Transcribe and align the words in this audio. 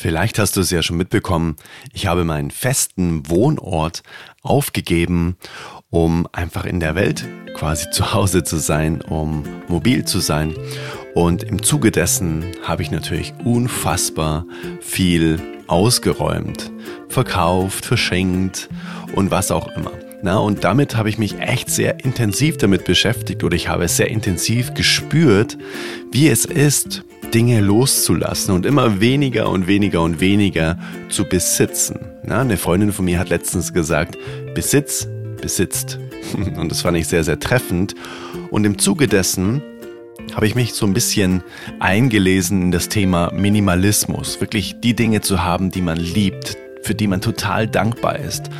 Vielleicht 0.00 0.38
hast 0.38 0.56
du 0.56 0.60
es 0.60 0.70
ja 0.70 0.80
schon 0.80 0.96
mitbekommen, 0.96 1.56
ich 1.92 2.06
habe 2.06 2.22
meinen 2.22 2.52
festen 2.52 3.28
Wohnort 3.28 4.04
aufgegeben, 4.42 5.36
um 5.90 6.28
einfach 6.30 6.66
in 6.66 6.78
der 6.78 6.94
Welt 6.94 7.26
quasi 7.56 7.90
zu 7.90 8.14
Hause 8.14 8.44
zu 8.44 8.58
sein, 8.58 9.02
um 9.02 9.42
mobil 9.66 10.04
zu 10.04 10.20
sein. 10.20 10.54
Und 11.16 11.42
im 11.42 11.64
Zuge 11.64 11.90
dessen 11.90 12.44
habe 12.62 12.82
ich 12.82 12.92
natürlich 12.92 13.34
unfassbar 13.44 14.46
viel 14.80 15.40
ausgeräumt, 15.66 16.70
verkauft, 17.08 17.84
verschenkt 17.84 18.68
und 19.16 19.32
was 19.32 19.50
auch 19.50 19.66
immer. 19.76 19.90
Na, 20.22 20.38
und 20.38 20.62
damit 20.62 20.94
habe 20.94 21.08
ich 21.08 21.18
mich 21.18 21.40
echt 21.40 21.70
sehr 21.70 22.04
intensiv 22.04 22.56
damit 22.56 22.84
beschäftigt 22.84 23.42
oder 23.42 23.56
ich 23.56 23.66
habe 23.66 23.86
es 23.86 23.96
sehr 23.96 24.12
intensiv 24.12 24.74
gespürt, 24.74 25.58
wie 26.12 26.28
es 26.28 26.44
ist, 26.44 27.02
Dinge 27.34 27.60
loszulassen 27.60 28.54
und 28.54 28.66
immer 28.66 29.00
weniger 29.00 29.50
und 29.50 29.66
weniger 29.66 30.02
und 30.02 30.20
weniger 30.20 30.78
zu 31.08 31.24
besitzen. 31.24 32.00
Na, 32.22 32.40
eine 32.40 32.56
Freundin 32.56 32.92
von 32.92 33.04
mir 33.04 33.18
hat 33.18 33.28
letztens 33.28 33.72
gesagt, 33.72 34.16
Besitz 34.54 35.08
besitzt. 35.40 35.98
Und 36.56 36.70
das 36.70 36.82
fand 36.82 36.96
ich 36.96 37.06
sehr, 37.06 37.24
sehr 37.24 37.38
treffend. 37.38 37.94
Und 38.50 38.64
im 38.64 38.78
Zuge 38.78 39.06
dessen 39.06 39.62
habe 40.34 40.46
ich 40.46 40.54
mich 40.54 40.74
so 40.74 40.84
ein 40.84 40.92
bisschen 40.92 41.42
eingelesen 41.78 42.62
in 42.62 42.70
das 42.70 42.88
Thema 42.88 43.32
Minimalismus. 43.32 44.40
Wirklich 44.40 44.80
die 44.80 44.94
Dinge 44.94 45.20
zu 45.20 45.42
haben, 45.42 45.70
die 45.70 45.80
man 45.80 45.96
liebt, 45.96 46.56
für 46.82 46.94
die 46.94 47.06
man 47.06 47.20
total 47.20 47.66
dankbar 47.66 48.18
ist. 48.18 48.50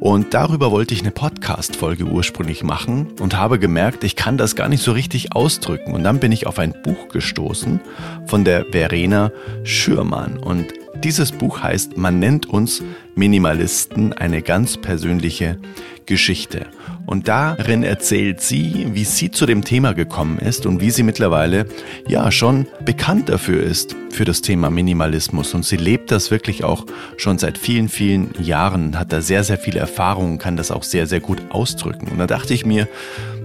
Und 0.00 0.34
darüber 0.34 0.70
wollte 0.70 0.92
ich 0.92 1.00
eine 1.00 1.10
Podcast-Folge 1.10 2.04
ursprünglich 2.04 2.62
machen 2.62 3.12
und 3.20 3.36
habe 3.36 3.58
gemerkt, 3.58 4.04
ich 4.04 4.16
kann 4.16 4.36
das 4.36 4.54
gar 4.54 4.68
nicht 4.68 4.82
so 4.82 4.92
richtig 4.92 5.34
ausdrücken. 5.34 5.92
Und 5.94 6.04
dann 6.04 6.20
bin 6.20 6.32
ich 6.32 6.46
auf 6.46 6.58
ein 6.58 6.74
Buch 6.82 7.08
gestoßen 7.08 7.80
von 8.26 8.44
der 8.44 8.66
Verena 8.66 9.32
Schürmann. 9.62 10.36
Und 10.36 10.66
dieses 11.02 11.32
Buch 11.32 11.62
heißt 11.62 11.96
Man 11.96 12.18
nennt 12.18 12.46
uns 12.46 12.82
Minimalisten 13.14 14.12
eine 14.12 14.42
ganz 14.42 14.76
persönliche 14.76 15.58
Geschichte. 16.06 16.66
Und 17.06 17.28
darin 17.28 17.82
erzählt 17.82 18.40
sie, 18.40 18.88
wie 18.92 19.04
sie 19.04 19.30
zu 19.30 19.46
dem 19.46 19.64
Thema 19.64 19.92
gekommen 19.92 20.38
ist 20.38 20.66
und 20.66 20.80
wie 20.80 20.90
sie 20.90 21.02
mittlerweile 21.02 21.66
ja 22.08 22.30
schon 22.30 22.66
bekannt 22.84 23.28
dafür 23.28 23.62
ist, 23.62 23.94
für 24.10 24.24
das 24.24 24.40
Thema 24.40 24.70
Minimalismus. 24.70 25.54
Und 25.54 25.64
sie 25.64 25.76
lebt 25.76 26.10
das 26.10 26.30
wirklich 26.30 26.64
auch 26.64 26.86
schon 27.16 27.38
seit 27.38 27.58
vielen, 27.58 27.88
vielen 27.88 28.30
Jahren, 28.40 28.98
hat 28.98 29.12
da 29.12 29.20
sehr, 29.20 29.44
sehr 29.44 29.58
viele 29.58 29.80
Erfahrungen, 29.80 30.38
kann 30.38 30.56
das 30.56 30.70
auch 30.70 30.82
sehr, 30.82 31.06
sehr 31.06 31.20
gut 31.20 31.42
ausdrücken. 31.50 32.08
Und 32.08 32.18
da 32.18 32.26
dachte 32.26 32.54
ich 32.54 32.64
mir, 32.64 32.88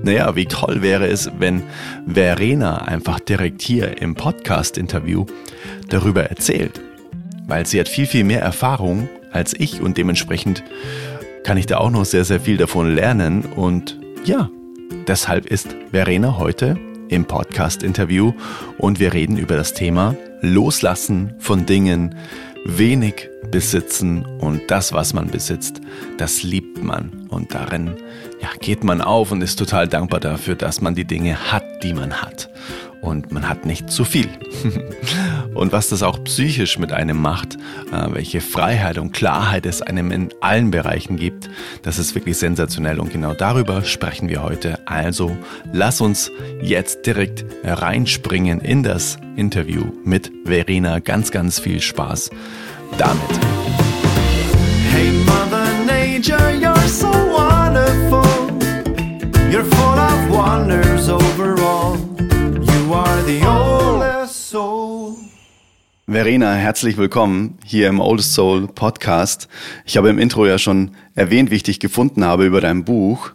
naja, 0.04 0.36
wie 0.36 0.46
toll 0.46 0.82
wäre 0.82 1.08
es, 1.08 1.30
wenn 1.40 1.64
Verena 2.08 2.84
einfach 2.84 3.20
direkt 3.20 3.62
hier 3.62 4.02
im 4.02 4.16
Podcast-Interview 4.16 5.26
darüber 5.90 6.24
erzählt. 6.24 6.80
Weil 7.50 7.66
sie 7.66 7.80
hat 7.80 7.90
viel, 7.90 8.06
viel 8.06 8.24
mehr 8.24 8.42
Erfahrung 8.42 9.10
als 9.32 9.54
ich 9.58 9.82
und 9.82 9.98
dementsprechend 9.98 10.64
kann 11.44 11.58
ich 11.58 11.66
da 11.66 11.78
auch 11.78 11.90
noch 11.90 12.06
sehr, 12.06 12.24
sehr 12.24 12.40
viel 12.40 12.58
davon 12.58 12.94
lernen. 12.94 13.44
Und 13.44 14.00
ja, 14.24 14.50
deshalb 15.08 15.48
ist 15.48 15.76
Verena 15.92 16.38
heute 16.38 16.78
im 17.10 17.26
Podcast-Interview 17.26 18.34
und 18.78 19.00
wir 19.00 19.14
reden 19.14 19.38
über 19.38 19.56
das 19.56 19.74
Thema 19.74 20.16
Loslassen 20.42 21.34
von 21.40 21.66
Dingen, 21.66 22.16
wenig 22.66 23.30
besitzen 23.50 24.26
und 24.40 24.62
das, 24.70 24.94
was 24.94 25.14
man 25.14 25.28
besitzt, 25.28 25.82
das 26.18 26.44
liebt 26.44 26.84
man 26.84 27.28
und 27.30 27.56
darin 27.56 27.96
ja, 28.42 28.50
geht 28.60 28.84
man 28.84 29.02
auf 29.02 29.32
und 29.32 29.42
ist 29.42 29.58
total 29.58 29.88
dankbar 29.88 30.20
dafür, 30.20 30.56
dass 30.56 30.82
man 30.82 30.94
die 30.94 31.06
Dinge 31.06 31.52
hat, 31.52 31.64
die 31.82 31.94
man 31.94 32.22
hat 32.22 32.50
und 33.02 33.32
man 33.32 33.48
hat 33.48 33.66
nicht 33.66 33.90
zu 33.90 34.04
viel. 34.04 34.30
und 35.54 35.72
was 35.72 35.90
das 35.90 36.04
auch 36.04 36.24
psychisch 36.24 36.78
mit 36.78 36.92
einem 36.92 37.22
macht, 37.22 37.56
äh, 37.92 38.08
welche 38.10 38.42
Freiheit 38.42 38.98
und 38.98 39.12
Klarheit 39.12 39.66
es 39.66 39.82
einem 39.82 40.12
in 40.12 40.30
allen 40.42 40.72
Bereichen 40.72 41.18
gibt, 41.18 41.50
das 41.84 42.00
ist 42.00 42.16
wirklich 42.16 42.38
sensationell 42.38 43.00
und 43.00 43.12
genau 43.12 43.34
darüber 43.34 43.84
sprechen 43.84 44.30
wir 44.30 44.44
heute. 44.44 44.80
Also 44.88 45.36
lass 45.72 46.02
uns 46.02 46.32
jetzt 46.62 47.06
direkt 47.06 47.46
reinspringen 47.64 48.62
in 48.62 48.84
das 48.84 49.18
Interview 49.36 49.92
mit 50.04 50.32
Verena. 50.46 51.00
Ganz, 51.00 51.32
ganz 51.32 51.60
viel 51.60 51.80
Spaß 51.80 52.30
damit. 52.98 53.22
Hey 54.92 55.12
Mother 55.26 55.86
Nature, 55.86 56.52
you're 56.60 56.88
so 56.88 57.08
wonderful. 57.08 58.26
You're 59.52 59.64
full 59.64 59.98
of 59.98 60.30
overall. 60.30 60.89
Verena, 66.08 66.54
herzlich 66.56 66.98
willkommen 66.98 67.60
hier 67.64 67.88
im 67.88 68.00
Oldest 68.00 68.34
Soul 68.34 68.68
Podcast. 68.68 69.48
Ich 69.86 69.98
habe 69.98 70.10
im 70.10 70.18
Intro 70.18 70.48
ja 70.48 70.58
schon 70.58 70.96
erwähnt, 71.14 71.52
wie 71.52 71.56
ich 71.58 71.64
dich 71.64 71.80
gefunden 71.80 72.26
habe 72.26 72.48
über 72.48 72.60
dein 72.60 72.86
Buch. 72.86 73.32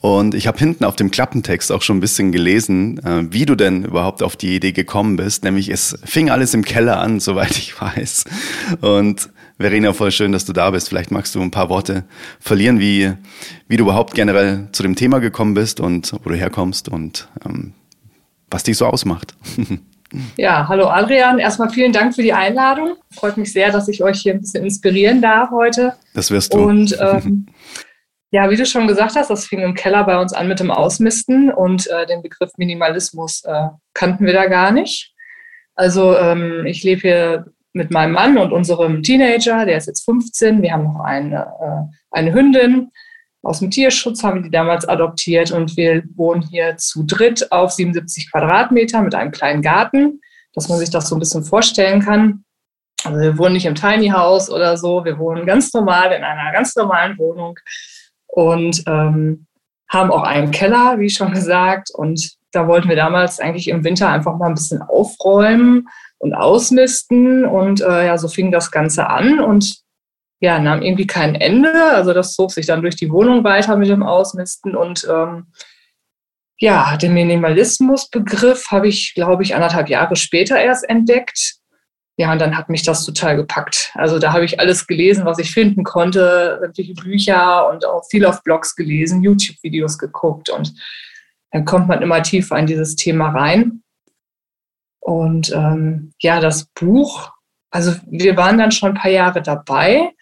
Und 0.00 0.34
ich 0.34 0.46
habe 0.46 0.58
hinten 0.58 0.84
auf 0.84 0.96
dem 0.96 1.10
Klappentext 1.10 1.70
auch 1.72 1.82
schon 1.82 1.98
ein 1.98 2.00
bisschen 2.00 2.32
gelesen, 2.32 2.98
äh, 3.04 3.30
wie 3.30 3.44
du 3.44 3.54
denn 3.54 3.84
überhaupt 3.84 4.22
auf 4.22 4.36
die 4.36 4.56
Idee 4.56 4.72
gekommen 4.72 5.16
bist. 5.16 5.44
Nämlich 5.44 5.68
es 5.68 5.98
fing 6.04 6.30
alles 6.30 6.54
im 6.54 6.64
Keller 6.64 6.98
an, 6.98 7.20
soweit 7.20 7.58
ich 7.58 7.78
weiß. 7.78 8.24
Und 8.80 9.28
Verena, 9.58 9.92
voll 9.92 10.10
schön, 10.10 10.32
dass 10.32 10.46
du 10.46 10.54
da 10.54 10.70
bist. 10.70 10.88
Vielleicht 10.88 11.10
magst 11.10 11.34
du 11.34 11.42
ein 11.42 11.50
paar 11.50 11.68
Worte 11.68 12.04
verlieren, 12.40 12.80
wie, 12.80 13.12
wie 13.68 13.76
du 13.76 13.84
überhaupt 13.84 14.14
generell 14.14 14.68
zu 14.72 14.82
dem 14.82 14.96
Thema 14.96 15.20
gekommen 15.20 15.52
bist 15.52 15.80
und 15.80 16.12
wo 16.24 16.30
du 16.30 16.34
herkommst 16.34 16.88
und 16.88 17.28
ähm, 17.44 17.74
was 18.54 18.62
dich 18.62 18.78
so 18.78 18.86
ausmacht. 18.86 19.34
Ja, 20.36 20.68
hallo 20.68 20.86
Adrian. 20.86 21.40
Erstmal 21.40 21.70
vielen 21.70 21.92
Dank 21.92 22.14
für 22.14 22.22
die 22.22 22.32
Einladung. 22.32 22.94
Freut 23.10 23.36
mich 23.36 23.52
sehr, 23.52 23.72
dass 23.72 23.88
ich 23.88 24.00
euch 24.00 24.20
hier 24.20 24.32
ein 24.32 24.42
bisschen 24.42 24.62
inspirieren 24.62 25.20
darf 25.20 25.50
heute. 25.50 25.94
Das 26.14 26.30
wirst 26.30 26.54
du. 26.54 26.58
Und 26.58 26.96
ähm, 27.00 27.46
ja, 28.30 28.48
wie 28.48 28.54
du 28.54 28.64
schon 28.64 28.86
gesagt 28.86 29.16
hast, 29.16 29.30
das 29.30 29.46
fing 29.46 29.58
im 29.58 29.74
Keller 29.74 30.04
bei 30.04 30.16
uns 30.20 30.32
an 30.32 30.46
mit 30.46 30.60
dem 30.60 30.70
Ausmisten 30.70 31.50
und 31.52 31.88
äh, 31.88 32.06
den 32.06 32.22
Begriff 32.22 32.52
Minimalismus 32.58 33.42
äh, 33.42 33.70
kannten 33.92 34.24
wir 34.24 34.34
da 34.34 34.46
gar 34.46 34.70
nicht. 34.70 35.12
Also 35.74 36.16
ähm, 36.16 36.64
ich 36.64 36.84
lebe 36.84 37.00
hier 37.00 37.46
mit 37.72 37.90
meinem 37.90 38.12
Mann 38.12 38.38
und 38.38 38.52
unserem 38.52 39.02
Teenager, 39.02 39.66
der 39.66 39.78
ist 39.78 39.88
jetzt 39.88 40.04
15. 40.04 40.62
Wir 40.62 40.74
haben 40.74 40.84
noch 40.84 41.00
eine, 41.00 41.40
äh, 41.60 41.96
eine 42.12 42.32
Hündin 42.32 42.92
aus 43.44 43.60
dem 43.60 43.70
Tierschutz 43.70 44.22
haben 44.22 44.36
wir 44.36 44.42
die 44.42 44.50
damals 44.50 44.86
adoptiert 44.88 45.52
und 45.52 45.76
wir 45.76 46.02
wohnen 46.14 46.42
hier 46.42 46.76
zu 46.76 47.04
dritt 47.04 47.50
auf 47.52 47.72
77 47.72 48.30
Quadratmeter 48.30 49.02
mit 49.02 49.14
einem 49.14 49.30
kleinen 49.30 49.62
Garten, 49.62 50.20
dass 50.54 50.68
man 50.68 50.78
sich 50.78 50.90
das 50.90 51.08
so 51.08 51.16
ein 51.16 51.20
bisschen 51.20 51.44
vorstellen 51.44 52.00
kann. 52.00 52.44
Also 53.04 53.20
wir 53.20 53.38
wohnen 53.38 53.54
nicht 53.54 53.66
im 53.66 53.74
Tiny 53.74 54.08
House 54.08 54.50
oder 54.50 54.76
so, 54.76 55.04
wir 55.04 55.18
wohnen 55.18 55.44
ganz 55.44 55.72
normal 55.74 56.12
in 56.12 56.24
einer 56.24 56.52
ganz 56.52 56.74
normalen 56.74 57.18
Wohnung 57.18 57.58
und 58.26 58.82
ähm, 58.86 59.46
haben 59.88 60.10
auch 60.10 60.22
einen 60.22 60.50
Keller, 60.50 60.98
wie 60.98 61.10
schon 61.10 61.32
gesagt. 61.32 61.90
Und 61.92 62.32
da 62.52 62.66
wollten 62.66 62.88
wir 62.88 62.96
damals 62.96 63.40
eigentlich 63.40 63.68
im 63.68 63.84
Winter 63.84 64.08
einfach 64.08 64.36
mal 64.36 64.48
ein 64.48 64.54
bisschen 64.54 64.82
aufräumen 64.82 65.88
und 66.18 66.34
ausmisten. 66.34 67.44
Und 67.44 67.80
äh, 67.80 68.06
ja, 68.06 68.18
so 68.18 68.28
fing 68.28 68.50
das 68.50 68.70
Ganze 68.70 69.08
an. 69.08 69.40
Und 69.40 69.83
ja, 70.44 70.58
nahm 70.58 70.82
irgendwie 70.82 71.06
kein 71.06 71.34
Ende. 71.34 71.72
Also 71.92 72.12
das 72.12 72.34
zog 72.34 72.52
sich 72.52 72.66
dann 72.66 72.82
durch 72.82 72.96
die 72.96 73.10
Wohnung 73.10 73.42
weiter 73.44 73.76
mit 73.76 73.88
dem 73.88 74.02
Ausmisten 74.02 74.76
und 74.76 75.06
ähm, 75.10 75.46
ja, 76.58 76.96
den 76.96 77.14
Minimalismusbegriff 77.14 78.70
habe 78.70 78.86
ich, 78.88 79.14
glaube 79.14 79.42
ich, 79.42 79.54
anderthalb 79.54 79.88
Jahre 79.88 80.16
später 80.16 80.58
erst 80.58 80.88
entdeckt. 80.88 81.56
Ja, 82.16 82.30
und 82.30 82.40
dann 82.40 82.56
hat 82.56 82.68
mich 82.68 82.84
das 82.84 83.04
total 83.04 83.36
gepackt. 83.36 83.90
Also 83.94 84.20
da 84.20 84.32
habe 84.32 84.44
ich 84.44 84.60
alles 84.60 84.86
gelesen, 84.86 85.24
was 85.24 85.40
ich 85.40 85.50
finden 85.50 85.82
konnte, 85.82 86.58
sämtliche 86.60 86.94
Bücher 86.94 87.68
und 87.68 87.84
auch 87.84 88.04
viel 88.08 88.24
auf 88.24 88.44
Blogs 88.44 88.76
gelesen, 88.76 89.22
YouTube-Videos 89.22 89.98
geguckt 89.98 90.48
und 90.48 90.72
dann 91.50 91.64
kommt 91.64 91.88
man 91.88 92.02
immer 92.02 92.22
tiefer 92.22 92.56
in 92.56 92.66
dieses 92.66 92.94
Thema 92.94 93.30
rein. 93.30 93.82
Und 95.00 95.52
ähm, 95.52 96.12
ja, 96.20 96.38
das 96.38 96.66
Buch, 96.74 97.32
also 97.70 97.94
wir 98.06 98.36
waren 98.36 98.58
dann 98.58 98.70
schon 98.70 98.90
ein 98.90 99.00
paar 99.00 99.10
Jahre 99.10 99.42
dabei 99.42 100.12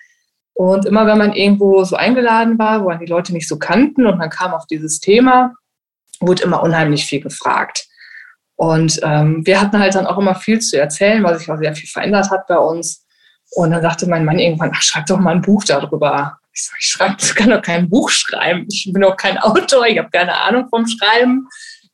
und 0.55 0.85
immer 0.85 1.07
wenn 1.07 1.19
man 1.19 1.33
irgendwo 1.33 1.85
so 1.85 1.97
eingeladen 1.97 2.59
war, 2.59 2.83
wo 2.83 2.89
man 2.89 2.99
die 2.99 3.07
Leute 3.07 3.33
nicht 3.33 3.49
so 3.49 3.59
kannten 3.59 4.07
und 4.07 4.19
man 4.19 4.31
kam 4.31 4.53
auf 4.53 4.67
dieses 4.67 5.01
Thema, 5.01 5.55
wurde 6.21 6.43
immer 6.43 6.63
unheimlich 6.63 7.05
viel 7.07 7.21
gefragt. 7.21 7.87
Und 8.57 9.01
ähm, 9.03 9.45
wir 9.45 9.61
hatten 9.61 9.79
halt 9.79 9.95
dann 9.95 10.07
auch 10.07 10.19
immer 10.19 10.35
viel 10.35 10.61
zu 10.61 10.79
erzählen, 10.79 11.23
weil 11.25 11.39
sich 11.39 11.51
auch 11.51 11.59
sehr 11.59 11.75
viel 11.75 11.89
verändert 11.89 12.31
hat 12.31 12.47
bei 12.47 12.59
uns. 12.59 13.05
Und 13.55 13.71
dann 13.71 13.83
sagte 13.83 14.07
mein 14.07 14.25
Mann 14.25 14.39
irgendwann, 14.39 14.71
ach, 14.75 14.83
schreib 14.83 15.07
doch 15.07 15.19
mal 15.19 15.35
ein 15.35 15.43
Buch 15.43 15.65
darüber. 15.65 16.39
Ich 16.53 16.65
sage, 16.65 16.79
ich 16.81 16.87
schreib, 16.87 17.17
ich 17.21 17.35
kann 17.35 17.51
doch 17.51 17.63
kein 17.63 17.89
Buch 17.89 18.11
schreiben. 18.11 18.67
Ich 18.71 18.89
bin 18.93 19.03
auch 19.05 19.17
kein 19.17 19.39
Autor, 19.39 19.87
ich 19.87 19.99
habe 19.99 20.11
keine 20.11 20.35
Ahnung 20.43 20.69
vom 20.69 20.87
Schreiben. 20.87 21.49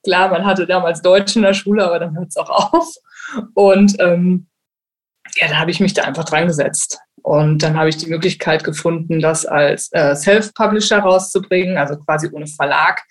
Klar, 0.04 0.28
man 0.28 0.44
hatte 0.44 0.66
damals 0.66 1.00
Deutsch 1.00 1.36
in 1.36 1.42
der 1.42 1.54
Schule, 1.54 1.84
aber 1.84 2.00
dann 2.00 2.16
hört 2.16 2.28
es 2.28 2.36
auch 2.36 2.72
auf. 2.72 2.94
Und 3.54 3.96
ähm, 4.00 4.48
ja, 5.36 5.48
da 5.48 5.58
habe 5.58 5.70
ich 5.70 5.80
mich 5.80 5.94
da 5.94 6.02
einfach 6.02 6.24
dran 6.24 6.46
gesetzt. 6.46 6.98
Und 7.22 7.62
dann 7.62 7.76
habe 7.76 7.88
ich 7.88 7.96
die 7.96 8.08
Möglichkeit 8.08 8.64
gefunden, 8.64 9.20
das 9.20 9.46
als 9.46 9.90
äh, 9.92 10.14
Self-Publisher 10.14 10.98
rauszubringen, 11.00 11.76
also 11.76 11.96
quasi 11.96 12.28
ohne 12.32 12.46
Verlag, 12.46 13.02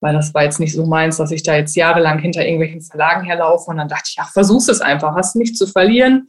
weil 0.00 0.14
das 0.14 0.34
war 0.34 0.42
jetzt 0.42 0.60
nicht 0.60 0.74
so 0.74 0.84
meins, 0.86 1.16
dass 1.18 1.30
ich 1.30 1.42
da 1.42 1.54
jetzt 1.54 1.76
jahrelang 1.76 2.18
hinter 2.18 2.44
irgendwelchen 2.44 2.82
Verlagen 2.82 3.24
herlaufe. 3.24 3.70
Und 3.70 3.76
dann 3.76 3.88
dachte 3.88 4.08
ich, 4.08 4.16
ach, 4.18 4.32
versuch's 4.32 4.68
es 4.68 4.80
einfach, 4.80 5.14
hast 5.14 5.36
nichts 5.36 5.58
zu 5.58 5.66
verlieren. 5.66 6.28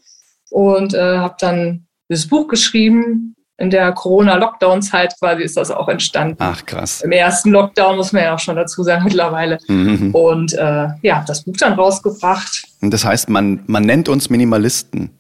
und 0.51 0.93
äh, 0.93 1.17
habe 1.17 1.35
dann 1.39 1.87
das 2.09 2.27
Buch 2.27 2.47
geschrieben. 2.47 3.35
In 3.57 3.69
der 3.69 3.91
Corona-Lockdown-Zeit 3.91 5.15
quasi 5.19 5.43
ist 5.43 5.57
das 5.57 5.69
auch 5.69 5.87
entstanden. 5.87 6.37
Ach 6.39 6.65
krass. 6.65 7.01
Im 7.01 7.11
ersten 7.11 7.51
Lockdown 7.51 7.97
muss 7.97 8.11
man 8.11 8.23
ja 8.23 8.33
auch 8.33 8.39
schon 8.39 8.55
dazu 8.55 8.83
sagen 8.83 9.03
mittlerweile. 9.03 9.59
Mhm. 9.67 10.13
Und 10.13 10.53
äh, 10.53 10.87
ja, 11.03 11.23
das 11.25 11.43
Buch 11.43 11.55
dann 11.57 11.73
rausgebracht. 11.73 12.63
Und 12.81 12.91
das 12.91 13.05
heißt, 13.05 13.29
man, 13.29 13.63
man 13.67 13.83
nennt 13.83 14.09
uns 14.09 14.29
Minimalisten. 14.29 15.11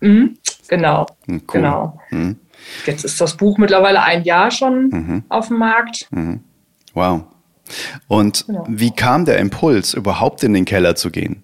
Mhm, 0.00 0.38
genau. 0.68 1.06
Hm, 1.26 1.36
cool. 1.36 1.42
Genau. 1.52 2.00
Mhm. 2.10 2.36
Jetzt 2.86 3.04
ist 3.04 3.20
das 3.20 3.36
Buch 3.36 3.58
mittlerweile 3.58 4.02
ein 4.02 4.24
Jahr 4.24 4.50
schon 4.50 4.88
mhm. 4.88 5.22
auf 5.28 5.48
dem 5.48 5.58
Markt. 5.58 6.08
Mhm. 6.10 6.40
Wow. 6.94 7.22
Und 8.06 8.46
genau. 8.46 8.64
wie 8.68 8.90
kam 8.90 9.24
der 9.24 9.38
Impuls, 9.38 9.94
überhaupt 9.94 10.42
in 10.42 10.54
den 10.54 10.64
Keller 10.64 10.96
zu 10.96 11.10
gehen? 11.10 11.42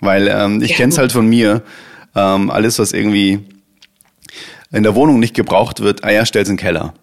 Weil 0.00 0.28
ähm, 0.28 0.62
ich 0.62 0.70
ja, 0.70 0.76
kenne 0.76 0.92
es 0.92 0.98
halt 0.98 1.12
von 1.12 1.26
mir, 1.26 1.62
ähm, 2.14 2.50
alles, 2.50 2.78
was 2.78 2.92
irgendwie 2.92 3.40
in 4.70 4.82
der 4.82 4.94
Wohnung 4.94 5.20
nicht 5.20 5.34
gebraucht 5.34 5.80
wird, 5.80 6.04
ah 6.04 6.10
ja, 6.10 6.26
stell's 6.26 6.48
in 6.48 6.56
den 6.56 6.60
Keller. 6.60 6.94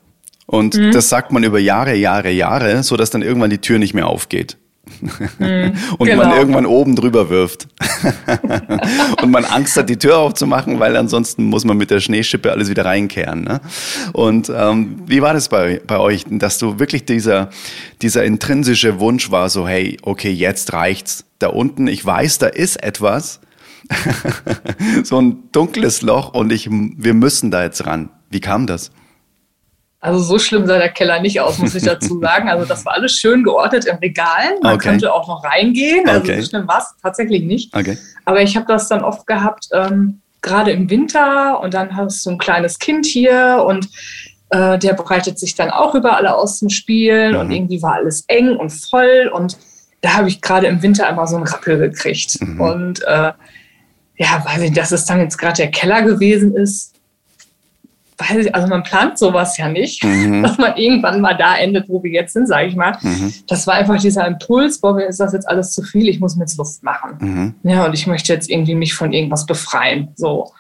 Und 0.46 0.76
mhm. 0.76 0.92
das 0.92 1.10
sagt 1.10 1.32
man 1.32 1.44
über 1.44 1.60
Jahre, 1.60 1.96
Jahre, 1.96 2.30
Jahre, 2.30 2.84
so 2.84 2.98
dass 2.98 3.10
dann 3.10 3.22
irgendwann 3.22 3.50
die 3.50 3.60
Tür 3.60 3.80
nicht 3.80 3.94
mehr 3.94 4.08
aufgeht. 4.08 4.58
Mhm, 5.02 5.74
und 5.98 6.08
genau. 6.08 6.24
man 6.24 6.38
irgendwann 6.38 6.66
oben 6.66 6.96
drüber 6.96 7.30
wirft. 7.30 7.68
und 9.22 9.32
man 9.32 9.46
Angst 9.46 9.78
hat, 9.78 9.90
die 9.90 9.98
Tür 9.98 10.18
aufzumachen, 10.18 10.80
weil 10.80 10.96
ansonsten 10.96 11.46
muss 11.46 11.66
man 11.66 11.78
mit 11.78 11.92
der 11.92 12.00
Schneeschippe 12.00 12.52
alles 12.52 12.70
wieder 12.70 12.86
reinkehren. 12.86 13.44
Ne? 13.44 13.62
Und 14.14 14.52
ähm, 14.56 15.02
wie 15.06 15.22
war 15.22 15.34
das 15.34 15.50
bei, 15.50 15.82
bei 15.86 15.98
euch, 15.98 16.26
dass 16.30 16.58
du 16.58 16.80
wirklich 16.80 17.06
dieser, 17.06 17.50
dieser 18.02 18.24
intrinsische 18.24 19.00
Wunsch 19.00 19.32
war, 19.32 19.50
so 19.50 19.68
hey, 19.68 19.98
okay, 20.02 20.32
jetzt 20.32 20.74
reicht's. 20.74 21.26
Da 21.40 21.48
unten, 21.48 21.88
ich 21.88 22.06
weiß, 22.06 22.38
da 22.38 22.48
ist 22.48 22.84
etwas, 22.84 23.40
so 25.04 25.20
ein 25.20 25.50
dunkles 25.52 26.02
Loch 26.02 26.34
und 26.34 26.52
ich, 26.52 26.70
wir 26.70 27.14
müssen 27.14 27.52
da 27.52 27.64
jetzt 27.64 27.86
ran. 27.86 28.10
Wie 28.30 28.40
kam 28.40 28.68
das? 28.68 28.92
Also 30.02 30.20
so 30.20 30.40
schlimm 30.40 30.66
sah 30.66 30.80
der 30.80 30.90
Keller 30.90 31.22
nicht 31.22 31.40
aus, 31.40 31.60
muss 31.60 31.76
ich 31.76 31.84
dazu 31.84 32.20
sagen. 32.22 32.50
Also 32.50 32.66
das 32.66 32.84
war 32.86 32.94
alles 32.94 33.14
schön 33.14 33.44
geordnet 33.44 33.86
im 33.86 33.98
Regal. 33.98 34.58
Man 34.64 34.76
okay. 34.76 34.90
könnte 34.90 35.14
auch 35.14 35.28
noch 35.28 35.44
reingehen. 35.44 36.10
Also 36.10 36.22
okay. 36.22 36.42
so 36.42 36.50
schlimm 36.50 36.68
war 36.68 36.80
es 36.80 36.96
tatsächlich 37.02 37.44
nicht. 37.44 37.76
Okay. 37.76 37.98
Aber 38.26 38.42
ich 38.42 38.56
habe 38.56 38.66
das 38.68 38.88
dann 38.88 39.04
oft 39.04 39.28
gehabt, 39.28 39.70
ähm, 39.72 40.22
gerade 40.42 40.72
im 40.72 40.90
Winter 40.90 41.60
und 41.62 41.76
dann 41.76 41.96
hast 41.96 42.26
du 42.26 42.32
ein 42.32 42.40
kleines 42.40 42.80
Kind 42.80 43.06
hier 43.06 43.64
und 43.66 43.88
äh, 44.50 44.80
der 44.80 44.94
bereitet 44.94 45.38
sich 45.38 45.54
dann 45.54 45.70
auch 45.70 45.94
über 45.94 46.18
alle 46.18 46.36
aus 46.36 46.58
zum 46.58 46.70
Spielen 46.70 47.34
mhm. 47.34 47.40
und 47.40 47.52
irgendwie 47.52 47.82
war 47.84 47.94
alles 47.94 48.26
eng 48.28 48.56
und 48.58 48.72
voll 48.72 49.32
und 49.32 49.56
da 50.02 50.16
habe 50.16 50.30
ich 50.30 50.42
gerade 50.42 50.66
im 50.66 50.82
Winter 50.82 51.08
immer 51.08 51.28
so 51.28 51.36
einen 51.36 51.46
Rappel 51.46 51.78
gekriegt. 51.78 52.42
Mhm. 52.42 52.60
Und 52.60 53.04
äh, 53.04 53.34
ja, 54.18 54.46
weiß 54.46 54.64
ich, 54.64 54.74
dass 54.74 54.92
es 54.92 55.06
dann 55.06 55.20
jetzt 55.20 55.38
gerade 55.38 55.58
der 55.58 55.72
Keller 55.72 56.02
gewesen 56.02 56.56
ist, 56.56 56.96
weiß 58.22 58.46
ich, 58.46 58.56
also 58.56 58.68
man 58.68 58.84
plant 58.84 59.18
sowas 59.18 59.58
ja 59.58 59.68
nicht, 59.68 60.04
mhm. 60.06 60.44
dass 60.44 60.58
man 60.58 60.78
irgendwann 60.78 61.22
mal 61.22 61.36
da 61.36 61.58
endet, 61.58 61.90
wo 61.90 62.02
wir 62.04 62.12
jetzt 62.12 62.34
sind, 62.34 62.48
sage 62.48 62.68
ich 62.68 62.76
mal. 62.76 62.98
Mhm. 63.02 63.34
Das 63.48 63.68
war 63.68 63.76
einfach 63.76 64.00
dieser 64.00 64.26
Impuls, 64.28 64.80
boah, 64.80 64.94
mir 64.94 65.06
ist 65.06 65.20
das 65.20 65.34
jetzt 65.34 65.48
alles 65.48 65.72
zu 65.72 65.82
viel, 65.82 66.08
ich 66.08 66.20
muss 66.20 66.36
mir 66.36 66.44
jetzt 66.44 66.58
Luft 66.58 66.84
machen. 66.84 67.18
Mhm. 67.20 67.70
Ja, 67.70 67.86
und 67.86 67.94
ich 67.94 68.08
möchte 68.08 68.32
jetzt 68.34 68.50
irgendwie 68.50 68.76
mich 68.76 68.94
von 68.94 69.12
irgendwas 69.12 69.46
befreien. 69.46 70.10
So. 70.16 70.52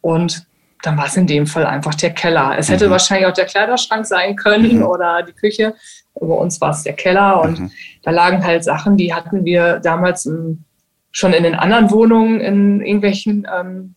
Und 0.00 0.46
dann 0.82 0.98
war 0.98 1.06
es 1.06 1.16
in 1.16 1.26
dem 1.26 1.46
Fall 1.46 1.64
einfach 1.64 1.94
der 1.94 2.10
Keller. 2.10 2.56
Es 2.58 2.68
hätte 2.68 2.86
mhm. 2.86 2.90
wahrscheinlich 2.90 3.26
auch 3.26 3.32
der 3.32 3.46
Kleiderschrank 3.46 4.04
sein 4.04 4.36
können 4.36 4.78
mhm. 4.78 4.82
oder 4.82 5.22
die 5.22 5.32
Küche. 5.32 5.74
Bei 6.14 6.26
uns 6.26 6.60
war 6.60 6.70
es 6.70 6.82
der 6.82 6.92
Keller 6.92 7.40
und 7.40 7.58
mhm. 7.58 7.70
da 8.02 8.10
lagen 8.10 8.44
halt 8.44 8.64
Sachen, 8.64 8.96
die 8.96 9.14
hatten 9.14 9.44
wir 9.44 9.80
damals 9.80 10.26
im, 10.26 10.64
schon 11.10 11.32
in 11.32 11.42
den 11.42 11.54
anderen 11.54 11.90
Wohnungen 11.90 12.40
in 12.40 12.80
irgendwelchen 12.82 13.46
ähm, 13.52 13.94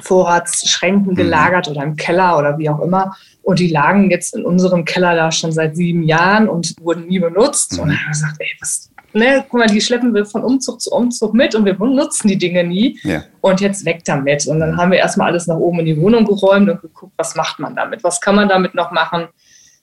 Vorratsschränken 0.00 1.12
mhm. 1.12 1.16
gelagert 1.16 1.68
oder 1.68 1.82
im 1.82 1.96
Keller 1.96 2.38
oder 2.38 2.58
wie 2.58 2.68
auch 2.68 2.80
immer. 2.80 3.16
Und 3.42 3.58
die 3.58 3.68
lagen 3.68 4.10
jetzt 4.10 4.34
in 4.34 4.44
unserem 4.44 4.84
Keller 4.84 5.14
da 5.14 5.32
schon 5.32 5.52
seit 5.52 5.76
sieben 5.76 6.04
Jahren 6.04 6.48
und 6.48 6.74
wurden 6.80 7.06
nie 7.06 7.18
benutzt. 7.18 7.74
Mhm. 7.74 7.80
Und 7.80 7.88
dann 7.88 7.98
haben 7.98 8.06
wir 8.06 8.12
gesagt, 8.12 8.36
ey, 8.38 8.48
was, 8.60 8.90
ne, 9.12 9.44
guck 9.48 9.60
mal, 9.60 9.66
die 9.66 9.80
schleppen 9.80 10.14
wir 10.14 10.24
von 10.24 10.42
Umzug 10.42 10.80
zu 10.80 10.90
Umzug 10.90 11.34
mit 11.34 11.54
und 11.54 11.64
wir 11.64 11.74
benutzen 11.74 12.28
die 12.28 12.38
Dinge 12.38 12.64
nie. 12.64 12.98
Ja. 13.02 13.24
Und 13.40 13.60
jetzt 13.60 13.84
weg 13.84 14.02
damit. 14.04 14.46
Und 14.46 14.60
dann 14.60 14.72
mhm. 14.72 14.76
haben 14.76 14.92
wir 14.92 14.98
erstmal 14.98 15.28
alles 15.28 15.46
nach 15.46 15.56
oben 15.56 15.80
in 15.80 15.86
die 15.86 16.00
Wohnung 16.00 16.24
geräumt 16.24 16.68
und 16.68 16.80
geguckt, 16.80 17.12
was 17.16 17.34
macht 17.34 17.58
man 17.58 17.74
damit? 17.76 18.04
Was 18.04 18.20
kann 18.20 18.36
man 18.36 18.48
damit 18.48 18.74
noch 18.74 18.92
machen? 18.92 19.28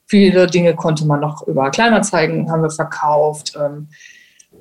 Viele 0.07 0.47
Dinge 0.47 0.75
konnte 0.75 1.05
man 1.05 1.19
noch 1.19 1.47
über 1.47 1.69
Kleinanzeigen 1.69 2.49
haben 2.51 2.63
wir 2.63 2.71
verkauft. 2.71 3.55
Ähm, 3.55 3.89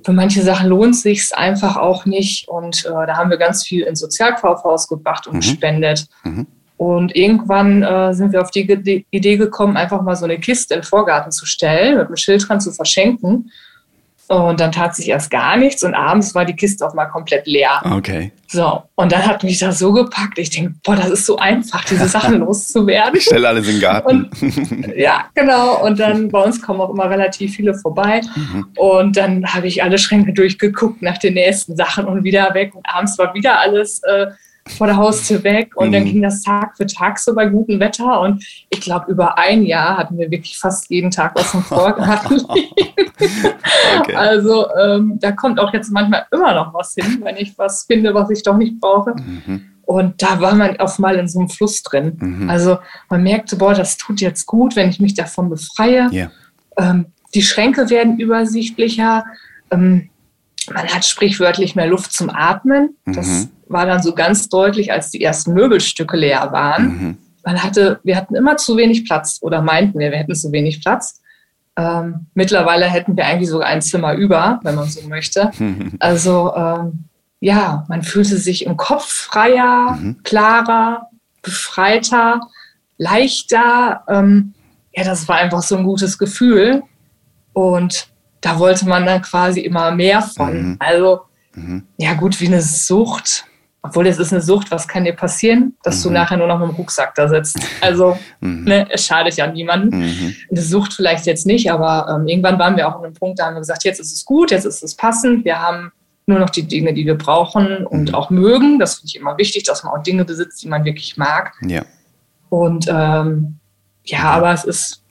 für 0.05 0.13
manche 0.13 0.43
Sachen 0.43 0.69
lohnt 0.69 0.95
es 0.95 1.03
sich 1.03 1.35
einfach 1.35 1.77
auch 1.77 2.07
nicht. 2.07 2.49
Und 2.49 2.85
äh, 2.85 3.07
da 3.07 3.17
haben 3.17 3.31
wir 3.31 3.37
ganz 3.37 3.65
viel 3.65 3.83
ins 3.83 4.01
Sozialkaufhaus 4.01 4.89
gebracht 4.89 5.27
und 5.27 5.35
mhm. 5.35 5.41
gespendet. 5.41 6.07
Mhm. 6.25 6.47
Und 6.77 7.17
irgendwann 7.17 7.83
äh, 7.83 8.15
sind 8.15 8.33
wir 8.33 8.41
auf 8.41 8.53
die 8.53 9.05
Idee 9.11 9.37
gekommen, 9.37 9.77
einfach 9.77 10.01
mal 10.03 10.15
so 10.15 10.25
eine 10.25 10.39
Kiste 10.39 10.75
in 10.75 10.81
den 10.81 10.87
Vorgarten 10.87 11.33
zu 11.33 11.45
stellen, 11.45 11.99
mit 11.99 12.07
einem 12.07 12.17
Schild 12.17 12.49
dran 12.49 12.61
zu 12.61 12.71
verschenken. 12.71 13.51
Und 14.29 14.61
dann 14.61 14.73
tat 14.73 14.95
sich 14.95 15.09
erst 15.09 15.31
gar 15.31 15.57
nichts 15.57 15.83
und 15.83 15.95
abends 15.95 16.35
war 16.35 16.45
die 16.45 16.55
Kiste 16.55 16.87
auch 16.87 16.93
mal 16.93 17.07
komplett 17.07 17.47
leer. 17.47 17.81
Okay. 17.83 18.31
So, 18.47 18.83
und 18.95 19.11
dann 19.11 19.27
hat 19.27 19.43
mich 19.43 19.59
das 19.59 19.79
so 19.79 19.91
gepackt. 19.93 20.39
Ich 20.39 20.51
denke, 20.51 20.75
boah, 20.85 20.97
das 20.97 21.09
ist 21.09 21.25
so 21.25 21.39
einfach, 21.39 21.83
diese 21.85 22.09
Sachen 22.09 22.39
loszuwerden. 22.41 23.17
Ich 23.17 23.25
stelle 23.25 23.49
alles 23.49 23.67
in 23.67 23.75
den 23.75 23.81
Garten. 23.81 24.25
Und, 24.25 24.93
ja, 24.97 25.25
genau. 25.35 25.83
Und 25.83 25.99
dann 25.99 26.29
bei 26.29 26.43
uns 26.43 26.61
kommen 26.61 26.81
auch 26.81 26.91
immer 26.91 27.09
relativ 27.09 27.57
viele 27.57 27.75
vorbei. 27.75 28.21
Mhm. 28.37 28.67
Und 28.77 29.17
dann 29.17 29.47
habe 29.47 29.67
ich 29.67 29.83
alle 29.83 29.97
Schränke 29.97 30.35
durchgeguckt 30.35 31.01
nach 31.01 31.17
den 31.17 31.33
nächsten 31.35 31.75
Sachen 31.75 32.05
und 32.05 32.23
wieder 32.23 32.53
weg. 32.53 32.75
Und 32.75 32.87
abends 32.87 33.19
war 33.19 33.33
wieder 33.33 33.59
alles 33.59 34.03
äh, 34.03 34.27
vor 34.69 34.87
der 34.87 34.97
Haustür 34.97 35.43
weg 35.45 35.77
und 35.77 35.89
mhm. 35.89 35.93
dann 35.93 36.05
ging 36.05 36.23
das 36.23 36.43
Tag 36.43 36.77
für 36.77 36.87
Tag 36.87 37.19
so 37.19 37.35
bei 37.35 37.47
gutem 37.47 37.81
Wetter 37.81 38.21
und 38.21 38.45
ich 38.71 38.81
glaube, 38.81 39.11
über 39.11 39.39
ein 39.39 39.65
Jahr 39.65 39.97
hatten 39.97 40.19
wir 40.19 40.31
wirklich 40.31 40.59
fast 40.59 40.89
jeden 40.91 41.11
Tag 41.11 41.35
was 41.35 41.55
im 41.55 41.63
Vorgarten 41.63 42.41
okay. 44.01 44.15
Also 44.15 44.67
ähm, 44.77 45.19
da 45.21 45.33
kommt 45.33 45.59
auch 45.59 45.73
jetzt 45.73 45.91
manchmal 45.91 46.27
immer 46.33 46.55
noch 46.55 46.75
was 46.75 46.95
hin, 46.95 47.21
wenn 47.23 47.37
ich 47.37 47.57
was 47.59 47.85
finde, 47.85 48.15
was 48.15 48.31
ich 48.31 48.43
doch 48.43 48.57
nicht 48.57 48.81
brauche. 48.81 49.15
Mhm. 49.15 49.65
Und 49.83 50.23
da 50.23 50.41
war 50.41 50.55
man 50.55 50.79
auf 50.81 50.99
mal 50.99 51.17
in 51.17 51.29
so 51.29 51.39
einem 51.39 51.49
Fluss 51.49 51.83
drin. 51.83 52.19
Mhm. 52.21 52.51
Also 52.51 52.79
man 53.09 53.23
merkte, 53.23 53.57
boah, 53.57 53.73
das 53.73 53.97
tut 53.97 54.21
jetzt 54.21 54.45
gut, 54.47 54.77
wenn 54.77 54.91
ich 54.91 55.01
mich 55.01 55.15
davon 55.15 55.49
befreie. 55.49 56.11
Yeah. 56.13 56.31
Ähm, 56.77 57.07
die 57.35 57.43
Schränke 57.43 57.89
werden 57.89 58.19
übersichtlicher. 58.19 59.25
Ähm, 59.71 60.11
man 60.73 60.87
hat 60.87 61.05
sprichwörtlich 61.05 61.75
mehr 61.75 61.87
Luft 61.87 62.13
zum 62.13 62.31
Atmen. 62.31 62.97
Das 63.07 63.27
mhm. 63.27 63.49
war 63.67 63.87
dann 63.87 64.03
so 64.03 64.15
ganz 64.15 64.49
deutlich, 64.49 64.93
als 64.93 65.11
die 65.11 65.23
ersten 65.23 65.53
Möbelstücke 65.55 66.17
leer 66.17 66.53
waren. 66.53 66.85
Mhm. 66.85 67.19
Man 67.45 67.63
hatte, 67.63 68.01
wir 68.05 68.17
hatten 68.17 68.35
immer 68.35 68.57
zu 68.57 68.77
wenig 68.77 69.05
Platz 69.05 69.39
oder 69.41 69.63
meinten 69.63 69.99
wir, 69.99 70.11
wir 70.11 70.19
hätten 70.19 70.35
zu 70.35 70.53
wenig 70.53 70.83
Platz. 70.83 71.21
Ähm, 71.77 72.27
mittlerweile 72.35 72.87
hätten 72.87 73.17
wir 73.17 73.25
eigentlich 73.25 73.49
sogar 73.49 73.69
ein 73.69 73.83
Zimmer 73.83 74.15
über, 74.15 74.61
wenn 74.65 74.75
man 74.75 74.89
so 74.89 75.07
möchte. 75.09 75.51
Also 76.01 76.53
ähm, 76.55 77.05
ja, 77.41 77.85
man 77.89 78.03
fühlte 78.03 78.37
sich 78.37 78.67
im 78.67 78.77
Kopf 78.77 79.07
freier, 79.07 79.97
mhm. 80.01 80.23
klarer, 80.25 81.09
befreiter, 81.43 82.41
leichter. 82.97 84.03
Ähm, 84.09 84.55
ja, 84.93 85.05
das 85.05 85.29
war 85.29 85.37
einfach 85.37 85.63
so 85.63 85.77
ein 85.77 85.85
gutes 85.85 86.19
Gefühl. 86.19 86.83
Und 87.53 88.09
da 88.41 88.59
wollte 88.59 88.89
man 88.89 89.07
dann 89.07 89.23
quasi 89.23 89.61
immer 89.61 89.91
mehr 89.91 90.23
von. 90.23 90.71
Mhm. 90.71 90.77
Also, 90.79 91.21
mhm. 91.55 91.85
ja 91.97 92.15
gut, 92.15 92.41
wie 92.41 92.47
eine 92.47 92.63
Sucht. 92.63 93.45
Obwohl 93.81 94.09
es 94.09 94.19
ist 94.19 94.33
eine 94.33 94.43
Sucht, 94.43 94.71
was 94.73 94.89
kann 94.89 95.05
dir 95.05 95.15
passieren, 95.15 95.77
dass 95.85 96.01
mhm. 96.01 96.09
du 96.09 96.15
nachher 96.15 96.37
nur 96.37 96.49
noch 96.49 96.59
mit 96.59 96.69
dem 96.69 96.75
Rucksack 96.75 97.15
da 97.15 97.29
sitzt? 97.29 97.59
Also, 97.81 98.19
mhm. 98.41 98.65
ne, 98.65 98.87
es 98.91 99.07
schadet 99.07 99.35
ja 99.35 99.47
niemandem. 99.47 100.01
Mhm. 100.01 100.35
Eine 100.51 100.61
Sucht 100.61 100.93
vielleicht 100.93 101.27
jetzt 101.27 101.47
nicht, 101.47 101.71
aber 101.71 102.07
ähm, 102.13 102.27
irgendwann 102.27 102.59
waren 102.59 102.77
wir 102.77 102.89
auch 102.89 102.97
an 102.97 103.05
einem 103.05 103.15
Punkt, 103.15 103.39
da 103.39 103.47
haben 103.47 103.55
wir 103.55 103.61
gesagt, 103.61 103.85
jetzt 103.85 104.01
ist 104.01 104.13
es 104.13 104.25
gut, 104.25 104.51
jetzt 104.51 104.65
ist 104.65 104.83
es 104.83 104.95
passend. 104.95 105.45
Wir 105.45 105.61
haben 105.61 105.93
nur 106.27 106.39
noch 106.39 106.51
die 106.51 106.65
Dinge, 106.65 106.93
die 106.93 107.07
wir 107.07 107.17
brauchen 107.17 107.87
und 107.87 108.11
mhm. 108.11 108.15
auch 108.15 108.31
mögen. 108.31 108.79
Das 108.79 108.97
finde 108.97 109.07
ich 109.09 109.17
immer 109.17 109.39
wichtig, 109.39 109.63
dass 109.63 109.83
man 109.83 109.95
auch 109.95 110.03
Dinge 110.03 110.25
besitzt, 110.25 110.63
die 110.63 110.69
man 110.69 110.85
wirklich 110.85 111.17
mag. 111.17 111.55
Ja. 111.67 111.83
Und 112.51 112.87
ähm, 112.89 113.59
ja, 114.05 114.25
aber 114.25 114.53
es 114.53 114.65
ist 114.65 115.03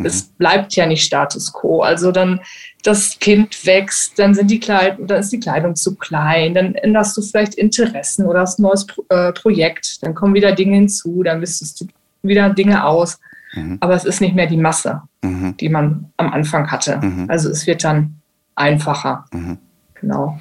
Mhm. 0.00 0.06
Es 0.06 0.22
bleibt 0.22 0.74
ja 0.74 0.86
nicht 0.86 1.04
Status 1.04 1.52
quo. 1.52 1.82
Also 1.82 2.12
dann 2.12 2.40
das 2.82 3.18
Kind 3.18 3.66
wächst, 3.66 4.18
dann 4.18 4.34
sind 4.34 4.50
die 4.50 4.60
Kleidung, 4.60 5.06
dann 5.06 5.20
ist 5.20 5.32
die 5.32 5.40
Kleidung 5.40 5.76
zu 5.76 5.96
klein, 5.96 6.54
dann 6.54 6.74
änderst 6.74 7.16
du 7.16 7.22
vielleicht 7.22 7.54
Interessen 7.54 8.26
oder 8.26 8.40
hast 8.40 8.58
ein 8.58 8.62
neues 8.62 8.86
Pro 8.86 9.04
äh, 9.10 9.32
Projekt, 9.32 10.02
dann 10.02 10.14
kommen 10.14 10.34
wieder 10.34 10.52
Dinge 10.52 10.76
hinzu, 10.76 11.22
dann 11.22 11.40
wüsstest 11.40 11.80
du 11.80 11.86
wieder 12.22 12.50
Dinge 12.50 12.84
aus. 12.84 13.18
Mhm. 13.54 13.78
Aber 13.80 13.94
es 13.94 14.04
ist 14.04 14.20
nicht 14.20 14.34
mehr 14.34 14.46
die 14.46 14.56
Masse, 14.56 15.02
mhm. 15.22 15.56
die 15.58 15.68
man 15.68 16.10
am 16.16 16.32
Anfang 16.32 16.70
hatte. 16.70 16.98
Mhm. 17.02 17.26
Also 17.28 17.50
es 17.50 17.66
wird 17.66 17.84
dann 17.84 18.20
einfacher. 18.54 19.24
Mhm. 19.32 19.58
Genau. 19.94 20.40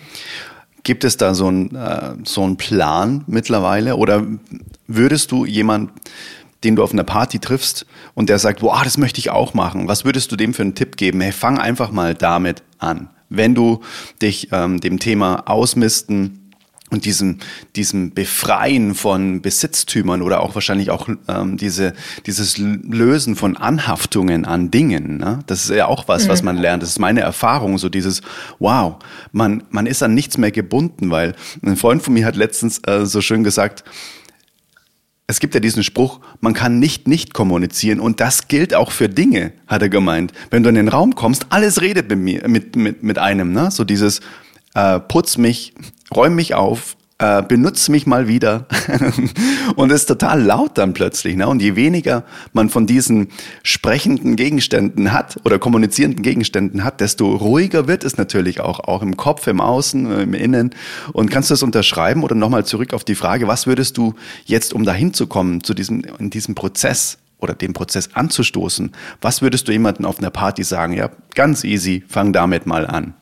Gibt 0.83 1.03
es 1.03 1.17
da 1.17 1.33
so 1.33 1.47
einen 1.47 1.75
äh, 1.75 2.15
so 2.23 2.43
einen 2.43 2.57
Plan 2.57 3.23
mittlerweile 3.27 3.97
oder 3.97 4.25
würdest 4.87 5.31
du 5.31 5.45
jemand 5.45 5.91
den 6.63 6.75
du 6.75 6.83
auf 6.83 6.91
einer 6.91 7.03
Party 7.03 7.39
triffst 7.39 7.85
und 8.13 8.29
der 8.29 8.39
sagt, 8.39 8.61
wow, 8.61 8.81
das 8.83 8.97
möchte 8.97 9.19
ich 9.19 9.29
auch 9.29 9.53
machen. 9.53 9.87
Was 9.87 10.05
würdest 10.05 10.31
du 10.31 10.35
dem 10.35 10.53
für 10.53 10.63
einen 10.63 10.75
Tipp 10.75 10.97
geben? 10.97 11.21
Hey, 11.21 11.31
fang 11.31 11.57
einfach 11.57 11.91
mal 11.91 12.13
damit 12.13 12.63
an. 12.77 13.09
Wenn 13.29 13.55
du 13.55 13.81
dich 14.21 14.49
ähm, 14.51 14.79
dem 14.79 14.99
Thema 14.99 15.47
Ausmisten 15.47 16.49
und 16.89 17.05
diesem, 17.05 17.37
diesem 17.75 18.13
Befreien 18.13 18.95
von 18.95 19.41
Besitztümern 19.41 20.21
oder 20.21 20.41
auch 20.41 20.55
wahrscheinlich 20.55 20.89
auch 20.89 21.07
ähm, 21.27 21.57
diese, 21.57 21.93
dieses 22.25 22.57
Lösen 22.57 23.35
von 23.35 23.57
Anhaftungen 23.57 24.45
an 24.45 24.71
Dingen. 24.71 25.17
Ne? 25.17 25.39
Das 25.45 25.65
ist 25.65 25.69
ja 25.69 25.85
auch 25.85 26.07
was, 26.07 26.25
mhm. 26.25 26.29
was 26.29 26.43
man 26.43 26.57
lernt. 26.57 26.81
Das 26.81 26.89
ist 26.89 26.99
meine 26.99 27.21
Erfahrung, 27.21 27.77
so 27.77 27.89
dieses, 27.89 28.21
wow, 28.57 28.95
man, 29.31 29.63
man 29.69 29.85
ist 29.85 30.01
an 30.01 30.13
nichts 30.13 30.37
mehr 30.37 30.51
gebunden, 30.51 31.11
weil 31.11 31.35
ein 31.63 31.75
Freund 31.75 32.01
von 32.01 32.13
mir 32.13 32.25
hat 32.25 32.35
letztens 32.35 32.79
äh, 32.87 33.05
so 33.05 33.21
schön 33.21 33.43
gesagt, 33.43 33.83
es 35.29 35.39
gibt 35.39 35.53
ja 35.53 35.59
diesen 35.59 35.83
Spruch, 35.83 36.21
man 36.41 36.55
kann 36.55 36.79
nicht 36.79 37.07
nicht 37.07 37.35
kommunizieren 37.35 37.99
und 37.99 38.19
das 38.19 38.47
gilt 38.47 38.73
auch 38.73 38.91
für 38.91 39.07
Dinge, 39.07 39.51
hat 39.67 39.83
er 39.83 39.89
gemeint. 39.89 40.33
Wenn 40.49 40.63
du 40.63 40.69
in 40.69 40.75
den 40.75 40.87
Raum 40.87 41.13
kommst, 41.13 41.45
alles 41.49 41.81
redet 41.81 42.09
mit 42.09 42.17
mir, 42.17 42.47
mit, 42.47 42.75
mit, 42.75 43.03
mit 43.03 43.19
einem, 43.19 43.51
ne? 43.51 43.69
So 43.69 43.83
dieses, 43.83 44.21
äh, 44.73 44.99
putz 44.99 45.37
mich, 45.37 45.75
räum 46.15 46.33
mich 46.33 46.55
auf, 46.55 46.97
äh, 47.19 47.43
benutze 47.43 47.91
mich 47.91 48.07
mal 48.07 48.27
wieder. 48.27 48.65
und 49.75 49.91
es 49.91 50.01
ist 50.01 50.05
total 50.07 50.41
laut 50.41 50.77
dann 50.77 50.93
plötzlich. 50.93 51.35
Ne? 51.35 51.47
Und 51.47 51.61
je 51.61 51.75
weniger 51.75 52.23
man 52.53 52.69
von 52.69 52.87
diesen 52.87 53.27
sprechenden 53.61 54.35
Gegenständen 54.35 55.11
hat 55.11 55.37
oder 55.43 55.59
kommunizierenden 55.59 56.23
Gegenständen 56.23 56.83
hat, 56.83 57.01
desto 57.01 57.35
ruhiger 57.35 57.87
wird 57.87 58.03
es 58.03 58.17
natürlich 58.17 58.61
auch, 58.61 58.79
auch 58.79 59.01
im 59.01 59.17
Kopf, 59.17 59.47
im 59.47 59.61
Außen, 59.61 60.19
im 60.19 60.33
Innen. 60.33 60.71
Und 61.13 61.29
kannst 61.29 61.49
du 61.49 61.53
das 61.53 61.63
unterschreiben 61.63 62.23
oder 62.23 62.35
nochmal 62.35 62.65
zurück 62.65 62.93
auf 62.93 63.03
die 63.03 63.15
Frage, 63.15 63.47
was 63.47 63.67
würdest 63.67 63.97
du 63.97 64.15
jetzt, 64.45 64.73
um 64.73 64.85
dahin 64.85 65.13
zu 65.13 65.27
kommen, 65.27 65.63
zu 65.63 65.73
diesem, 65.73 66.03
in 66.19 66.29
diesem 66.29 66.55
Prozess, 66.55 67.17
oder 67.41 67.53
den 67.53 67.71
Prozess 67.71 68.09
anzustoßen, 68.15 68.91
was 69.21 69.41
würdest 69.41 69.65
du 69.67 69.71
jemandem 69.71 70.05
auf 70.05 70.19
einer 70.19 70.29
Party 70.29 70.61
sagen? 70.63 70.91
Ja, 70.91 71.09
ganz 71.35 71.63
easy, 71.63 72.03
fang 72.05 72.33
damit 72.33 72.65
mal 72.65 72.85
an. 72.85 73.13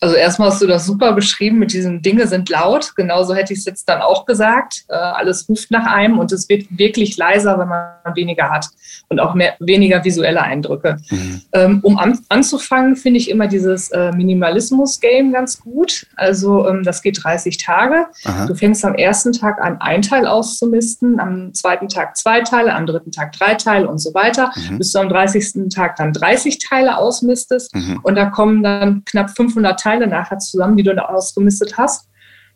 Also 0.00 0.14
erstmal 0.14 0.50
hast 0.50 0.60
du 0.60 0.66
das 0.66 0.84
super 0.84 1.12
beschrieben 1.12 1.58
mit 1.58 1.72
diesen 1.72 2.02
Dinge 2.02 2.26
sind 2.26 2.48
laut. 2.50 2.94
Genauso 2.96 3.34
hätte 3.34 3.52
ich 3.52 3.60
es 3.60 3.64
jetzt 3.64 3.88
dann 3.88 4.02
auch 4.02 4.26
gesagt. 4.26 4.84
Äh, 4.88 4.94
alles 4.94 5.48
ruft 5.48 5.70
nach 5.70 5.86
einem 5.86 6.18
und 6.18 6.32
es 6.32 6.48
wird 6.48 6.66
wirklich 6.70 7.16
leiser, 7.16 7.58
wenn 7.58 7.68
man 7.68 7.86
weniger 8.14 8.50
hat 8.50 8.68
und 9.08 9.20
auch 9.20 9.34
mehr, 9.34 9.54
weniger 9.58 10.04
visuelle 10.04 10.42
Eindrücke. 10.42 10.98
Mhm. 11.10 11.42
Ähm, 11.52 11.80
um 11.82 11.98
an, 11.98 12.18
anzufangen, 12.28 12.96
finde 12.96 13.18
ich 13.18 13.30
immer 13.30 13.46
dieses 13.46 13.90
äh, 13.90 14.12
Minimalismus-Game 14.12 15.32
ganz 15.32 15.60
gut. 15.60 16.06
Also 16.16 16.68
ähm, 16.68 16.82
das 16.82 17.02
geht 17.02 17.22
30 17.22 17.56
Tage. 17.58 18.06
Aha. 18.24 18.46
Du 18.46 18.54
fängst 18.54 18.84
am 18.84 18.94
ersten 18.94 19.32
Tag 19.32 19.60
an, 19.62 19.80
ein 19.80 20.02
Teil 20.02 20.26
auszumisten, 20.26 21.20
am 21.20 21.54
zweiten 21.54 21.88
Tag 21.88 22.16
zwei 22.16 22.42
Teile, 22.42 22.74
am 22.74 22.86
dritten 22.86 23.12
Tag 23.12 23.32
drei 23.32 23.54
Teile 23.54 23.88
und 23.88 23.98
so 23.98 24.12
weiter, 24.12 24.50
mhm. 24.70 24.78
bis 24.78 24.92
du 24.92 24.98
am 24.98 25.08
30. 25.08 25.70
Tag 25.74 25.96
dann 25.96 26.12
30 26.12 26.58
Teile 26.58 26.98
ausmistest. 26.98 27.74
Mhm. 27.74 28.00
Und 28.02 28.16
da 28.16 28.26
kommen 28.26 28.62
dann 28.62 29.04
knapp 29.04 29.30
500 29.30 29.80
Teile 29.86 30.06
nachher 30.06 30.38
zusammen, 30.38 30.76
die 30.76 30.82
du 30.82 30.94
da 30.94 31.02
ausgemistet 31.02 31.78
hast. 31.78 32.08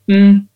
Hm. 0.08 0.49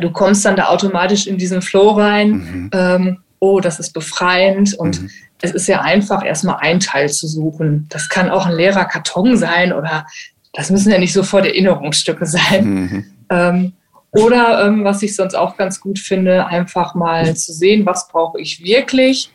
Du 0.00 0.10
kommst 0.10 0.44
dann 0.44 0.56
da 0.56 0.66
automatisch 0.66 1.26
in 1.26 1.38
diesen 1.38 1.62
Flow 1.62 1.90
rein. 1.90 2.30
Mhm. 2.30 2.70
Ähm, 2.72 3.18
oh, 3.38 3.60
das 3.60 3.78
ist 3.80 3.92
befreiend 3.92 4.74
und 4.74 5.00
mhm. 5.00 5.10
es 5.40 5.52
ist 5.52 5.68
ja 5.68 5.80
einfach, 5.80 6.24
erstmal 6.24 6.56
ein 6.60 6.80
Teil 6.80 7.08
zu 7.08 7.26
suchen. 7.26 7.86
Das 7.88 8.08
kann 8.08 8.30
auch 8.30 8.46
ein 8.46 8.54
leerer 8.54 8.84
Karton 8.84 9.36
sein 9.36 9.72
oder 9.72 10.06
das 10.52 10.70
müssen 10.70 10.90
ja 10.90 10.98
nicht 10.98 11.12
sofort 11.12 11.46
Erinnerungsstücke 11.46 12.26
sein. 12.26 12.64
Mhm. 12.64 13.04
Ähm, 13.30 13.72
oder 14.10 14.66
ähm, 14.66 14.84
was 14.84 15.02
ich 15.02 15.14
sonst 15.14 15.34
auch 15.34 15.56
ganz 15.56 15.80
gut 15.80 15.98
finde, 15.98 16.46
einfach 16.46 16.94
mal 16.94 17.36
zu 17.36 17.52
sehen, 17.52 17.86
was 17.86 18.08
brauche 18.08 18.40
ich 18.40 18.62
wirklich. 18.62 19.30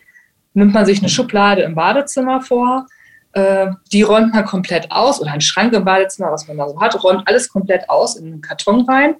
Nimmt 0.53 0.73
man 0.73 0.85
sich 0.85 0.99
eine 0.99 1.09
Schublade 1.09 1.61
im 1.61 1.75
Badezimmer 1.75 2.41
vor, 2.41 2.87
äh, 3.33 3.67
die 3.91 4.01
räumt 4.01 4.33
man 4.33 4.45
komplett 4.45 4.91
aus 4.91 5.21
oder 5.21 5.31
ein 5.31 5.41
Schrank 5.41 5.73
im 5.73 5.85
Badezimmer, 5.85 6.31
was 6.31 6.47
man 6.47 6.57
da 6.57 6.69
so 6.69 6.79
hat, 6.79 7.03
räumt 7.03 7.27
alles 7.27 7.49
komplett 7.49 7.89
aus 7.89 8.15
in 8.15 8.25
einen 8.25 8.41
Karton 8.41 8.85
rein 8.89 9.15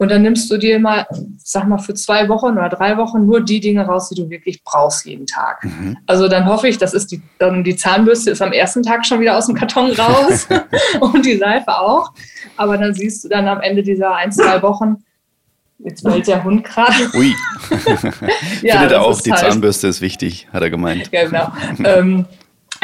und 0.00 0.10
dann 0.10 0.22
nimmst 0.22 0.50
du 0.50 0.56
dir 0.56 0.78
mal, 0.80 1.06
sag 1.36 1.68
mal, 1.68 1.76
für 1.76 1.92
zwei 1.92 2.26
Wochen 2.30 2.52
oder 2.52 2.70
drei 2.70 2.96
Wochen 2.96 3.26
nur 3.26 3.44
die 3.44 3.60
Dinge 3.60 3.84
raus, 3.84 4.08
die 4.08 4.14
du 4.14 4.30
wirklich 4.30 4.64
brauchst 4.64 5.04
jeden 5.04 5.26
Tag. 5.26 5.62
Mhm. 5.62 5.98
Also 6.06 6.26
dann 6.26 6.46
hoffe 6.46 6.68
ich, 6.68 6.78
das 6.78 6.94
ist 6.94 7.12
die, 7.12 7.20
dann 7.38 7.64
die 7.64 7.76
Zahnbürste 7.76 8.30
ist 8.30 8.40
am 8.40 8.52
ersten 8.52 8.82
Tag 8.82 9.04
schon 9.04 9.20
wieder 9.20 9.36
aus 9.36 9.44
dem 9.44 9.56
Karton 9.56 9.92
raus 9.92 10.48
und 11.00 11.26
die 11.26 11.36
Seife 11.36 11.78
auch. 11.78 12.14
Aber 12.56 12.78
dann 12.78 12.94
siehst 12.94 13.24
du 13.24 13.28
dann 13.28 13.46
am 13.46 13.60
Ende 13.60 13.82
dieser 13.82 14.14
ein, 14.14 14.32
zwei 14.32 14.62
Wochen, 14.62 15.04
Jetzt 15.82 16.02
bellt 16.02 16.26
der 16.26 16.44
Hund 16.44 16.64
gerade. 16.64 16.92
Ui. 17.14 17.34
ja, 18.62 18.74
Findet 18.74 18.92
er 18.92 19.02
auch, 19.02 19.20
die 19.20 19.32
halt, 19.32 19.40
Zahnbürste 19.40 19.88
ist 19.88 20.00
wichtig, 20.00 20.48
hat 20.52 20.62
er 20.62 20.68
gemeint. 20.70 21.10
Ja, 21.10 21.24
genau. 21.24 21.52
ähm, 21.84 22.26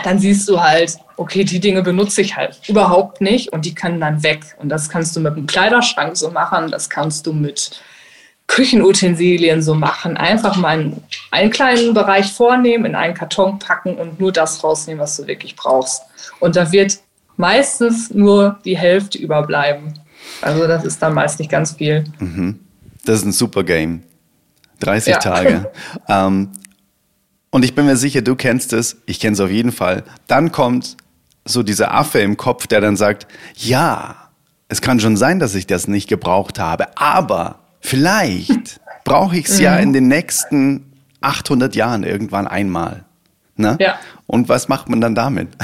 dann 0.07 0.21
siehst 0.21 0.49
du 0.49 0.61
halt, 0.61 0.99
okay, 1.17 1.43
die 1.43 1.59
Dinge 1.59 1.83
benutze 1.83 2.21
ich 2.21 2.37
halt 2.37 2.61
überhaupt 2.69 3.21
nicht 3.21 3.53
und 3.53 3.65
die 3.65 3.75
können 3.75 4.01
dann 4.01 4.23
weg. 4.23 4.55
Und 4.61 4.69
das 4.69 4.89
kannst 4.89 5.17
du 5.17 5.21
mit 5.21 5.33
einem 5.33 5.47
Kleiderschrank 5.47 6.17
so 6.17 6.31
machen, 6.31 6.71
das 6.71 6.89
kannst 6.89 7.27
du 7.27 7.33
mit 7.33 7.81
Küchenutensilien 8.47 9.63
so 9.63 9.75
machen. 9.75 10.17
Einfach 10.17 10.57
mal 10.59 10.79
einen, 10.79 11.03
einen 11.33 11.51
kleinen 11.51 11.93
Bereich 11.93 12.33
vornehmen, 12.33 12.85
in 12.85 12.95
einen 12.95 13.15
Karton 13.15 13.59
packen 13.59 13.97
und 13.97 14.21
nur 14.21 14.31
das 14.31 14.63
rausnehmen, 14.63 15.03
was 15.03 15.17
du 15.17 15.27
wirklich 15.27 15.57
brauchst. 15.57 16.03
Und 16.39 16.55
da 16.55 16.71
wird 16.71 17.01
meistens 17.37 18.15
nur 18.15 18.61
die 18.65 18.79
Hälfte 18.79 19.19
überbleiben. 19.19 19.99
Also 20.41 20.69
das 20.69 20.85
ist 20.85 21.03
dann 21.03 21.15
meist 21.15 21.41
nicht 21.41 21.51
ganz 21.51 21.73
viel. 21.73 22.05
Mhm. 22.21 22.61
Das 23.05 23.17
ist 23.19 23.25
ein 23.25 23.33
super 23.33 23.65
Game. 23.65 24.05
30 24.79 25.15
ja. 25.15 25.19
Tage. 25.19 25.73
ähm, 26.09 26.53
und 27.57 27.65
ich 27.65 27.75
bin 27.75 27.87
mir 27.87 27.97
sicher, 27.97 28.21
du 28.21 28.37
kennst 28.37 28.75
es, 28.75 28.99
ich 29.07 29.19
kenne 29.19 29.33
es 29.33 29.41
auf 29.41 29.51
jeden 29.51 29.73
Fall. 29.73 30.03
Dann 30.27 30.53
kommt 30.53 30.99
so 31.47 31.63
dieser 31.63 31.95
Affe 31.95 32.19
im 32.19 32.37
Kopf, 32.37 32.67
der 32.67 32.83
dann 32.83 32.99
sagt, 32.99 33.27
ja, 33.55 34.29
es 34.69 34.83
kann 34.83 35.01
schon 35.01 35.17
sein, 35.17 35.39
dass 35.39 35.55
ich 35.55 35.67
das 35.67 35.89
nicht 35.89 36.07
gebraucht 36.07 36.59
habe, 36.59 36.95
aber 36.99 37.61
vielleicht 37.81 38.79
brauche 39.05 39.39
ich 39.39 39.47
es 39.47 39.59
ja 39.59 39.77
mhm. 39.77 39.83
in 39.85 39.93
den 39.95 40.09
nächsten 40.09 40.93
800 41.23 41.75
Jahren 41.75 42.05
irgendwann 42.05 42.47
einmal. 42.47 43.07
Ne? 43.57 43.79
Ja. 43.81 43.95
Und 44.27 44.49
was 44.49 44.69
macht 44.69 44.89
man 44.89 45.01
dann 45.01 45.15
damit? 45.15 45.49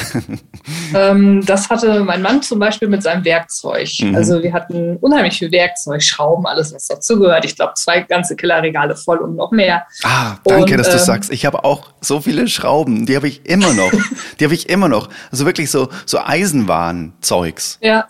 Ähm, 0.94 1.44
das 1.46 1.70
hatte 1.70 2.04
mein 2.04 2.20
Mann 2.20 2.42
zum 2.42 2.58
Beispiel 2.58 2.86
mit 2.86 3.02
seinem 3.02 3.24
Werkzeug. 3.24 3.88
Mhm. 3.98 4.14
Also 4.14 4.42
wir 4.42 4.52
hatten 4.52 4.98
unheimlich 4.98 5.38
viel 5.38 5.50
Werkzeug, 5.50 6.02
Schrauben, 6.02 6.46
alles, 6.46 6.74
was 6.74 6.86
dazugehört. 6.86 7.46
Ich 7.46 7.56
glaube, 7.56 7.72
zwei 7.76 8.00
ganze 8.00 8.36
Kellerregale 8.36 8.94
voll 8.94 9.16
und 9.16 9.34
noch 9.34 9.52
mehr. 9.52 9.86
Ah, 10.02 10.34
danke, 10.44 10.72
und, 10.72 10.78
dass 10.78 10.90
du 10.90 10.98
ähm, 10.98 11.02
sagst. 11.02 11.32
Ich 11.32 11.46
habe 11.46 11.64
auch 11.64 11.92
so 12.02 12.20
viele 12.20 12.46
Schrauben, 12.46 13.06
die 13.06 13.16
habe 13.16 13.26
ich 13.26 13.46
immer 13.48 13.72
noch. 13.72 13.90
die 14.38 14.44
habe 14.44 14.52
ich 14.52 14.68
immer 14.68 14.88
noch. 14.90 15.08
Also 15.30 15.46
wirklich 15.46 15.70
so, 15.70 15.88
so 16.04 16.18
Eisenwarenzeugs. 16.18 17.78
Ja. 17.80 18.08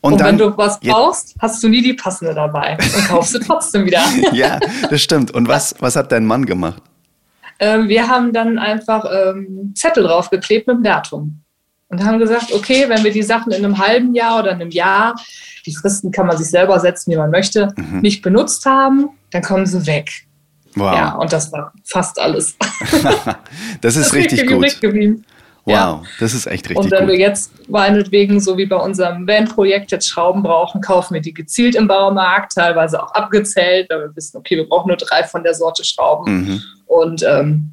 Und, 0.00 0.14
und 0.14 0.20
dann, 0.20 0.28
wenn 0.28 0.38
du 0.38 0.56
was 0.56 0.80
brauchst, 0.80 1.34
hast 1.38 1.62
du 1.62 1.68
nie 1.68 1.82
die 1.82 1.94
passende 1.94 2.34
dabei 2.34 2.78
und 2.78 3.08
kaufst 3.08 3.34
du 3.34 3.38
trotzdem 3.38 3.84
wieder. 3.84 4.02
ja, 4.32 4.60
das 4.88 5.02
stimmt. 5.02 5.30
Und 5.30 5.46
was, 5.46 5.74
was 5.80 5.96
hat 5.96 6.10
dein 6.10 6.24
Mann 6.24 6.46
gemacht? 6.46 6.82
Ähm, 7.58 7.88
wir 7.88 8.08
haben 8.08 8.32
dann 8.32 8.58
einfach 8.58 9.04
ähm, 9.10 9.72
Zettel 9.74 10.04
draufgeklebt 10.04 10.66
mit 10.66 10.76
dem 10.76 10.82
Datum. 10.82 11.40
Und 11.88 12.04
haben 12.04 12.18
gesagt, 12.18 12.52
okay, 12.52 12.88
wenn 12.88 13.04
wir 13.04 13.12
die 13.12 13.22
Sachen 13.22 13.52
in 13.52 13.64
einem 13.64 13.78
halben 13.78 14.14
Jahr 14.14 14.40
oder 14.40 14.50
einem 14.52 14.70
Jahr, 14.70 15.14
die 15.64 15.74
Fristen 15.74 16.10
kann 16.10 16.26
man 16.26 16.36
sich 16.36 16.48
selber 16.48 16.80
setzen, 16.80 17.12
wie 17.12 17.16
man 17.16 17.30
möchte, 17.30 17.72
mhm. 17.76 18.00
nicht 18.00 18.22
benutzt 18.22 18.66
haben, 18.66 19.10
dann 19.30 19.42
kommen 19.42 19.66
sie 19.66 19.86
weg. 19.86 20.10
Wow. 20.74 20.94
Ja, 20.94 21.14
und 21.14 21.32
das 21.32 21.52
war 21.52 21.72
fast 21.84 22.18
alles. 22.18 22.56
das 23.80 23.96
ist 23.96 24.06
das 24.06 24.14
richtig 24.14 24.46
gut. 24.48 24.80
Geblieben. 24.80 25.24
Wow, 25.66 25.72
ja. 25.72 26.02
das 26.20 26.34
ist 26.34 26.46
echt 26.46 26.68
richtig 26.68 26.76
gut. 26.76 26.84
Und 26.84 26.90
wenn 26.90 27.06
gut. 27.06 27.10
wir 27.10 27.18
jetzt 27.18 27.52
meinetwegen, 27.70 28.38
so 28.38 28.58
wie 28.58 28.66
bei 28.66 28.76
unserem 28.76 29.26
Van-Projekt, 29.26 29.92
jetzt 29.92 30.08
Schrauben 30.08 30.42
brauchen, 30.42 30.82
kaufen 30.82 31.14
wir 31.14 31.22
die 31.22 31.32
gezielt 31.32 31.74
im 31.74 31.88
Baumarkt, 31.88 32.54
teilweise 32.54 33.02
auch 33.02 33.12
abgezählt, 33.12 33.88
weil 33.88 34.00
wir 34.00 34.16
wissen, 34.16 34.36
okay, 34.36 34.56
wir 34.56 34.68
brauchen 34.68 34.88
nur 34.88 34.98
drei 34.98 35.24
von 35.24 35.42
der 35.42 35.54
Sorte 35.54 35.84
Schrauben. 35.84 36.32
Mhm. 36.32 36.62
Und 36.94 37.24
ähm, 37.24 37.72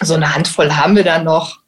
so 0.00 0.14
eine 0.14 0.34
Handvoll 0.34 0.72
haben 0.72 0.96
wir 0.96 1.04
dann 1.04 1.24
noch, 1.24 1.58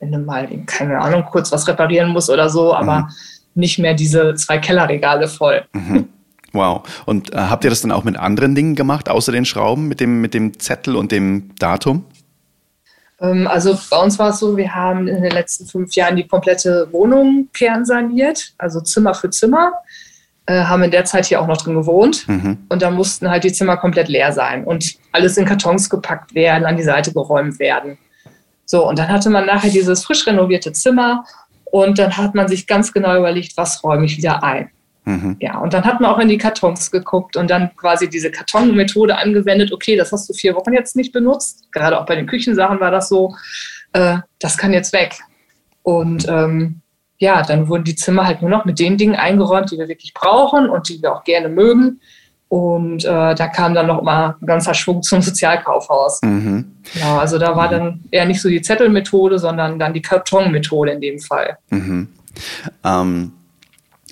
wenn 0.00 0.10
du 0.10 0.18
mal, 0.18 0.48
keine 0.66 0.98
Ahnung, 1.00 1.24
kurz 1.30 1.52
was 1.52 1.68
reparieren 1.68 2.10
musst 2.10 2.28
oder 2.28 2.50
so, 2.50 2.74
aber 2.74 3.00
mhm. 3.00 3.08
nicht 3.54 3.78
mehr 3.78 3.94
diese 3.94 4.34
zwei 4.34 4.58
Kellerregale 4.58 5.28
voll. 5.28 5.64
Mhm. 5.72 6.08
Wow. 6.52 6.82
Und 7.06 7.32
äh, 7.32 7.36
habt 7.36 7.62
ihr 7.62 7.70
das 7.70 7.82
dann 7.82 7.92
auch 7.92 8.02
mit 8.02 8.16
anderen 8.16 8.56
Dingen 8.56 8.74
gemacht, 8.74 9.08
außer 9.08 9.30
den 9.30 9.44
Schrauben, 9.44 9.86
mit 9.86 10.00
dem, 10.00 10.20
mit 10.20 10.34
dem 10.34 10.58
Zettel 10.58 10.96
und 10.96 11.12
dem 11.12 11.54
Datum? 11.60 12.04
Ähm, 13.20 13.46
also 13.46 13.78
bei 13.88 13.98
uns 13.98 14.18
war 14.18 14.30
es 14.30 14.40
so, 14.40 14.56
wir 14.56 14.74
haben 14.74 15.06
in 15.06 15.22
den 15.22 15.30
letzten 15.30 15.66
fünf 15.66 15.94
Jahren 15.94 16.16
die 16.16 16.26
komplette 16.26 16.88
Wohnung 16.90 17.48
kernsaniert, 17.52 18.54
also 18.58 18.80
Zimmer 18.80 19.14
für 19.14 19.30
Zimmer. 19.30 19.72
Äh, 20.50 20.64
haben 20.64 20.82
in 20.82 20.90
der 20.90 21.04
Zeit 21.04 21.26
hier 21.26 21.40
auch 21.40 21.46
noch 21.46 21.58
drin 21.58 21.76
gewohnt. 21.76 22.26
Mhm. 22.26 22.58
Und 22.68 22.82
da 22.82 22.90
mussten 22.90 23.30
halt 23.30 23.44
die 23.44 23.52
Zimmer 23.52 23.76
komplett 23.76 24.08
leer 24.08 24.32
sein 24.32 24.64
und 24.64 24.96
alles 25.12 25.36
in 25.36 25.44
Kartons 25.44 25.88
gepackt 25.88 26.34
werden, 26.34 26.64
an 26.64 26.76
die 26.76 26.82
Seite 26.82 27.12
geräumt 27.12 27.60
werden. 27.60 27.98
So, 28.64 28.88
und 28.88 28.98
dann 28.98 29.06
hatte 29.06 29.30
man 29.30 29.46
nachher 29.46 29.70
dieses 29.70 30.02
frisch 30.02 30.26
renovierte 30.26 30.72
Zimmer 30.72 31.24
und 31.66 32.00
dann 32.00 32.16
hat 32.16 32.34
man 32.34 32.48
sich 32.48 32.66
ganz 32.66 32.92
genau 32.92 33.16
überlegt, 33.16 33.56
was 33.56 33.84
räume 33.84 34.06
ich 34.06 34.16
wieder 34.16 34.42
ein. 34.42 34.70
Mhm. 35.04 35.36
Ja, 35.38 35.58
und 35.58 35.72
dann 35.72 35.84
hat 35.84 36.00
man 36.00 36.10
auch 36.10 36.18
in 36.18 36.26
die 36.26 36.38
Kartons 36.38 36.90
geguckt 36.90 37.36
und 37.36 37.48
dann 37.48 37.70
quasi 37.76 38.10
diese 38.10 38.32
Kartonmethode 38.32 39.16
angewendet. 39.16 39.72
Okay, 39.72 39.94
das 39.94 40.10
hast 40.10 40.28
du 40.28 40.32
vier 40.32 40.56
Wochen 40.56 40.72
jetzt 40.72 40.96
nicht 40.96 41.12
benutzt. 41.12 41.70
Gerade 41.70 42.00
auch 42.00 42.06
bei 42.06 42.16
den 42.16 42.26
Küchensachen 42.26 42.80
war 42.80 42.90
das 42.90 43.08
so. 43.08 43.36
Äh, 43.92 44.16
das 44.40 44.58
kann 44.58 44.72
jetzt 44.72 44.92
weg. 44.92 45.16
Und 45.84 46.26
ähm, 46.28 46.80
ja, 47.20 47.42
dann 47.42 47.68
wurden 47.68 47.84
die 47.84 47.94
Zimmer 47.94 48.26
halt 48.26 48.40
nur 48.40 48.50
noch 48.50 48.64
mit 48.64 48.78
den 48.78 48.96
Dingen 48.96 49.14
eingeräumt, 49.14 49.70
die 49.70 49.78
wir 49.78 49.88
wirklich 49.88 50.14
brauchen 50.14 50.68
und 50.68 50.88
die 50.88 51.00
wir 51.02 51.14
auch 51.14 51.22
gerne 51.22 51.48
mögen. 51.50 52.00
Und 52.48 53.04
äh, 53.04 53.34
da 53.34 53.46
kam 53.46 53.74
dann 53.74 53.86
noch 53.86 54.02
mal 54.02 54.34
ein 54.40 54.46
ganzer 54.46 54.74
Schwung 54.74 55.02
zum 55.02 55.22
Sozialkaufhaus. 55.22 56.20
Mhm. 56.22 56.72
Ja, 56.94 57.18
also 57.18 57.38
da 57.38 57.54
war 57.54 57.66
mhm. 57.66 57.70
dann 57.70 58.04
eher 58.10 58.24
nicht 58.24 58.40
so 58.40 58.48
die 58.48 58.62
Zettelmethode, 58.62 59.38
sondern 59.38 59.78
dann 59.78 59.94
die 59.94 60.02
Kartonmethode 60.02 60.90
in 60.92 61.00
dem 61.00 61.20
Fall. 61.20 61.58
Mhm. 61.68 62.08
Ähm, 62.82 63.32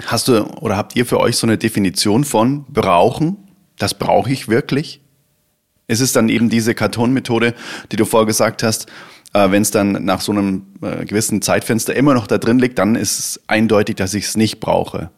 hast 0.07 0.29
du 0.29 0.45
oder 0.61 0.77
habt 0.77 0.95
ihr 0.95 1.07
für 1.07 1.19
euch 1.19 1.37
so 1.37 1.47
eine 1.47 1.59
Definition 1.59 2.25
von 2.25 2.65
brauchen? 2.69 3.39
Das 3.79 3.95
brauche 3.95 4.31
ich 4.31 4.49
wirklich? 4.49 5.01
Ist 5.89 6.01
es 6.01 6.13
dann 6.13 6.29
eben 6.29 6.51
diese 6.51 6.75
Kartonmethode, 6.75 7.55
die 7.91 7.97
du 7.97 8.05
vorher 8.05 8.27
gesagt 8.27 8.63
hast, 8.63 8.87
äh, 9.33 9.51
wenn 9.51 9.63
es 9.63 9.71
dann 9.71 10.05
nach 10.05 10.21
so 10.21 10.33
einem 10.33 10.67
äh, 10.83 11.05
gewissen 11.05 11.43
Zeitfenster 11.43 11.95
immer 11.95 12.15
noch 12.15 12.27
da 12.27 12.39
drin 12.39 12.59
liegt, 12.59 12.79
dann 12.79 12.95
ist 12.95 13.19
es 13.19 13.41
eindeutig, 13.47 13.97
dass 13.97 14.15
ich 14.15 14.25
es 14.25 14.37
nicht 14.37 14.61
brauche? 14.61 15.11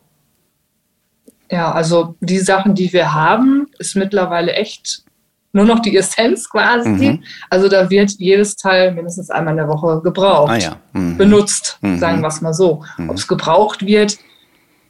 Ja, 1.50 1.72
also 1.72 2.14
die 2.20 2.38
Sachen, 2.38 2.74
die 2.74 2.92
wir 2.92 3.12
haben, 3.12 3.66
ist 3.78 3.96
mittlerweile 3.96 4.52
echt 4.52 5.04
nur 5.52 5.64
noch 5.64 5.80
die 5.80 5.96
Essenz 5.96 6.48
quasi. 6.48 6.88
Mhm. 6.88 7.22
Also 7.48 7.68
da 7.68 7.90
wird 7.90 8.12
jedes 8.18 8.56
Teil 8.56 8.92
mindestens 8.92 9.30
einmal 9.30 9.54
in 9.54 9.58
der 9.58 9.68
Woche 9.68 10.00
gebraucht, 10.02 10.50
ah, 10.52 10.56
ja. 10.56 10.76
mhm. 10.92 11.16
benutzt, 11.16 11.78
mhm. 11.80 11.98
sagen 11.98 12.20
wir 12.20 12.28
es 12.28 12.40
mal 12.40 12.54
so. 12.54 12.84
Mhm. 12.98 13.10
Ob 13.10 13.16
es 13.16 13.26
gebraucht 13.26 13.84
wird, 13.84 14.18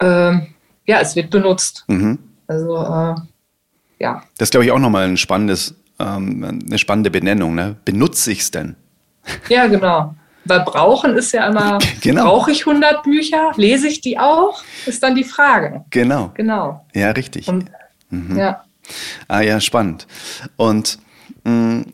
ähm, 0.01 0.49
ja, 0.87 1.01
es 1.01 1.17
wird 1.17 1.31
benutzt. 1.31 1.85
Mhm. 1.89 2.19
Also 2.47 2.77
äh, 2.77 3.15
ja. 4.01 4.23
Das 4.37 4.47
ist, 4.47 4.51
glaube 4.51 4.65
ich, 4.67 4.73
auch 4.73 4.79
nochmal 4.79 5.07
ein 5.07 5.17
spannendes, 5.17 5.75
ähm, 5.99 6.63
eine 6.67 6.79
spannende 6.79 7.11
Benennung. 7.11 7.55
Ne? 7.55 7.77
Benutze 7.85 8.33
ich 8.33 8.41
es 8.41 8.51
denn? 8.51 8.77
Ja, 9.49 9.67
genau. 9.67 10.15
Weil 10.45 10.61
brauchen 10.61 11.17
ist 11.17 11.33
ja 11.33 11.49
immer, 11.49 11.79
genau. 12.01 12.25
brauche 12.25 12.51
ich 12.51 12.67
100 12.67 13.03
Bücher? 13.03 13.53
Lese 13.57 13.89
ich 13.89 14.01
die 14.01 14.19
auch? 14.19 14.63
Ist 14.87 15.03
dann 15.03 15.15
die 15.15 15.25
Frage. 15.25 15.85
Genau. 15.91 16.33
Genau. 16.35 16.85
Ja, 16.95 17.11
richtig. 17.11 17.49
Und, 17.49 17.67
mhm. 18.11 18.37
Ja. 18.37 18.65
Ah 19.29 19.41
ja, 19.41 19.61
spannend. 19.61 20.07
Und 20.57 20.99
mh, 21.45 21.53
mm, 21.53 21.93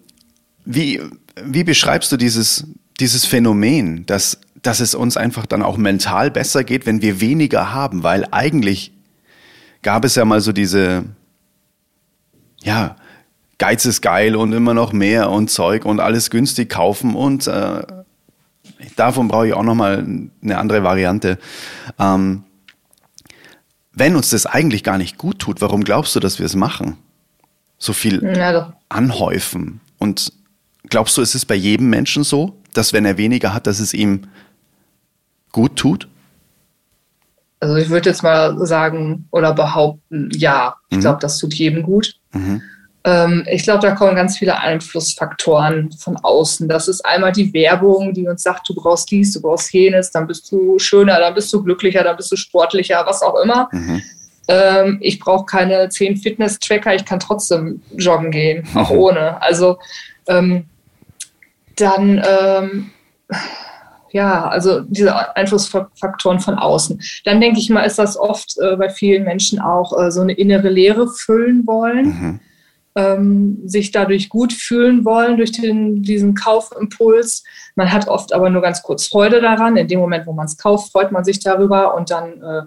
wie, 0.64 1.00
wie 1.42 1.64
beschreibst 1.64 2.10
du 2.12 2.16
dieses, 2.16 2.66
dieses 2.98 3.24
Phänomen, 3.24 4.06
dass, 4.06 4.40
dass 4.62 4.80
es 4.80 4.94
uns 4.94 5.16
einfach 5.16 5.46
dann 5.46 5.62
auch 5.62 5.76
mental 5.76 6.30
besser 6.30 6.64
geht, 6.64 6.86
wenn 6.86 7.02
wir 7.02 7.20
weniger 7.20 7.74
haben? 7.74 8.02
Weil 8.02 8.26
eigentlich 8.30 8.92
gab 9.82 10.04
es 10.04 10.14
ja 10.14 10.24
mal 10.24 10.40
so 10.40 10.52
diese, 10.52 11.04
ja, 12.62 12.96
Geiz 13.58 13.84
ist 13.86 14.02
geil 14.02 14.36
und 14.36 14.52
immer 14.52 14.74
noch 14.74 14.92
mehr 14.92 15.30
und 15.30 15.50
Zeug 15.50 15.84
und 15.84 16.00
alles 16.00 16.30
günstig 16.30 16.68
kaufen 16.68 17.14
und 17.14 17.46
äh, 17.46 17.82
davon 18.96 19.28
brauche 19.28 19.48
ich 19.48 19.54
auch 19.54 19.62
nochmal 19.62 20.04
eine 20.42 20.58
andere 20.58 20.82
Variante. 20.82 21.38
Ähm, 21.98 22.44
wenn 23.92 24.14
uns 24.14 24.30
das 24.30 24.44
eigentlich 24.44 24.84
gar 24.84 24.98
nicht 24.98 25.16
gut 25.16 25.38
tut, 25.38 25.60
warum 25.62 25.82
glaubst 25.82 26.14
du, 26.14 26.20
dass 26.20 26.38
wir 26.38 26.46
es 26.46 26.54
machen? 26.54 26.98
So 27.78 27.92
viel 27.92 28.22
ja, 28.22 28.74
anhäufen. 28.90 29.80
Und 29.98 30.32
glaubst 30.88 31.16
du, 31.16 31.22
ist 31.22 31.34
es 31.34 31.46
bei 31.46 31.54
jedem 31.54 31.88
Menschen 31.88 32.22
so, 32.22 32.58
dass 32.74 32.92
wenn 32.92 33.06
er 33.06 33.16
weniger 33.16 33.54
hat, 33.54 33.66
dass 33.66 33.80
es 33.80 33.94
ihm 33.94 34.22
gut 35.50 35.76
tut? 35.76 36.08
Also 37.60 37.76
ich 37.76 37.88
würde 37.88 38.10
jetzt 38.10 38.22
mal 38.22 38.66
sagen 38.66 39.26
oder 39.30 39.54
behaupten, 39.54 40.28
ja. 40.32 40.76
Ich 40.90 40.98
mhm. 40.98 41.00
glaube, 41.00 41.20
das 41.20 41.38
tut 41.38 41.54
jedem 41.54 41.82
gut. 41.82 42.16
Mhm. 42.32 42.60
Ähm, 43.06 43.46
ich 43.48 43.62
glaube, 43.62 43.86
da 43.86 43.94
kommen 43.94 44.16
ganz 44.16 44.36
viele 44.36 44.58
Einflussfaktoren 44.58 45.92
von 45.92 46.16
außen. 46.16 46.68
Das 46.68 46.88
ist 46.88 47.06
einmal 47.06 47.30
die 47.30 47.54
Werbung, 47.54 48.12
die 48.12 48.26
uns 48.26 48.42
sagt, 48.42 48.68
du 48.68 48.74
brauchst 48.74 49.08
dies, 49.12 49.32
du 49.32 49.40
brauchst 49.40 49.72
jenes, 49.72 50.10
dann 50.10 50.26
bist 50.26 50.50
du 50.50 50.76
schöner, 50.80 51.20
dann 51.20 51.32
bist 51.32 51.52
du 51.52 51.62
glücklicher, 51.62 52.02
dann 52.02 52.16
bist 52.16 52.32
du 52.32 52.36
sportlicher, 52.36 53.04
was 53.06 53.22
auch 53.22 53.36
immer. 53.36 53.68
Mhm. 53.70 54.02
Ähm, 54.48 54.98
ich 55.00 55.20
brauche 55.20 55.46
keine 55.46 55.88
zehn 55.88 56.16
Fitness-Tracker, 56.16 56.96
ich 56.96 57.04
kann 57.04 57.20
trotzdem 57.20 57.80
joggen 57.96 58.32
gehen, 58.32 58.66
auch 58.74 58.90
mhm. 58.90 58.98
ohne. 58.98 59.40
Also 59.40 59.78
ähm, 60.26 60.64
dann 61.76 62.24
ähm, 62.28 62.90
ja, 64.10 64.48
also 64.48 64.80
diese 64.80 65.36
Einflussfaktoren 65.36 66.40
von 66.40 66.54
außen. 66.54 67.00
Dann 67.24 67.40
denke 67.40 67.60
ich 67.60 67.70
mal, 67.70 67.82
ist 67.82 68.00
das 68.00 68.16
oft 68.16 68.56
äh, 68.58 68.74
bei 68.74 68.88
vielen 68.88 69.22
Menschen 69.22 69.60
auch 69.60 69.96
äh, 69.96 70.10
so 70.10 70.22
eine 70.22 70.32
innere 70.32 70.70
Leere 70.70 71.06
füllen 71.06 71.64
wollen. 71.68 72.06
Mhm 72.06 72.40
ähm, 72.96 73.58
sich 73.66 73.92
dadurch 73.92 74.28
gut 74.28 74.52
fühlen 74.52 75.04
wollen 75.04 75.36
durch 75.36 75.52
den, 75.52 76.02
diesen 76.02 76.34
Kaufimpuls. 76.34 77.44
Man 77.76 77.92
hat 77.92 78.08
oft 78.08 78.32
aber 78.32 78.50
nur 78.50 78.62
ganz 78.62 78.82
kurz 78.82 79.06
Freude 79.06 79.40
daran. 79.40 79.76
In 79.76 79.86
dem 79.86 80.00
Moment, 80.00 80.26
wo 80.26 80.32
man 80.32 80.46
es 80.46 80.56
kauft, 80.56 80.90
freut 80.90 81.12
man 81.12 81.22
sich 81.22 81.38
darüber 81.38 81.94
und 81.94 82.10
dann 82.10 82.42
äh, 82.42 82.62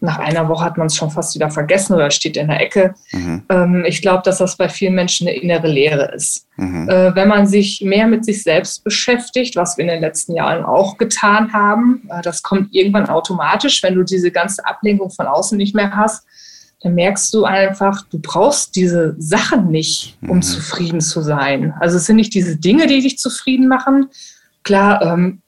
nach 0.00 0.18
einer 0.20 0.48
Woche 0.48 0.64
hat 0.64 0.78
man 0.78 0.86
es 0.86 0.94
schon 0.94 1.10
fast 1.10 1.34
wieder 1.34 1.50
vergessen 1.50 1.94
oder 1.94 2.12
steht 2.12 2.36
in 2.36 2.46
der 2.46 2.60
Ecke. 2.60 2.94
Mhm. 3.10 3.42
Ähm, 3.48 3.84
ich 3.84 4.00
glaube, 4.00 4.22
dass 4.24 4.38
das 4.38 4.56
bei 4.56 4.68
vielen 4.68 4.94
Menschen 4.94 5.26
eine 5.26 5.36
innere 5.36 5.66
Leere 5.66 6.12
ist. 6.14 6.46
Mhm. 6.56 6.88
Äh, 6.88 7.16
wenn 7.16 7.26
man 7.26 7.48
sich 7.48 7.82
mehr 7.84 8.06
mit 8.06 8.24
sich 8.24 8.44
selbst 8.44 8.84
beschäftigt, 8.84 9.56
was 9.56 9.76
wir 9.76 9.82
in 9.82 9.90
den 9.90 10.00
letzten 10.00 10.34
Jahren 10.34 10.64
auch 10.64 10.98
getan 10.98 11.52
haben, 11.52 12.08
äh, 12.10 12.22
das 12.22 12.44
kommt 12.44 12.72
irgendwann 12.72 13.08
automatisch, 13.08 13.82
wenn 13.82 13.96
du 13.96 14.04
diese 14.04 14.30
ganze 14.30 14.64
Ablenkung 14.64 15.10
von 15.10 15.26
außen 15.26 15.58
nicht 15.58 15.74
mehr 15.74 15.96
hast, 15.96 16.24
dann 16.80 16.94
merkst 16.94 17.34
du 17.34 17.44
einfach, 17.44 18.06
du 18.08 18.20
brauchst 18.20 18.76
diese 18.76 19.16
Sachen 19.18 19.68
nicht, 19.70 20.16
um 20.22 20.36
mhm. 20.36 20.42
zufrieden 20.42 21.00
zu 21.00 21.22
sein. 21.22 21.74
Also 21.80 21.96
es 21.96 22.06
sind 22.06 22.16
nicht 22.16 22.34
diese 22.34 22.56
Dinge, 22.56 22.86
die 22.86 23.00
dich 23.00 23.18
zufrieden 23.18 23.66
machen. 23.66 24.10
Klar, 24.62 25.02
ähm, 25.02 25.42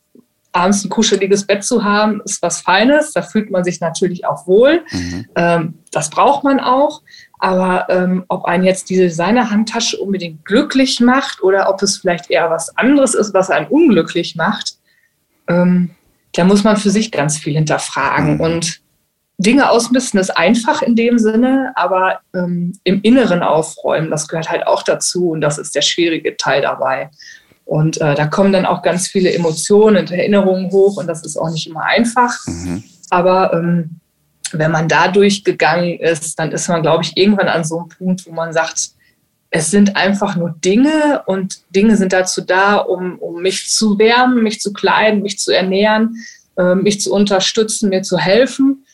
abends 0.52 0.84
ein 0.84 0.90
kuscheliges 0.90 1.46
Bett 1.46 1.62
zu 1.62 1.84
haben, 1.84 2.20
ist 2.24 2.42
was 2.42 2.60
Feines. 2.60 3.12
Da 3.12 3.22
fühlt 3.22 3.50
man 3.50 3.62
sich 3.62 3.80
natürlich 3.80 4.26
auch 4.26 4.46
wohl. 4.48 4.82
Mhm. 4.90 5.26
Ähm, 5.36 5.74
das 5.92 6.10
braucht 6.10 6.42
man 6.42 6.58
auch. 6.58 7.02
Aber 7.38 7.86
ähm, 7.88 8.24
ob 8.28 8.44
einen 8.46 8.64
jetzt 8.64 8.90
diese 8.90 9.04
Designer-Handtasche 9.04 9.98
unbedingt 9.98 10.44
glücklich 10.44 11.00
macht 11.00 11.42
oder 11.42 11.70
ob 11.70 11.82
es 11.82 11.98
vielleicht 11.98 12.30
eher 12.30 12.50
was 12.50 12.76
anderes 12.76 13.14
ist, 13.14 13.32
was 13.32 13.50
einen 13.50 13.68
unglücklich 13.68 14.34
macht, 14.34 14.74
ähm, 15.48 15.90
da 16.32 16.44
muss 16.44 16.64
man 16.64 16.76
für 16.76 16.90
sich 16.90 17.10
ganz 17.10 17.38
viel 17.38 17.54
hinterfragen. 17.54 18.34
Mhm. 18.34 18.40
Und 18.40 18.80
Dinge 19.40 19.70
ausmisten 19.70 20.20
ist 20.20 20.36
einfach 20.36 20.82
in 20.82 20.96
dem 20.96 21.18
Sinne, 21.18 21.72
aber 21.74 22.20
ähm, 22.34 22.78
im 22.84 23.00
Inneren 23.00 23.42
aufräumen, 23.42 24.10
das 24.10 24.28
gehört 24.28 24.50
halt 24.50 24.66
auch 24.66 24.82
dazu 24.82 25.30
und 25.30 25.40
das 25.40 25.56
ist 25.56 25.74
der 25.74 25.80
schwierige 25.80 26.36
Teil 26.36 26.60
dabei. 26.60 27.10
Und 27.64 28.00
äh, 28.02 28.14
da 28.14 28.26
kommen 28.26 28.52
dann 28.52 28.66
auch 28.66 28.82
ganz 28.82 29.08
viele 29.08 29.32
Emotionen 29.32 29.96
und 29.96 30.10
Erinnerungen 30.10 30.70
hoch 30.70 30.98
und 30.98 31.06
das 31.06 31.24
ist 31.24 31.38
auch 31.38 31.50
nicht 31.50 31.66
immer 31.66 31.84
einfach. 31.84 32.36
Mhm. 32.46 32.84
Aber 33.08 33.54
ähm, 33.54 34.00
wenn 34.52 34.72
man 34.72 34.88
da 34.88 35.08
durchgegangen 35.08 35.98
ist, 35.98 36.38
dann 36.38 36.52
ist 36.52 36.68
man, 36.68 36.82
glaube 36.82 37.04
ich, 37.04 37.16
irgendwann 37.16 37.48
an 37.48 37.64
so 37.64 37.78
einem 37.78 37.88
Punkt, 37.88 38.26
wo 38.26 38.32
man 38.32 38.52
sagt, 38.52 38.90
es 39.48 39.70
sind 39.70 39.96
einfach 39.96 40.36
nur 40.36 40.54
Dinge 40.62 41.22
und 41.24 41.62
Dinge 41.74 41.96
sind 41.96 42.12
dazu 42.12 42.42
da, 42.42 42.76
um, 42.76 43.18
um 43.18 43.40
mich 43.40 43.70
zu 43.70 43.98
wärmen, 43.98 44.42
mich 44.42 44.60
zu 44.60 44.74
kleiden, 44.74 45.22
mich 45.22 45.38
zu 45.38 45.50
ernähren, 45.50 46.16
äh, 46.56 46.74
mich 46.74 47.00
zu 47.00 47.12
unterstützen, 47.12 47.88
mir 47.88 48.02
zu 48.02 48.18
helfen. 48.18 48.84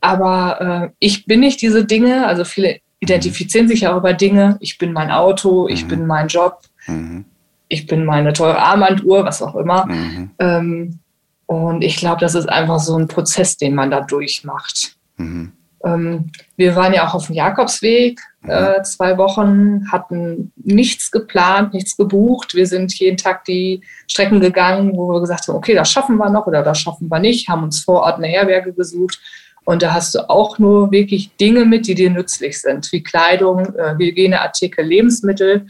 Aber 0.00 0.60
äh, 0.60 0.90
ich 0.98 1.26
bin 1.26 1.40
nicht 1.40 1.60
diese 1.60 1.84
Dinge. 1.84 2.26
Also 2.26 2.44
viele 2.44 2.80
identifizieren 3.00 3.68
sich 3.68 3.82
ja 3.82 3.92
auch 3.92 3.98
über 3.98 4.12
Dinge. 4.12 4.56
Ich 4.60 4.78
bin 4.78 4.92
mein 4.92 5.10
Auto, 5.10 5.68
ich 5.68 5.84
mhm. 5.84 5.88
bin 5.88 6.06
mein 6.06 6.28
Job, 6.28 6.60
mhm. 6.86 7.24
ich 7.68 7.86
bin 7.86 8.04
meine 8.04 8.32
teure 8.32 8.58
Armbanduhr, 8.58 9.24
was 9.24 9.42
auch 9.42 9.54
immer. 9.56 9.86
Mhm. 9.86 10.30
Ähm, 10.38 10.98
und 11.46 11.82
ich 11.82 11.96
glaube, 11.96 12.20
das 12.20 12.34
ist 12.34 12.48
einfach 12.48 12.78
so 12.78 12.96
ein 12.96 13.08
Prozess, 13.08 13.56
den 13.56 13.74
man 13.74 13.90
da 13.90 14.00
durchmacht. 14.00 14.96
Mhm. 15.16 15.52
Ähm, 15.84 16.30
wir 16.56 16.74
waren 16.74 16.92
ja 16.92 17.06
auch 17.06 17.14
auf 17.14 17.26
dem 17.26 17.36
Jakobsweg 17.36 18.20
mhm. 18.42 18.50
äh, 18.50 18.82
zwei 18.82 19.16
Wochen, 19.16 19.90
hatten 19.90 20.52
nichts 20.56 21.10
geplant, 21.10 21.72
nichts 21.72 21.96
gebucht. 21.96 22.54
Wir 22.54 22.66
sind 22.66 22.92
jeden 22.98 23.16
Tag 23.16 23.44
die 23.44 23.80
Strecken 24.08 24.40
gegangen, 24.40 24.96
wo 24.96 25.08
wir 25.12 25.20
gesagt 25.20 25.46
haben, 25.46 25.56
okay, 25.56 25.74
das 25.74 25.90
schaffen 25.90 26.16
wir 26.16 26.30
noch 26.30 26.46
oder 26.46 26.62
das 26.62 26.80
schaffen 26.80 27.08
wir 27.08 27.20
nicht, 27.20 27.48
haben 27.48 27.62
uns 27.62 27.84
vor 27.84 28.02
Ort 28.02 28.16
eine 28.16 28.26
Herberge 28.26 28.72
gesucht 28.72 29.20
und 29.68 29.82
da 29.82 29.92
hast 29.92 30.14
du 30.14 30.30
auch 30.30 30.58
nur 30.58 30.90
wirklich 30.92 31.36
Dinge 31.36 31.66
mit, 31.66 31.86
die 31.88 31.94
dir 31.94 32.08
nützlich 32.08 32.58
sind, 32.58 32.90
wie 32.90 33.02
Kleidung, 33.02 33.66
äh, 33.76 33.96
Hygieneartikel, 33.98 34.82
Lebensmittel. 34.82 35.66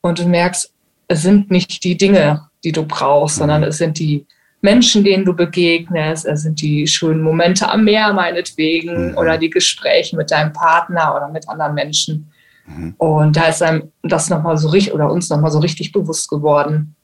Und 0.00 0.18
du 0.18 0.26
merkst, 0.26 0.72
es 1.08 1.22
sind 1.24 1.50
nicht 1.50 1.84
die 1.84 1.98
Dinge, 1.98 2.48
die 2.64 2.72
du 2.72 2.86
brauchst, 2.86 3.36
sondern 3.36 3.64
es 3.64 3.76
sind 3.76 3.98
die 3.98 4.24
Menschen, 4.62 5.04
denen 5.04 5.26
du 5.26 5.36
begegnest, 5.36 6.24
es 6.24 6.40
sind 6.40 6.62
die 6.62 6.86
schönen 6.86 7.20
Momente 7.20 7.68
am 7.70 7.84
Meer 7.84 8.14
meinetwegen 8.14 9.10
mhm. 9.10 9.18
oder 9.18 9.36
die 9.36 9.50
Gespräche 9.50 10.16
mit 10.16 10.30
deinem 10.30 10.54
Partner 10.54 11.14
oder 11.14 11.28
mit 11.28 11.46
anderen 11.50 11.74
Menschen. 11.74 12.32
Mhm. 12.64 12.94
Und 12.96 13.36
da 13.36 13.48
ist 13.48 13.62
einem 13.62 13.92
das 14.04 14.30
nochmal 14.30 14.56
so 14.56 14.70
richtig 14.70 14.94
oder 14.94 15.12
uns 15.12 15.28
nochmal 15.28 15.50
so 15.50 15.58
richtig 15.58 15.92
bewusst 15.92 16.30
geworden. 16.30 16.96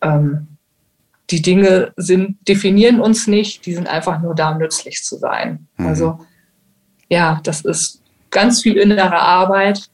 Ähm, 0.00 0.46
die 1.30 1.42
Dinge 1.42 1.92
sind, 1.96 2.36
definieren 2.46 3.00
uns 3.00 3.26
nicht, 3.26 3.66
die 3.66 3.74
sind 3.74 3.88
einfach 3.88 4.20
nur 4.22 4.34
da, 4.34 4.52
um 4.52 4.58
nützlich 4.58 5.02
zu 5.02 5.16
sein. 5.16 5.66
Mhm. 5.76 5.86
Also 5.86 6.18
ja, 7.08 7.40
das 7.42 7.62
ist 7.62 8.02
ganz 8.30 8.62
viel 8.62 8.76
innere 8.76 9.18
Arbeit 9.18 9.88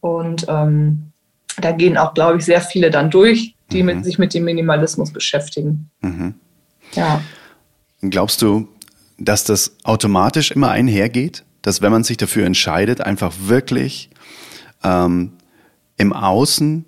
und 0.00 0.46
ähm, 0.48 1.12
da 1.58 1.72
gehen 1.72 1.96
auch, 1.96 2.14
glaube 2.14 2.38
ich, 2.38 2.44
sehr 2.44 2.60
viele 2.60 2.90
dann 2.90 3.10
durch, 3.10 3.54
die 3.70 3.82
mhm. 3.82 3.86
mit, 3.86 4.04
sich 4.04 4.18
mit 4.18 4.34
dem 4.34 4.44
Minimalismus 4.44 5.12
beschäftigen. 5.12 5.90
Mhm. 6.00 6.34
Ja. 6.92 7.20
glaubst 8.02 8.42
du, 8.42 8.68
dass 9.18 9.44
das 9.44 9.76
automatisch 9.84 10.50
immer 10.50 10.70
einhergeht? 10.70 11.44
Dass 11.62 11.80
wenn 11.80 11.90
man 11.90 12.04
sich 12.04 12.18
dafür 12.18 12.44
entscheidet, 12.44 13.00
einfach 13.00 13.32
wirklich 13.46 14.10
ähm, 14.82 15.32
im 15.96 16.12
Außen 16.12 16.84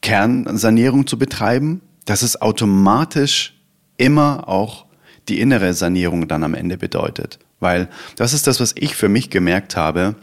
Kernsanierung 0.00 1.06
zu 1.06 1.18
betreiben, 1.18 1.82
dass 2.04 2.22
es 2.22 2.40
automatisch 2.40 3.54
immer 3.96 4.48
auch 4.48 4.86
die 5.28 5.40
innere 5.40 5.74
Sanierung 5.74 6.28
dann 6.28 6.42
am 6.42 6.54
Ende 6.54 6.76
bedeutet. 6.76 7.38
Weil 7.60 7.88
das 8.16 8.32
ist 8.32 8.46
das, 8.46 8.60
was 8.60 8.74
ich 8.76 8.96
für 8.96 9.08
mich 9.08 9.30
gemerkt 9.30 9.76
habe, 9.76 10.16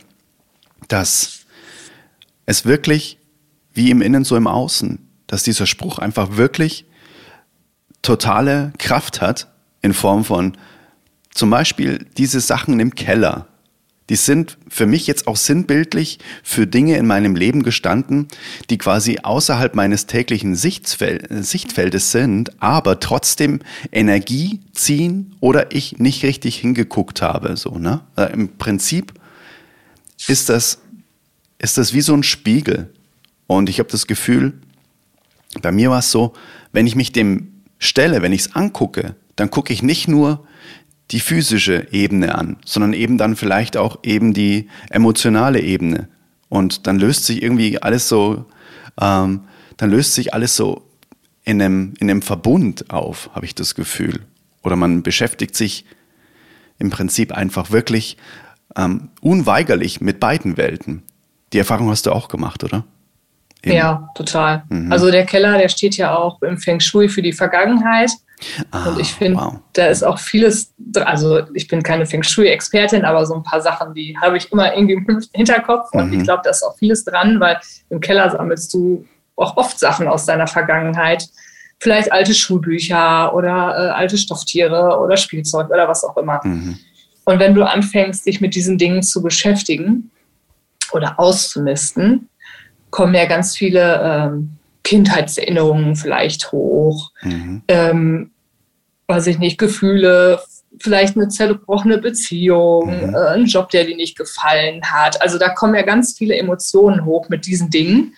dass 0.88 1.46
es 2.46 2.66
wirklich 2.66 3.18
wie 3.74 3.92
im 3.92 4.02
Innen 4.02 4.24
so 4.24 4.36
im 4.36 4.48
Außen, 4.48 5.00
dass 5.28 5.44
dieser 5.44 5.68
Spruch 5.68 6.00
einfach 6.00 6.38
wirklich 6.38 6.86
totale 8.02 8.74
Kraft 8.80 9.22
hat 9.22 9.48
in 9.82 9.94
Form 9.94 10.24
von 10.24 10.58
zum 11.30 11.50
Beispiel 11.50 12.06
diese 12.18 12.40
Sachen 12.40 12.80
im 12.80 12.96
Keller. 12.96 13.48
Die 14.10 14.16
sind 14.16 14.58
für 14.70 14.86
mich 14.86 15.06
jetzt 15.06 15.28
auch 15.28 15.36
sinnbildlich 15.36 16.20
für 16.42 16.66
Dinge 16.66 16.98
in 16.98 17.06
meinem 17.06 17.36
Leben 17.36 17.64
gestanden, 17.64 18.28
die 18.70 18.78
quasi 18.78 19.20
außerhalb 19.22 19.76
meines 19.76 20.06
täglichen 20.06 20.56
Sichtfeldes 20.56 22.12
sind, 22.12 22.62
aber 22.62 23.00
trotzdem 23.00 23.60
Energie 23.92 24.62
ziehen 24.74 25.36
oder 25.42 25.74
ich 25.76 26.00
nicht 26.00 26.24
richtig 26.24 26.58
hingeguckt 26.58 27.22
habe. 27.22 27.58
So, 27.58 27.78
ne? 27.78 28.02
Äh, 28.16 28.32
Im 28.32 28.58
Prinzip 28.58 29.14
ist 30.28 30.50
das, 30.50 30.80
ist 31.60 31.78
das 31.78 31.94
wie 31.94 32.02
so 32.02 32.14
ein 32.14 32.24
Spiegel. 32.24 32.94
Und 33.46 33.70
ich 33.70 33.80
habe 33.80 33.90
das 33.90 34.08
Gefühl, 34.08 34.54
bei 35.62 35.72
mir 35.72 35.90
war 35.90 36.00
es 36.00 36.12
so, 36.12 36.34
wenn 36.72 36.88
ich 36.88 36.96
mich 36.96 37.12
dem 37.12 37.64
stelle, 37.80 38.22
wenn 38.22 38.34
ich 38.34 38.42
es 38.42 38.56
angucke, 38.56 39.16
dann 39.36 39.52
gucke 39.52 39.74
ich 39.74 39.84
nicht 39.84 40.08
nur 40.08 40.47
die 41.12 41.20
physische 41.20 41.88
Ebene 41.92 42.36
an, 42.36 42.58
sondern 42.66 42.94
eben 42.94 43.18
dann 43.18 43.36
vielleicht 43.36 43.78
auch 43.78 44.00
eben 44.04 44.34
die 44.34 44.70
emotionale 44.90 45.62
Ebene. 45.62 46.10
Und 46.50 46.88
dann 46.88 47.00
löst 47.00 47.26
sich 47.26 47.42
irgendwie 47.42 47.82
alles 47.82 48.08
so, 48.10 48.46
ähm, 49.00 49.42
dann 49.78 49.90
löst 49.90 50.16
sich 50.16 50.34
alles 50.34 50.56
so 50.56 50.84
in 51.44 51.62
einem, 51.62 51.94
in 52.00 52.10
einem 52.10 52.22
Verbund 52.22 52.90
auf, 52.90 53.30
habe 53.34 53.46
ich 53.46 53.56
das 53.56 53.76
Gefühl. 53.76 54.22
Oder 54.64 54.76
man 54.76 55.02
beschäftigt 55.02 55.56
sich 55.56 55.86
im 56.78 56.90
Prinzip 56.90 57.32
einfach 57.32 57.72
wirklich 57.72 58.18
ähm, 58.76 59.10
unweigerlich 59.22 60.02
mit 60.02 60.20
beiden 60.20 60.58
Welten. 60.58 61.04
Die 61.54 61.60
Erfahrung 61.60 61.90
hast 61.90 62.06
du 62.06 62.12
auch 62.12 62.28
gemacht, 62.28 62.64
oder? 62.64 62.84
Eben. 63.64 63.76
Ja, 63.76 64.10
total. 64.16 64.64
Mhm. 64.70 64.92
Also 64.92 65.10
der 65.10 65.26
Keller, 65.26 65.58
der 65.58 65.70
steht 65.70 65.98
ja 65.98 66.16
auch 66.16 66.42
im 66.42 66.58
Feng 66.58 66.80
Shui 66.80 67.10
für 67.10 67.22
die 67.22 67.34
Vergangenheit. 67.34 68.12
Ah, 68.72 68.90
und 68.90 69.00
ich 69.00 69.14
finde, 69.14 69.40
wow. 69.40 69.60
da 69.74 69.88
ist 69.88 70.04
auch 70.04 70.20
vieles, 70.20 70.74
also 70.96 71.42
ich 71.54 71.68
bin 71.68 71.82
keine 71.82 72.06
Feng 72.06 72.22
Shui-Expertin, 72.22 73.04
aber 73.04 73.26
so 73.26 73.36
ein 73.36 73.44
paar 73.44 73.62
Sachen, 73.62 73.94
die 73.94 74.16
habe 74.22 74.38
ich 74.38 74.52
immer 74.52 74.76
irgendwie 74.76 74.94
im 74.94 75.22
Hinterkopf. 75.34 75.90
Und 75.94 76.12
mhm. 76.12 76.20
ich 76.20 76.24
glaube, 76.24 76.42
da 76.44 76.52
ist 76.52 76.64
auch 76.64 76.78
vieles 76.78 77.04
dran, 77.04 77.40
weil 77.40 77.60
im 77.90 78.00
Keller 78.00 78.30
sammelst 78.30 78.74
du 78.74 79.06
auch 79.36 79.58
oft 79.58 79.80
Sachen 79.80 80.08
aus 80.08 80.26
deiner 80.26 80.48
Vergangenheit. 80.48 81.28
Vielleicht 81.80 82.12
alte 82.12 82.34
Schulbücher 82.34 83.34
oder 83.34 83.52
äh, 83.52 83.90
alte 83.92 84.18
Stofftiere 84.18 85.00
oder 85.00 85.18
Spielzeug 85.18 85.70
oder 85.70 85.88
was 85.88 86.04
auch 86.04 86.18
immer. 86.18 86.40
Mhm. 86.44 86.78
Und 87.26 87.40
wenn 87.40 87.54
du 87.54 87.64
anfängst, 87.64 88.26
dich 88.26 88.40
mit 88.40 88.56
diesen 88.56 88.78
Dingen 88.78 89.04
zu 89.04 89.22
beschäftigen 89.22 90.12
oder 90.92 91.20
auszumisten, 91.20 92.30
kommen 92.90 93.14
ja 93.14 93.26
ganz 93.26 93.56
viele 93.56 94.02
ähm, 94.02 94.57
Kindheitserinnerungen 94.88 95.98
vielleicht 95.98 96.54
hoch. 96.54 97.12
Mhm. 97.22 97.62
Ähm, 97.68 98.32
weiß 99.08 99.28
ich 99.28 99.38
nicht, 99.38 99.58
Gefühle, 99.58 100.40
vielleicht 100.80 101.18
eine 101.18 101.28
zerbrochene 101.28 101.98
Beziehung, 101.98 102.86
mhm. 102.88 103.14
äh, 103.14 103.28
ein 103.34 103.46
Job, 103.48 103.70
der 103.70 103.84
dir 103.84 103.98
nicht 103.98 104.18
gefallen 104.18 104.82
hat. 104.86 105.22
Also 105.22 105.38
da 105.38 105.50
kommen 105.50 105.76
ja 105.76 105.82
ganz 105.82 106.18
viele 106.18 106.38
Emotionen 106.38 107.04
hoch 107.04 107.28
mit 107.28 107.46
diesen 107.46 107.70
Dingen. 107.70 108.14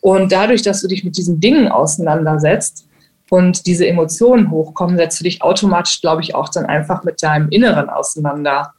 Und 0.00 0.30
dadurch, 0.30 0.62
dass 0.62 0.82
du 0.82 0.86
dich 0.86 1.02
mit 1.02 1.16
diesen 1.16 1.40
Dingen 1.40 1.66
auseinandersetzt 1.66 2.86
und 3.28 3.66
diese 3.66 3.88
Emotionen 3.88 4.52
hochkommen, 4.52 4.96
setzt 4.96 5.18
du 5.18 5.24
dich 5.24 5.42
automatisch, 5.42 6.00
glaube 6.00 6.22
ich, 6.22 6.36
auch 6.36 6.48
dann 6.48 6.66
einfach 6.66 7.02
mit 7.02 7.24
deinem 7.24 7.48
Inneren 7.48 7.90
auseinander. 7.90 8.72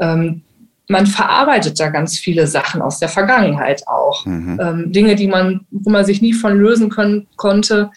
Ähm, 0.00 0.42
man 0.92 1.06
verarbeitet 1.06 1.80
da 1.80 1.88
ganz 1.88 2.18
viele 2.18 2.46
Sachen 2.46 2.82
aus 2.82 2.98
der 2.98 3.08
Vergangenheit 3.08 3.88
auch. 3.88 4.24
Mhm. 4.26 4.60
Ähm, 4.62 4.92
Dinge, 4.92 5.16
die 5.16 5.26
man, 5.26 5.66
wo 5.70 5.90
man 5.90 6.04
sich 6.04 6.22
nie 6.22 6.34
von 6.34 6.56
lösen 6.56 6.90
können, 6.90 7.26
konnte. 7.36 7.90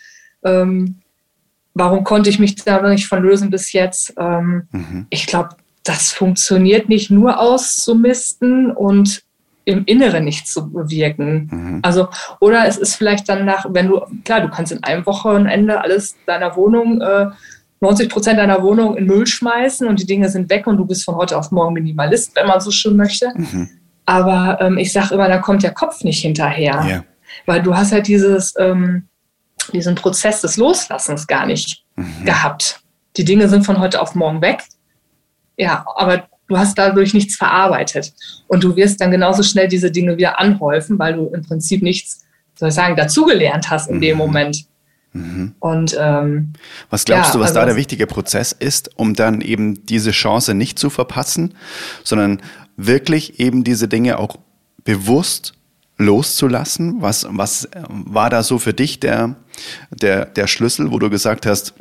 Ähm, 0.43 0.95
warum 1.73 2.03
konnte 2.03 2.29
ich 2.29 2.39
mich 2.39 2.55
da 2.55 2.81
nicht 2.87 3.07
von 3.07 3.21
lösen 3.21 3.49
bis 3.51 3.73
jetzt? 3.73 4.13
Ähm, 4.17 4.63
mhm. 4.71 5.05
Ich 5.09 5.27
glaube, 5.27 5.49
das 5.83 6.11
funktioniert 6.11 6.89
nicht 6.89 7.11
nur 7.11 7.39
auszumisten 7.39 8.71
und 8.71 9.21
im 9.65 9.83
Inneren 9.85 10.23
nicht 10.23 10.47
zu 10.47 10.71
bewirken. 10.71 11.49
Mhm. 11.51 11.79
Also, 11.81 12.07
oder 12.39 12.67
es 12.67 12.77
ist 12.77 12.95
vielleicht 12.95 13.27
dann 13.27 13.45
nach, 13.45 13.65
wenn 13.69 13.87
du, 13.87 14.01
klar, 14.23 14.41
du 14.41 14.49
kannst 14.49 14.71
in 14.71 14.83
einem 14.83 15.05
Wochenende 15.05 15.81
alles 15.81 16.15
deiner 16.25 16.55
Wohnung 16.55 17.01
äh, 17.01 17.27
90 17.81 18.09
Prozent 18.09 18.39
deiner 18.39 18.63
Wohnung 18.63 18.95
in 18.97 19.05
Müll 19.05 19.27
schmeißen 19.27 19.87
und 19.87 19.99
die 19.99 20.05
Dinge 20.05 20.29
sind 20.29 20.49
weg 20.49 20.65
und 20.67 20.77
du 20.77 20.85
bist 20.85 21.03
von 21.03 21.15
heute 21.15 21.37
auf 21.37 21.51
morgen 21.51 21.73
Minimalist, 21.73 22.35
wenn 22.35 22.47
man 22.47 22.59
so 22.61 22.71
schön 22.71 22.95
möchte. 22.95 23.31
Mhm. 23.35 23.69
Aber 24.05 24.59
ähm, 24.61 24.77
ich 24.77 24.91
sage 24.91 25.15
immer, 25.15 25.27
da 25.27 25.39
kommt 25.39 25.63
der 25.63 25.73
Kopf 25.73 26.03
nicht 26.03 26.21
hinterher. 26.21 26.85
Ja. 26.87 27.03
Weil 27.45 27.61
du 27.61 27.75
hast 27.75 27.91
halt 27.91 28.07
dieses, 28.07 28.53
ähm, 28.57 29.07
diesen 29.73 29.95
Prozess 29.95 30.41
des 30.41 30.57
Loslassens 30.57 31.27
gar 31.27 31.45
nicht 31.45 31.83
mhm. 31.95 32.25
gehabt. 32.25 32.81
Die 33.17 33.25
Dinge 33.25 33.49
sind 33.49 33.65
von 33.65 33.79
heute 33.79 34.01
auf 34.01 34.15
morgen 34.15 34.41
weg. 34.41 34.63
Ja, 35.57 35.85
aber 35.95 36.27
du 36.47 36.57
hast 36.57 36.77
dadurch 36.77 37.13
nichts 37.13 37.35
verarbeitet. 37.35 38.13
Und 38.47 38.63
du 38.63 38.75
wirst 38.75 39.01
dann 39.01 39.11
genauso 39.11 39.43
schnell 39.43 39.67
diese 39.67 39.91
Dinge 39.91 40.17
wieder 40.17 40.39
anhäufen, 40.39 40.99
weil 40.99 41.15
du 41.15 41.27
im 41.27 41.41
Prinzip 41.41 41.81
nichts, 41.81 42.25
soll 42.55 42.69
ich 42.69 42.75
sagen, 42.75 42.95
dazugelernt 42.95 43.69
hast 43.69 43.89
in 43.89 43.97
mhm. 43.97 44.01
dem 44.01 44.17
Moment. 44.17 44.65
Mhm. 45.15 45.55
Und 45.59 45.95
ähm, 45.97 46.53
was 46.89 47.05
glaubst 47.05 47.29
ja, 47.29 47.33
du, 47.33 47.39
was 47.39 47.51
also 47.51 47.61
da 47.61 47.65
der 47.65 47.75
wichtige 47.77 48.05
Prozess 48.05 48.51
ist, 48.51 48.91
um 48.97 49.13
dann 49.13 49.39
eben 49.41 49.85
diese 49.85 50.11
Chance 50.11 50.53
nicht 50.53 50.77
zu 50.77 50.89
verpassen, 50.89 51.53
sondern 52.03 52.41
wirklich 52.75 53.39
eben 53.39 53.63
diese 53.63 53.87
Dinge 53.87 54.19
auch 54.19 54.37
bewusst 54.83 55.53
loszulassen? 55.97 57.01
Was, 57.01 57.25
was 57.29 57.69
war 57.87 58.29
da 58.29 58.43
so 58.43 58.59
für 58.59 58.73
dich 58.73 58.99
der, 58.99 59.37
der, 59.89 60.25
der 60.25 60.47
Schlüssel, 60.47 60.91
wo 60.91 60.99
du 60.99 61.09
gesagt 61.09 61.45
hast, 61.45 61.73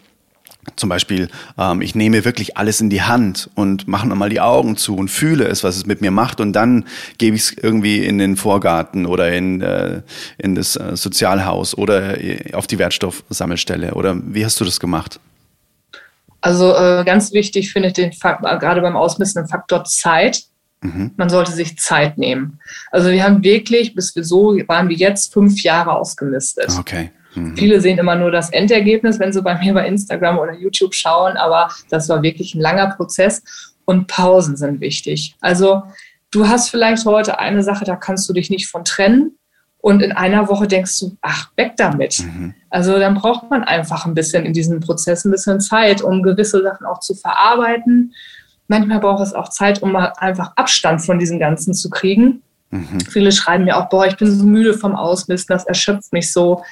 zum 0.76 0.88
Beispiel, 0.88 1.28
ähm, 1.58 1.80
ich 1.80 1.94
nehme 1.94 2.24
wirklich 2.24 2.56
alles 2.56 2.80
in 2.80 2.90
die 2.90 3.02
Hand 3.02 3.50
und 3.54 3.88
mache 3.88 4.08
nochmal 4.08 4.28
die 4.28 4.40
Augen 4.40 4.76
zu 4.76 4.96
und 4.96 5.08
fühle 5.08 5.46
es, 5.46 5.64
was 5.64 5.76
es 5.76 5.86
mit 5.86 6.00
mir 6.00 6.10
macht 6.10 6.40
und 6.40 6.52
dann 6.52 6.84
gebe 7.18 7.36
ich 7.36 7.42
es 7.42 7.52
irgendwie 7.52 8.04
in 8.04 8.18
den 8.18 8.36
Vorgarten 8.36 9.06
oder 9.06 9.32
in, 9.32 9.60
äh, 9.60 10.02
in 10.38 10.54
das 10.54 10.76
äh, 10.76 10.96
Sozialhaus 10.96 11.76
oder 11.76 12.22
äh, 12.22 12.52
auf 12.54 12.66
die 12.66 12.78
Wertstoffsammelstelle. 12.78 13.94
Oder 13.94 14.16
wie 14.24 14.44
hast 14.44 14.60
du 14.60 14.64
das 14.64 14.80
gemacht? 14.80 15.20
Also 16.40 16.74
äh, 16.76 17.04
ganz 17.04 17.32
wichtig 17.32 17.72
finde 17.72 17.88
ich 17.88 17.94
den 17.94 18.10
äh, 18.10 18.58
gerade 18.58 18.80
beim 18.82 18.96
Ausmisten 18.96 19.44
den 19.44 19.48
Faktor 19.48 19.84
Zeit. 19.84 20.42
Mhm. 20.82 21.12
Man 21.16 21.30
sollte 21.30 21.52
sich 21.52 21.78
Zeit 21.78 22.18
nehmen. 22.18 22.60
Also 22.90 23.10
wir 23.10 23.24
haben 23.24 23.42
wirklich, 23.42 23.94
bis 23.94 24.14
wir 24.14 24.24
so 24.24 24.58
waren 24.68 24.90
wie 24.90 24.96
jetzt, 24.96 25.32
fünf 25.32 25.62
Jahre 25.62 25.92
ausgemistet. 25.92 26.70
Okay. 26.78 27.10
Mhm. 27.34 27.56
Viele 27.56 27.80
sehen 27.80 27.98
immer 27.98 28.14
nur 28.14 28.30
das 28.30 28.50
Endergebnis, 28.50 29.18
wenn 29.18 29.32
sie 29.32 29.42
bei 29.42 29.58
mir 29.58 29.74
bei 29.74 29.86
Instagram 29.86 30.38
oder 30.38 30.52
YouTube 30.52 30.94
schauen, 30.94 31.36
aber 31.36 31.70
das 31.90 32.08
war 32.08 32.22
wirklich 32.22 32.54
ein 32.54 32.60
langer 32.60 32.94
Prozess 32.94 33.42
und 33.84 34.06
Pausen 34.06 34.56
sind 34.56 34.80
wichtig. 34.80 35.36
Also 35.40 35.82
du 36.30 36.48
hast 36.48 36.70
vielleicht 36.70 37.04
heute 37.04 37.38
eine 37.38 37.62
Sache, 37.62 37.84
da 37.84 37.96
kannst 37.96 38.28
du 38.28 38.32
dich 38.32 38.50
nicht 38.50 38.68
von 38.68 38.84
trennen 38.84 39.38
und 39.78 40.00
in 40.00 40.12
einer 40.12 40.48
Woche 40.48 40.66
denkst 40.66 40.98
du, 41.00 41.16
ach, 41.20 41.50
weg 41.56 41.74
damit. 41.76 42.20
Mhm. 42.20 42.54
Also 42.70 42.98
dann 42.98 43.14
braucht 43.14 43.50
man 43.50 43.64
einfach 43.64 44.06
ein 44.06 44.14
bisschen 44.14 44.46
in 44.46 44.54
diesem 44.54 44.80
Prozess 44.80 45.24
ein 45.24 45.30
bisschen 45.30 45.60
Zeit, 45.60 46.00
um 46.00 46.22
gewisse 46.22 46.62
Sachen 46.62 46.86
auch 46.86 47.00
zu 47.00 47.14
verarbeiten. 47.14 48.14
Manchmal 48.66 49.00
braucht 49.00 49.22
es 49.22 49.34
auch 49.34 49.50
Zeit, 49.50 49.82
um 49.82 49.92
mal 49.92 50.14
einfach 50.16 50.52
Abstand 50.56 51.02
von 51.02 51.18
diesem 51.18 51.38
Ganzen 51.38 51.74
zu 51.74 51.90
kriegen. 51.90 52.42
Mhm. 52.70 53.00
Viele 53.10 53.30
schreiben 53.30 53.64
mir 53.64 53.76
auch, 53.76 53.90
boah, 53.90 54.06
ich 54.06 54.16
bin 54.16 54.30
so 54.30 54.44
müde 54.46 54.72
vom 54.72 54.96
Ausmisten, 54.96 55.54
das 55.54 55.66
erschöpft 55.66 56.12
mich 56.12 56.32
so 56.32 56.62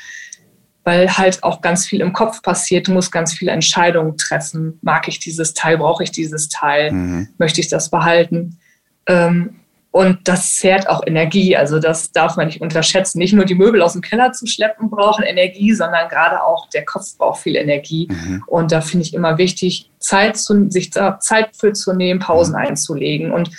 weil 0.85 1.17
halt 1.17 1.43
auch 1.45 1.61
ganz 1.61 1.87
viel 1.87 2.01
im 2.01 2.13
Kopf 2.13 2.43
passiert. 2.43 2.89
Du 2.89 2.93
musst 2.93 3.13
ganz 3.13 3.33
viele 3.33 3.53
Entscheidungen 3.53 4.17
treffen. 4.17 4.79
Mag 4.83 5.09
ich 5.09 5.19
dieses 5.19 5.55
Teil? 5.55 5.79
Brauche 5.79 6.03
ich 6.03 6.11
dieses 6.11 6.49
Teil? 6.49 6.93
Mhm. 6.93 7.29
Möchte 7.39 7.61
ich 7.61 7.69
das 7.69 7.91
behalten? 7.91 8.59
Ähm, 9.07 9.61
und 9.93 10.27
das 10.27 10.57
zehrt 10.57 10.89
auch 10.89 11.03
Energie. 11.07 11.55
Also 11.55 11.79
das 11.79 12.13
darf 12.13 12.37
man 12.37 12.47
nicht 12.47 12.63
unterschätzen. 12.63 13.19
Nicht 13.19 13.35
nur 13.35 13.45
die 13.45 13.55
Möbel 13.55 13.83
aus 13.83 13.93
dem 13.93 14.01
Keller 14.01 14.33
zu 14.33 14.47
schleppen 14.47 14.89
brauchen 14.89 15.23
Energie, 15.23 15.75
sondern 15.75 16.09
gerade 16.09 16.43
auch 16.43 16.67
der 16.71 16.87
Kopf 16.87 17.17
braucht 17.19 17.43
viel 17.43 17.57
Energie. 17.57 18.09
Mhm. 18.11 18.43
Und 18.47 18.73
da 18.73 18.81
finde 18.81 19.05
ich 19.05 19.13
immer 19.13 19.37
wichtig, 19.37 19.91
Zeit 19.99 20.39
zu, 20.39 20.71
sich 20.71 20.91
da 20.91 21.21
Zeit 21.21 21.51
für 21.55 21.75
zu 21.75 21.93
nehmen, 21.93 22.21
Pausen 22.21 22.55
mhm. 22.55 22.69
einzulegen. 22.69 23.33
Und 23.33 23.51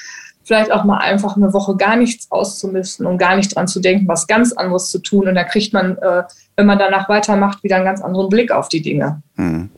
vielleicht 0.43 0.71
auch 0.71 0.83
mal 0.83 0.97
einfach 0.97 1.37
eine 1.37 1.53
Woche 1.53 1.77
gar 1.77 1.95
nichts 1.95 2.31
auszumisten 2.31 3.05
und 3.05 3.19
gar 3.19 3.35
nicht 3.35 3.55
dran 3.55 3.67
zu 3.67 3.79
denken, 3.79 4.07
was 4.07 4.25
ganz 4.25 4.53
anderes 4.53 4.89
zu 4.89 4.99
tun. 4.99 5.27
Und 5.27 5.35
da 5.35 5.43
kriegt 5.43 5.71
man, 5.71 5.99
äh, 5.99 6.23
wenn 6.55 6.65
man 6.65 6.79
danach 6.79 7.09
weitermacht, 7.09 7.63
wieder 7.63 7.77
einen 7.77 7.85
ganz 7.85 8.01
anderen 8.01 8.29
Blick 8.29 8.51
auf 8.51 8.69
die 8.69 8.81
Dinge. 8.81 9.21
Hm. 9.35 9.69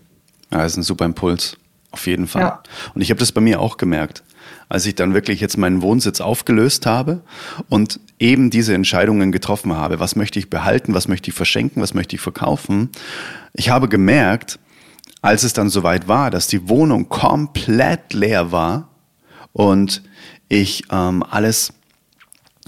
Ja, 0.52 0.60
das 0.60 0.74
ist 0.74 0.78
ein 0.78 0.84
super 0.84 1.06
Impuls. 1.06 1.58
Auf 1.92 2.08
jeden 2.08 2.28
Fall. 2.28 2.42
Ja. 2.42 2.64
Und 2.94 3.02
ich 3.02 3.10
habe 3.10 3.20
das 3.20 3.32
bei 3.32 3.40
mir 3.40 3.62
auch 3.62 3.78
gemerkt, 3.78 4.24
als 4.68 4.86
ich 4.86 4.96
dann 4.96 5.14
wirklich 5.14 5.40
jetzt 5.40 5.58
meinen 5.58 5.82
Wohnsitz 5.82 6.20
aufgelöst 6.20 6.86
habe 6.86 7.22
und 7.70 8.02
eben 8.20 8.50
diese 8.50 8.74
Entscheidungen 8.74 9.32
getroffen 9.32 9.78
habe. 9.78 10.00
Was 10.00 10.18
möchte 10.18 10.38
ich 10.38 10.50
behalten? 10.50 10.94
Was 10.94 11.08
möchte 11.08 11.30
ich 11.30 11.36
verschenken? 11.36 11.82
Was 11.82 11.94
möchte 11.94 12.16
ich 12.16 12.22
verkaufen? 12.22 12.90
Ich 13.54 13.70
habe 13.70 13.88
gemerkt, 13.88 14.60
als 15.22 15.44
es 15.44 15.54
dann 15.54 15.70
soweit 15.70 16.08
war, 16.08 16.32
dass 16.32 16.48
die 16.48 16.68
Wohnung 16.68 17.08
komplett 17.08 18.14
leer 18.14 18.52
war 18.52 18.90
und 19.54 20.04
ich 20.50 20.84
ähm, 20.92 21.24
alles 21.24 21.74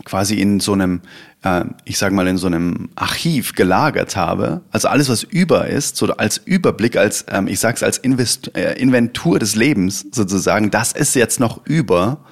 quasi 0.05 0.35
in 0.35 0.59
so 0.59 0.73
einem 0.73 1.01
äh, 1.47 1.65
ich 1.85 1.97
sage 1.97 2.13
mal, 2.13 2.27
in 2.27 2.37
so 2.37 2.47
einem 2.47 2.89
Archiv 2.95 3.53
gelagert 3.53 4.15
habe. 4.15 4.61
Also 4.71 4.87
alles, 4.87 5.09
was 5.09 5.23
über 5.23 5.67
ist, 5.67 5.95
so 5.95 6.07
als 6.13 6.37
Überblick, 6.37 6.97
als, 6.97 7.25
ähm, 7.29 7.47
ich 7.47 7.59
sage 7.59 7.75
es 7.75 7.83
als 7.83 7.97
Invest 7.97 8.55
äh, 8.55 8.73
Inventur 8.73 9.39
des 9.39 9.55
Lebens 9.55 10.05
sozusagen, 10.11 10.71
das 10.71 10.91
ist 10.91 11.15
jetzt 11.15 11.39
noch 11.39 11.65
über. 11.65 12.25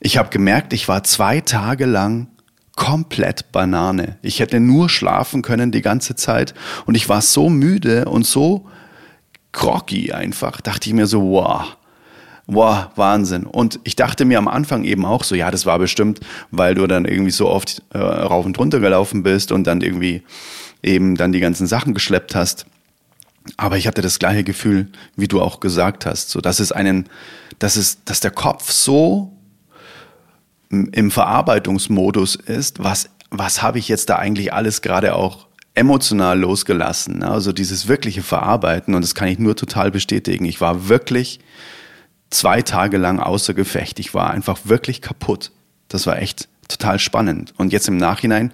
Ich 0.00 0.18
habe 0.18 0.30
gemerkt, 0.30 0.72
ich 0.72 0.88
war 0.88 1.04
zwei 1.04 1.40
Tage 1.40 1.86
lang 1.86 2.28
komplett 2.74 3.52
Banane. 3.52 4.18
Ich 4.22 4.40
hätte 4.40 4.58
nur 4.58 4.88
schlafen 4.88 5.42
können 5.42 5.72
die 5.72 5.82
ganze 5.82 6.16
Zeit 6.16 6.54
und 6.86 6.94
ich 6.94 7.08
war 7.08 7.20
so 7.20 7.48
müde 7.48 8.06
und 8.06 8.26
so 8.26 8.66
groggy 9.52 10.12
einfach. 10.12 10.60
Dachte 10.60 10.88
ich 10.88 10.94
mir 10.94 11.06
so, 11.06 11.22
wow, 11.22 11.76
Boah, 12.52 12.92
Wahnsinn. 12.96 13.44
Und 13.44 13.80
ich 13.84 13.96
dachte 13.96 14.24
mir 14.24 14.36
am 14.36 14.48
Anfang 14.48 14.84
eben 14.84 15.06
auch 15.06 15.24
so, 15.24 15.34
ja, 15.34 15.50
das 15.50 15.64
war 15.64 15.78
bestimmt, 15.78 16.20
weil 16.50 16.74
du 16.74 16.86
dann 16.86 17.06
irgendwie 17.06 17.30
so 17.30 17.48
oft 17.48 17.82
äh, 17.94 17.98
rauf 17.98 18.44
und 18.44 18.58
runter 18.58 18.78
gelaufen 18.78 19.22
bist 19.22 19.52
und 19.52 19.66
dann 19.66 19.80
irgendwie 19.80 20.22
eben 20.82 21.16
dann 21.16 21.32
die 21.32 21.40
ganzen 21.40 21.66
Sachen 21.66 21.94
geschleppt 21.94 22.34
hast. 22.34 22.66
Aber 23.56 23.76
ich 23.78 23.86
hatte 23.86 24.02
das 24.02 24.18
gleiche 24.18 24.44
Gefühl, 24.44 24.88
wie 25.16 25.28
du 25.28 25.40
auch 25.40 25.60
gesagt 25.60 26.04
hast, 26.04 26.30
so 26.30 26.40
dass 26.40 26.60
es 26.60 26.72
einen, 26.72 27.08
dass 27.58 27.76
es, 27.76 28.04
dass 28.04 28.20
der 28.20 28.30
Kopf 28.30 28.70
so 28.70 29.32
im 30.70 31.10
Verarbeitungsmodus 31.10 32.34
ist, 32.34 32.82
was, 32.82 33.08
was 33.30 33.62
habe 33.62 33.78
ich 33.78 33.88
jetzt 33.88 34.10
da 34.10 34.16
eigentlich 34.16 34.52
alles 34.52 34.82
gerade 34.82 35.14
auch 35.14 35.46
emotional 35.74 36.38
losgelassen? 36.38 37.22
Also 37.22 37.52
dieses 37.52 37.88
wirkliche 37.88 38.22
Verarbeiten 38.22 38.94
und 38.94 39.02
das 39.02 39.14
kann 39.14 39.28
ich 39.28 39.38
nur 39.38 39.56
total 39.56 39.90
bestätigen. 39.90 40.44
Ich 40.44 40.60
war 40.60 40.88
wirklich 40.88 41.40
zwei 42.32 42.62
Tage 42.62 42.98
lang 42.98 43.20
außer 43.20 43.54
Gefecht. 43.54 43.98
Ich 43.98 44.14
war 44.14 44.30
einfach 44.30 44.60
wirklich 44.64 45.00
kaputt. 45.00 45.52
Das 45.88 46.06
war 46.06 46.20
echt 46.20 46.48
total 46.68 46.98
spannend. 46.98 47.52
Und 47.56 47.72
jetzt 47.72 47.88
im 47.88 47.96
Nachhinein 47.96 48.52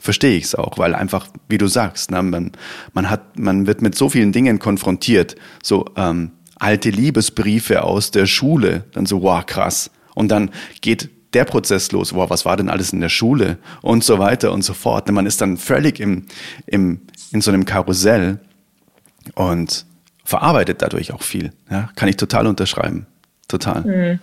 verstehe 0.00 0.36
ich 0.36 0.44
es 0.44 0.54
auch, 0.54 0.78
weil 0.78 0.94
einfach, 0.94 1.28
wie 1.48 1.58
du 1.58 1.68
sagst, 1.68 2.10
ne, 2.10 2.22
man, 2.22 2.52
man, 2.92 3.08
hat, 3.08 3.38
man 3.38 3.66
wird 3.66 3.82
mit 3.82 3.94
so 3.94 4.08
vielen 4.08 4.32
Dingen 4.32 4.58
konfrontiert. 4.58 5.36
So 5.62 5.84
ähm, 5.96 6.32
alte 6.56 6.90
Liebesbriefe 6.90 7.84
aus 7.84 8.10
der 8.10 8.26
Schule, 8.26 8.84
dann 8.92 9.06
so, 9.06 9.22
wow, 9.22 9.46
krass. 9.46 9.90
Und 10.14 10.28
dann 10.28 10.50
geht 10.80 11.08
der 11.34 11.44
Prozess 11.44 11.92
los, 11.92 12.12
wow, 12.12 12.28
was 12.28 12.44
war 12.44 12.56
denn 12.56 12.68
alles 12.68 12.92
in 12.92 13.00
der 13.00 13.08
Schule 13.08 13.58
und 13.80 14.04
so 14.04 14.18
weiter 14.18 14.52
und 14.52 14.62
so 14.62 14.74
fort. 14.74 15.10
Man 15.10 15.24
ist 15.24 15.40
dann 15.40 15.56
völlig 15.56 16.00
im, 16.00 16.26
im, 16.66 17.00
in 17.30 17.40
so 17.40 17.50
einem 17.50 17.64
Karussell 17.64 18.40
und 19.34 19.86
verarbeitet 20.24 20.82
dadurch 20.82 21.12
auch 21.12 21.22
viel. 21.22 21.52
Ja, 21.70 21.88
kann 21.94 22.08
ich 22.08 22.16
total 22.16 22.46
unterschreiben 22.46 23.06
total. 23.48 23.82
Mhm. 23.82 24.18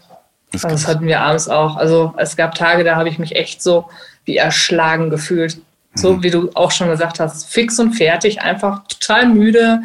Das, 0.51 0.65
also 0.65 0.75
das 0.75 0.87
hatten 0.87 1.05
wir 1.05 1.21
abends 1.21 1.47
auch. 1.47 1.77
Also 1.77 2.13
es 2.17 2.35
gab 2.35 2.55
Tage, 2.55 2.83
da 2.83 2.95
habe 2.95 3.09
ich 3.09 3.19
mich 3.19 3.35
echt 3.35 3.61
so 3.61 3.89
wie 4.25 4.37
erschlagen 4.37 5.09
gefühlt. 5.09 5.59
So 5.95 6.13
mhm. 6.13 6.23
wie 6.23 6.31
du 6.31 6.49
auch 6.53 6.71
schon 6.71 6.89
gesagt 6.89 7.19
hast, 7.19 7.45
fix 7.51 7.79
und 7.79 7.93
fertig, 7.93 8.41
einfach 8.41 8.83
total 8.87 9.27
müde. 9.27 9.81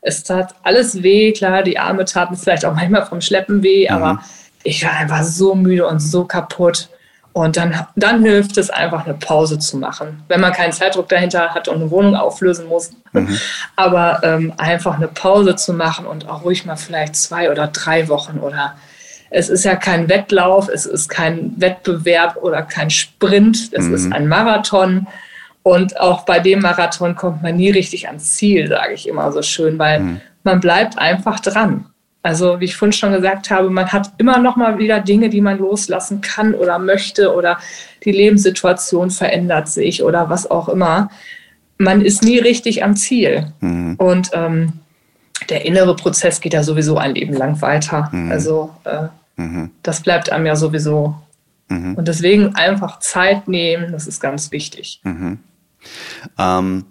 Es 0.00 0.22
tat 0.22 0.54
alles 0.62 1.02
weh, 1.02 1.32
klar, 1.32 1.62
die 1.62 1.78
Arme 1.78 2.04
taten 2.04 2.36
vielleicht 2.36 2.64
auch 2.64 2.74
manchmal 2.74 3.04
vom 3.06 3.20
Schleppen 3.20 3.62
weh, 3.62 3.88
mhm. 3.88 3.94
aber 3.94 4.22
ich 4.62 4.84
war 4.84 4.92
einfach 4.92 5.22
so 5.22 5.54
müde 5.54 5.86
und 5.86 6.00
so 6.00 6.24
kaputt. 6.24 6.88
Und 7.32 7.56
dann, 7.56 7.86
dann 7.94 8.22
hilft 8.22 8.56
es 8.58 8.68
einfach, 8.68 9.04
eine 9.04 9.14
Pause 9.14 9.58
zu 9.58 9.76
machen, 9.76 10.22
wenn 10.28 10.40
man 10.40 10.52
keinen 10.52 10.72
Zeitdruck 10.72 11.08
dahinter 11.08 11.54
hat 11.54 11.68
und 11.68 11.76
eine 11.76 11.90
Wohnung 11.90 12.16
auflösen 12.16 12.66
muss. 12.66 12.90
Mhm. 13.12 13.38
Aber 13.76 14.20
ähm, 14.24 14.52
einfach 14.56 14.96
eine 14.96 15.08
Pause 15.08 15.54
zu 15.54 15.72
machen 15.72 16.06
und 16.06 16.28
auch 16.28 16.44
ruhig 16.44 16.64
mal 16.64 16.76
vielleicht 16.76 17.14
zwei 17.14 17.50
oder 17.50 17.68
drei 17.68 18.08
Wochen 18.08 18.38
oder 18.38 18.74
es 19.30 19.48
ist 19.48 19.64
ja 19.64 19.76
kein 19.76 20.08
Wettlauf, 20.08 20.68
es 20.68 20.86
ist 20.86 21.08
kein 21.08 21.52
Wettbewerb 21.56 22.36
oder 22.40 22.62
kein 22.62 22.90
Sprint, 22.90 23.70
es 23.72 23.84
mhm. 23.84 23.94
ist 23.94 24.12
ein 24.12 24.26
Marathon. 24.26 25.06
Und 25.62 26.00
auch 26.00 26.22
bei 26.22 26.40
dem 26.40 26.60
Marathon 26.60 27.14
kommt 27.14 27.42
man 27.42 27.56
nie 27.56 27.70
richtig 27.70 28.08
ans 28.08 28.36
Ziel, 28.36 28.68
sage 28.68 28.94
ich 28.94 29.06
immer 29.06 29.30
so 29.32 29.42
schön, 29.42 29.78
weil 29.78 30.00
mhm. 30.00 30.20
man 30.44 30.60
bleibt 30.60 30.98
einfach 30.98 31.40
dran. 31.40 31.86
Also 32.22 32.60
wie 32.60 32.64
ich 32.64 32.76
vorhin 32.76 32.92
schon 32.92 33.12
gesagt 33.12 33.50
habe, 33.50 33.70
man 33.70 33.92
hat 33.92 34.12
immer 34.18 34.38
noch 34.38 34.56
mal 34.56 34.78
wieder 34.78 35.00
Dinge, 35.00 35.28
die 35.28 35.40
man 35.40 35.58
loslassen 35.58 36.20
kann 36.20 36.54
oder 36.54 36.78
möchte 36.78 37.32
oder 37.34 37.58
die 38.04 38.12
Lebenssituation 38.12 39.10
verändert 39.10 39.68
sich 39.68 40.02
oder 40.02 40.28
was 40.28 40.50
auch 40.50 40.68
immer. 40.68 41.10
Man 41.78 42.00
ist 42.00 42.24
nie 42.24 42.38
richtig 42.38 42.82
am 42.82 42.96
Ziel. 42.96 43.52
Mhm. 43.60 43.94
Und 43.96 44.30
ähm, 44.32 44.72
der 45.48 45.64
innere 45.64 45.94
Prozess 45.94 46.40
geht 46.40 46.54
ja 46.54 46.62
sowieso 46.62 46.98
ein 46.98 47.14
Leben 47.14 47.34
lang 47.34 47.62
weiter. 47.62 48.10
Mhm. 48.12 48.32
Also 48.32 48.74
äh, 48.84 49.08
mhm. 49.36 49.70
das 49.82 50.02
bleibt 50.02 50.30
einem 50.30 50.46
ja 50.46 50.56
sowieso. 50.56 51.14
Mhm. 51.68 51.94
Und 51.94 52.08
deswegen 52.08 52.54
einfach 52.56 52.98
Zeit 52.98 53.46
nehmen, 53.46 53.92
das 53.92 54.06
ist 54.08 54.20
ganz 54.20 54.50
wichtig. 54.50 55.00
Mhm. 55.04 55.38
Ähm, 56.36 56.84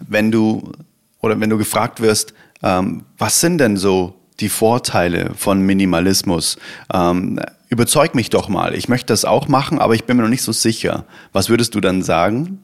wenn 0.00 0.30
du 0.30 0.72
oder 1.20 1.38
wenn 1.38 1.50
du 1.50 1.58
gefragt 1.58 2.00
wirst, 2.00 2.32
ähm, 2.62 3.04
was 3.18 3.40
sind 3.40 3.58
denn 3.58 3.76
so 3.76 4.14
die 4.42 4.48
Vorteile 4.48 5.30
von 5.34 5.62
Minimalismus? 5.62 6.58
Ähm, 6.92 7.40
überzeug 7.68 8.14
mich 8.14 8.28
doch 8.28 8.48
mal. 8.48 8.74
Ich 8.74 8.88
möchte 8.88 9.06
das 9.06 9.24
auch 9.24 9.48
machen, 9.48 9.78
aber 9.78 9.94
ich 9.94 10.04
bin 10.04 10.16
mir 10.16 10.24
noch 10.24 10.28
nicht 10.28 10.42
so 10.42 10.52
sicher. 10.52 11.04
Was 11.32 11.48
würdest 11.48 11.74
du 11.74 11.80
dann 11.80 12.02
sagen? 12.02 12.60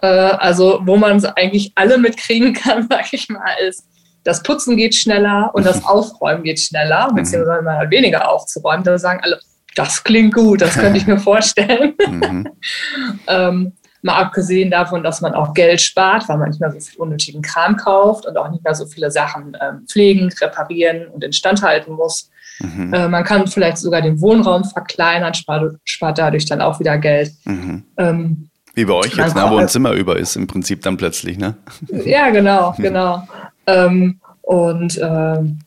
Äh, 0.00 0.06
also 0.06 0.80
wo 0.84 0.96
man 0.96 1.16
es 1.16 1.24
eigentlich 1.24 1.72
alle 1.74 1.98
mitkriegen 1.98 2.52
kann, 2.54 2.86
sag 2.90 3.12
ich 3.12 3.28
mal, 3.28 3.54
ist, 3.66 3.84
das 4.24 4.42
Putzen 4.42 4.76
geht 4.76 4.94
schneller 4.94 5.50
und 5.54 5.66
das 5.66 5.84
Aufräumen 5.86 6.44
geht 6.44 6.60
schneller, 6.60 7.08
mhm. 7.10 7.16
beziehungsweise 7.16 7.62
man 7.62 7.78
hat 7.78 7.90
weniger 7.90 8.30
aufzuräumen. 8.30 8.84
Da 8.84 8.98
sagen 8.98 9.20
alle, 9.22 9.40
das 9.74 10.04
klingt 10.04 10.34
gut, 10.34 10.60
das 10.60 10.74
könnte 10.74 10.98
ich 10.98 11.06
mir 11.06 11.18
vorstellen. 11.30 11.94
Mhm. 12.06 12.48
ähm, 13.26 13.72
mal 14.08 14.20
abgesehen 14.20 14.70
davon, 14.70 15.02
dass 15.02 15.20
man 15.20 15.34
auch 15.34 15.54
Geld 15.54 15.80
spart, 15.80 16.28
weil 16.28 16.38
man 16.38 16.48
nicht 16.48 16.60
mehr 16.60 16.72
so 16.72 16.80
viel 16.80 16.98
unnötigen 16.98 17.42
Kram 17.42 17.76
kauft 17.76 18.26
und 18.26 18.36
auch 18.36 18.50
nicht 18.50 18.64
mehr 18.64 18.74
so 18.74 18.86
viele 18.86 19.10
Sachen 19.10 19.56
ähm, 19.60 19.86
pflegen, 19.86 20.30
reparieren 20.40 21.06
und 21.08 21.22
instand 21.22 21.62
halten 21.62 21.92
muss. 21.92 22.30
Mhm. 22.60 22.92
Äh, 22.92 23.08
man 23.08 23.24
kann 23.24 23.46
vielleicht 23.46 23.78
sogar 23.78 24.02
den 24.02 24.20
Wohnraum 24.20 24.64
verkleinern, 24.64 25.34
spart, 25.34 25.76
spart 25.84 26.18
dadurch 26.18 26.46
dann 26.46 26.60
auch 26.60 26.80
wieder 26.80 26.98
Geld. 26.98 27.32
Mhm. 27.44 27.84
Ähm, 27.96 28.50
wie 28.74 28.84
bei 28.84 28.94
euch 28.94 29.16
jetzt, 29.16 29.34
ne, 29.34 29.44
wo 29.48 29.56
ein 29.56 29.68
Zimmer 29.68 29.92
über 29.92 30.16
ist, 30.18 30.36
im 30.36 30.46
Prinzip 30.46 30.82
dann 30.82 30.96
plötzlich, 30.96 31.36
ne? 31.36 31.56
Ja, 32.04 32.30
genau, 32.30 32.74
genau. 32.78 33.26
ähm, 33.66 34.20
und 34.42 34.98
ähm, 35.02 35.58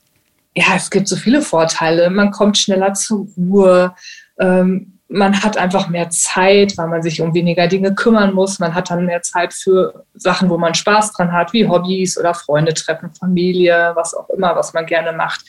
ja, 0.55 0.65
es 0.75 0.89
gibt 0.89 1.07
so 1.07 1.15
viele 1.15 1.41
Vorteile. 1.41 2.09
Man 2.09 2.31
kommt 2.31 2.57
schneller 2.57 2.93
zur 2.93 3.27
Ruhe. 3.37 3.93
Ähm, 4.39 4.97
man 5.11 5.43
hat 5.43 5.57
einfach 5.57 5.89
mehr 5.89 6.09
Zeit, 6.09 6.77
weil 6.77 6.87
man 6.87 7.03
sich 7.03 7.21
um 7.21 7.33
weniger 7.33 7.67
Dinge 7.67 7.93
kümmern 7.93 8.33
muss. 8.33 8.59
Man 8.59 8.73
hat 8.73 8.89
dann 8.89 9.05
mehr 9.05 9.21
Zeit 9.21 9.53
für 9.53 10.05
Sachen, 10.13 10.49
wo 10.49 10.57
man 10.57 10.73
Spaß 10.73 11.11
dran 11.11 11.33
hat, 11.33 11.51
wie 11.51 11.67
Hobbys 11.67 12.17
oder 12.17 12.33
Freunde 12.33 12.73
treffen, 12.73 13.13
Familie, 13.13 13.91
was 13.95 14.13
auch 14.13 14.29
immer, 14.29 14.55
was 14.55 14.73
man 14.73 14.85
gerne 14.85 15.11
macht. 15.11 15.41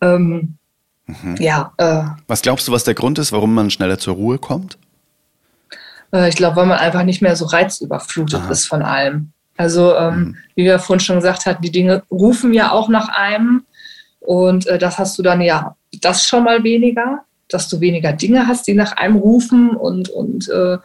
Ähm, 0.00 0.58
mhm. 1.06 1.36
Ja. 1.38 1.72
Äh, 1.76 2.02
was 2.26 2.42
glaubst 2.42 2.66
du, 2.66 2.72
was 2.72 2.82
der 2.82 2.94
Grund 2.94 3.20
ist, 3.20 3.30
warum 3.30 3.54
man 3.54 3.70
schneller 3.70 3.98
zur 3.98 4.14
Ruhe 4.14 4.38
kommt? 4.38 4.78
Äh, 6.12 6.28
ich 6.28 6.36
glaube, 6.36 6.56
weil 6.56 6.66
man 6.66 6.78
einfach 6.78 7.04
nicht 7.04 7.22
mehr 7.22 7.36
so 7.36 7.46
reizüberflutet 7.46 8.40
Aha. 8.40 8.50
ist 8.50 8.66
von 8.66 8.82
allem. 8.82 9.32
Also, 9.56 9.94
ähm, 9.94 10.14
mhm. 10.14 10.36
wie 10.56 10.64
wir 10.64 10.80
vorhin 10.80 11.00
schon 11.00 11.16
gesagt 11.16 11.46
hatten, 11.46 11.62
die 11.62 11.70
Dinge 11.70 12.02
rufen 12.10 12.52
ja 12.52 12.72
auch 12.72 12.88
nach 12.88 13.08
einem. 13.10 13.64
Und 14.18 14.66
äh, 14.66 14.78
das 14.78 14.98
hast 14.98 15.16
du 15.18 15.22
dann 15.22 15.40
ja, 15.40 15.76
das 16.00 16.26
schon 16.26 16.42
mal 16.42 16.64
weniger, 16.64 17.24
dass 17.54 17.68
du 17.68 17.80
weniger 17.80 18.12
Dinge 18.12 18.46
hast, 18.46 18.66
die 18.66 18.74
nach 18.74 18.96
einem 18.96 19.16
rufen 19.16 19.70
und, 19.70 20.08
und 20.08 20.48
äh, 20.48 20.78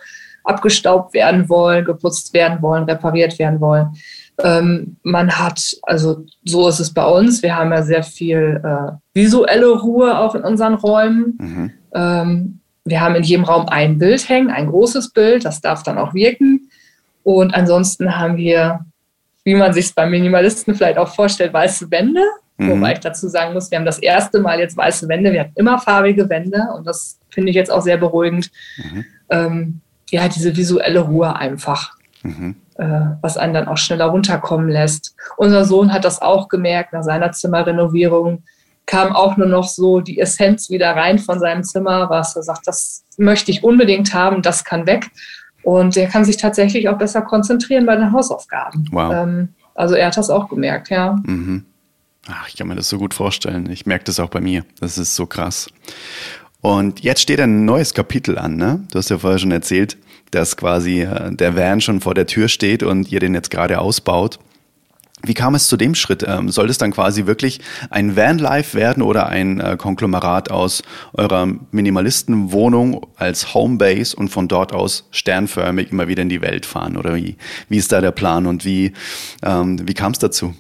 abgestaubt 0.44 1.14
werden 1.14 1.50
wollen, 1.50 1.86
geputzt 1.86 2.34
werden 2.34 2.62
wollen, 2.62 2.86
repariert 2.86 3.38
werden 3.38 3.60
wollen. 3.60 3.90
Ähm, 4.44 4.98
man 5.04 5.32
hat, 5.32 5.76
also 5.84 6.26
so 6.46 6.68
ist 6.68 6.80
es 6.80 6.94
bei 6.94 7.06
uns, 7.06 7.42
wir 7.42 7.56
haben 7.56 7.72
ja 7.72 7.82
sehr 7.82 8.04
viel 8.04 8.62
äh, 8.64 8.92
visuelle 9.14 9.70
Ruhe 9.70 10.18
auch 10.18 10.36
in 10.36 10.44
unseren 10.44 10.76
Räumen. 10.76 11.38
Mhm. 11.40 11.72
Ähm, 11.94 12.60
wir 12.86 13.02
haben 13.02 13.16
in 13.16 13.24
jedem 13.24 13.44
Raum 13.44 13.68
ein 13.68 13.98
Bild 13.98 14.30
hängen, 14.30 14.50
ein 14.50 14.68
großes 14.68 15.10
Bild, 15.10 15.44
das 15.44 15.60
darf 15.60 15.84
dann 15.84 15.98
auch 15.98 16.14
wirken. 16.14 16.70
Und 17.24 17.54
ansonsten 17.54 18.18
haben 18.18 18.38
wir, 18.38 18.86
wie 19.44 19.56
man 19.56 19.74
sich 19.74 19.88
es 19.88 19.94
beim 19.94 20.12
Minimalisten 20.12 20.76
vielleicht 20.76 20.98
auch 20.98 21.14
vorstellt, 21.14 21.52
weiße 21.54 21.92
Wände. 21.92 22.22
Mhm. 22.58 22.70
Wobei 22.72 22.94
ich 22.94 23.00
dazu 23.00 23.28
sagen 23.28 23.54
muss, 23.54 23.72
wir 23.72 23.78
haben 23.78 23.86
das 23.86 24.00
erste 24.00 24.40
Mal 24.40 24.60
jetzt 24.60 24.78
weiße 24.78 25.08
Wände. 25.08 25.32
Wir 25.32 25.42
hatten 25.42 25.54
immer 25.56 25.80
farbige 25.80 26.30
Wände 26.30 26.68
und 26.76 26.86
das 26.86 27.20
finde 27.30 27.50
ich 27.50 27.56
jetzt 27.56 27.72
auch 27.72 27.82
sehr 27.82 27.98
beruhigend. 27.98 28.52
Mhm. 28.78 29.06
Ähm, 29.30 29.82
ja, 30.10 30.28
diese 30.28 30.56
visuelle 30.56 31.02
Ruhe 31.02 31.36
einfach. 31.36 31.96
Mhm. 32.24 32.56
äh, 32.78 33.00
was 33.22 33.38
einen 33.38 33.54
dann 33.54 33.68
auch 33.68 33.78
schneller 33.78 34.06
runterkommen 34.06 34.70
lässt. 34.70 35.16
Unser 35.38 35.66
Sohn 35.66 35.94
hat 35.94 36.04
das 36.04 36.20
auch 36.22 36.50
gemerkt 36.50 36.92
nach 36.92 37.04
seiner 37.04 37.32
Zimmerrenovierung 37.32 38.44
kam 38.88 39.14
auch 39.14 39.38
nur 39.38 39.48
noch 39.48 39.68
so 39.68 40.00
die 40.00 40.20
Essenz 40.20 40.70
wieder 40.72 40.96
rein 40.96 41.20
von 41.20 41.40
seinem 41.40 41.64
Zimmer, 41.64 42.10
was 42.10 42.36
er 42.36 42.44
sagt, 42.44 42.66
das 42.66 43.04
möchte 43.18 43.52
ich 43.52 43.64
unbedingt 43.64 44.14
haben, 44.14 44.42
das 44.42 44.64
kann 44.64 44.88
weg. 44.88 45.12
Und 45.62 45.98
er 45.98 46.08
kann 46.08 46.24
sich 46.24 46.38
tatsächlich 46.38 46.88
auch 46.88 46.98
besser 46.98 47.22
konzentrieren 47.22 47.86
bei 47.86 47.98
den 47.98 48.14
Hausaufgaben. 48.14 48.88
Wow. 48.92 49.14
Ähm, 49.14 49.50
also 49.76 49.96
er 49.96 50.08
hat 50.08 50.18
das 50.18 50.30
auch 50.30 50.48
gemerkt, 50.48 50.90
ja. 50.90 51.18
Mhm. 51.24 51.66
Ach, 52.30 52.48
ich 52.50 52.56
kann 52.58 52.68
mir 52.68 52.76
das 52.76 52.90
so 52.90 52.98
gut 52.98 53.14
vorstellen. 53.14 53.70
Ich 53.72 53.86
merke 53.86 54.06
das 54.06 54.20
auch 54.20 54.30
bei 54.30 54.42
mir. 54.42 54.66
Das 54.80 54.98
ist 54.98 55.16
so 55.16 55.26
krass. 55.26 55.68
Und 56.62 57.02
jetzt 57.02 57.22
steht 57.22 57.40
ein 57.40 57.66
neues 57.66 57.94
Kapitel 57.94 58.38
an, 58.38 58.58
ne? 58.58 58.86
Du 58.92 59.00
hast 59.00 59.10
ja 59.10 59.18
vorher 59.18 59.40
schon 59.40 59.52
erzählt, 59.52 59.98
dass 60.32 60.58
quasi 60.58 61.02
äh, 61.02 61.34
der 61.34 61.56
Van 61.56 61.80
schon 61.82 62.02
vor 62.02 62.14
der 62.14 62.28
Tür 62.28 62.50
steht 62.50 62.84
und 62.84 63.12
ihr 63.12 63.20
den 63.20 63.34
jetzt 63.34 63.52
gerade 63.52 63.80
ausbaut. 63.80 64.40
Wie 65.24 65.34
kam 65.34 65.56
es 65.56 65.68
zu 65.68 65.78
dem 65.78 65.96
Schritt? 65.96 66.24
Ähm, 66.28 66.50
soll 66.50 66.70
es 66.70 66.78
dann 66.78 66.92
quasi 66.92 67.26
wirklich 67.26 67.60
ein 67.90 68.16
Vanlife 68.16 68.78
werden 68.78 69.02
oder 69.02 69.28
ein 69.28 69.60
äh, 69.60 69.76
Konglomerat 69.78 70.52
aus 70.52 70.84
eurer 71.14 71.48
Minimalistenwohnung 71.72 73.06
als 73.16 73.54
Homebase 73.54 74.16
und 74.16 74.30
von 74.30 74.48
dort 74.48 74.74
aus 74.74 75.08
sternförmig 75.12 75.92
immer 75.92 76.08
wieder 76.08 76.22
in 76.22 76.30
die 76.30 76.42
Welt 76.42 76.66
fahren? 76.66 76.98
Oder 76.98 77.16
wie, 77.16 77.36
wie 77.68 77.78
ist 77.78 77.92
da 77.92 78.02
der 78.02 78.12
Plan 78.12 78.46
und 78.46 78.64
wie, 78.64 78.94
ähm, 79.44 79.88
wie 79.88 79.94
kam 79.96 80.12
es 80.12 80.20
dazu? 80.20 80.54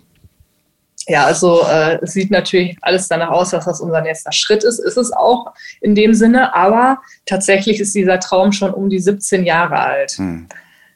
Ja, 1.07 1.25
also 1.25 1.61
äh, 1.61 1.99
es 2.01 2.11
sieht 2.11 2.31
natürlich 2.31 2.77
alles 2.81 3.07
danach 3.07 3.29
aus, 3.29 3.51
dass 3.51 3.65
das 3.65 3.79
unser 3.79 4.01
nächster 4.01 4.33
Schritt 4.33 4.65
ist. 4.65 4.79
Ist 4.79 4.97
es 4.97 5.13
auch 5.13 5.53
in 5.79 5.95
dem 5.95 6.13
Sinne, 6.13 6.53
aber 6.53 6.99
tatsächlich 7.25 7.79
ist 7.79 7.95
dieser 7.95 8.19
Traum 8.19 8.51
schon 8.51 8.73
um 8.73 8.89
die 8.89 8.99
17 8.99 9.45
Jahre 9.45 9.79
alt. 9.79 10.11
Hm. 10.11 10.47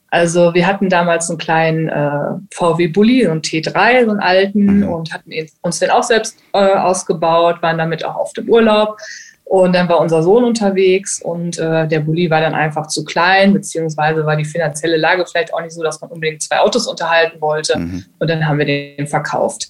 Also 0.09 0.53
wir 0.53 0.67
hatten 0.67 0.89
damals 0.89 1.29
einen 1.29 1.39
kleinen 1.39 1.87
äh, 1.87 2.33
VW 2.53 2.87
Bulli, 2.87 3.23
so 3.23 3.31
einen 3.31 3.41
T3, 3.41 4.03
so 4.03 4.11
einen 4.11 4.19
alten, 4.19 4.79
mhm. 4.79 4.89
und 4.89 5.13
hatten 5.13 5.31
uns 5.61 5.79
den 5.79 5.89
auch 5.89 6.03
selbst 6.03 6.37
äh, 6.51 6.57
ausgebaut, 6.57 7.61
waren 7.61 7.77
damit 7.77 8.03
auch 8.03 8.15
auf 8.15 8.33
dem 8.33 8.49
Urlaub. 8.49 8.97
Und 9.45 9.73
dann 9.73 9.87
war 9.87 10.01
unser 10.01 10.21
Sohn 10.21 10.43
unterwegs 10.43 11.21
und 11.21 11.57
äh, 11.59 11.87
der 11.87 12.01
Bulli 12.01 12.29
war 12.29 12.41
dann 12.41 12.53
einfach 12.53 12.87
zu 12.87 13.05
klein, 13.05 13.53
beziehungsweise 13.53 14.25
war 14.25 14.35
die 14.35 14.45
finanzielle 14.45 14.97
Lage 14.97 15.25
vielleicht 15.25 15.53
auch 15.53 15.61
nicht 15.61 15.73
so, 15.73 15.83
dass 15.83 16.01
man 16.01 16.09
unbedingt 16.09 16.41
zwei 16.41 16.59
Autos 16.59 16.87
unterhalten 16.87 17.39
wollte. 17.39 17.77
Mhm. 17.79 18.05
Und 18.19 18.29
dann 18.29 18.45
haben 18.45 18.59
wir 18.59 18.65
den 18.65 19.07
verkauft 19.07 19.69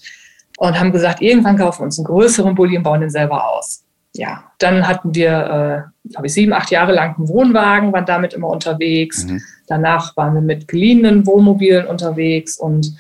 und 0.70 0.80
haben 0.80 0.92
gesagt, 0.92 1.22
irgendwann 1.22 1.58
kaufen 1.58 1.80
wir 1.82 1.86
uns 1.86 2.00
einen 2.00 2.06
größeren 2.06 2.56
Bulli 2.56 2.78
und 2.78 2.84
bauen 2.84 3.02
den 3.02 3.10
selber 3.10 3.50
aus 3.50 3.84
ja, 4.14 4.44
dann 4.58 4.88
hatten 4.88 5.16
wir, 5.16 5.30
äh, 5.30 6.10
glaube 6.10 6.28
ich, 6.28 6.34
sieben, 6.34 6.54
acht 6.54 6.70
Jahre 6.72 6.92
lang 6.92 7.16
einen 7.18 7.30
Wohnwagen, 7.30 7.94
waren 7.94 8.06
damit 8.06 8.34
immer 8.34 8.50
unterwegs. 8.50 9.26
Mhm. 9.26 9.42
Danach 9.68 10.16
waren 10.18 10.34
wir 10.34 10.42
mit 10.42 10.68
geliehenen 10.68 11.26
Wohnmobilen 11.26 11.88
unterwegs 11.88 12.58
und 12.58 12.94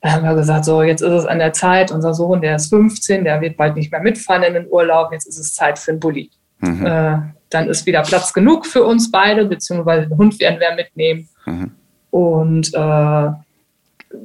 dann 0.00 0.12
haben 0.12 0.24
wir 0.24 0.34
gesagt, 0.34 0.64
so, 0.64 0.82
jetzt 0.82 1.00
ist 1.00 1.12
es 1.12 1.26
an 1.26 1.38
der 1.38 1.52
Zeit. 1.52 1.90
Unser 1.90 2.14
Sohn, 2.14 2.40
der 2.40 2.56
ist 2.56 2.68
15, 2.68 3.24
der 3.24 3.40
wird 3.40 3.56
bald 3.56 3.76
nicht 3.76 3.90
mehr 3.90 4.00
mitfahren 4.00 4.44
in 4.44 4.54
den 4.54 4.68
Urlaub. 4.68 5.12
Jetzt 5.12 5.26
ist 5.26 5.38
es 5.38 5.54
Zeit 5.54 5.78
für 5.78 5.90
einen 5.90 6.00
Bulli. 6.00 6.30
Mhm. 6.60 6.86
Äh, 6.86 7.18
dann 7.50 7.68
ist 7.68 7.84
wieder 7.84 8.02
Platz 8.02 8.32
genug 8.32 8.64
für 8.64 8.84
uns 8.84 9.10
beide, 9.10 9.44
beziehungsweise 9.44 10.08
den 10.08 10.16
Hund 10.16 10.38
werden 10.40 10.60
wir 10.60 10.74
mitnehmen. 10.74 11.28
Mhm. 11.44 11.72
Und 12.10 12.72
äh, 12.74 13.30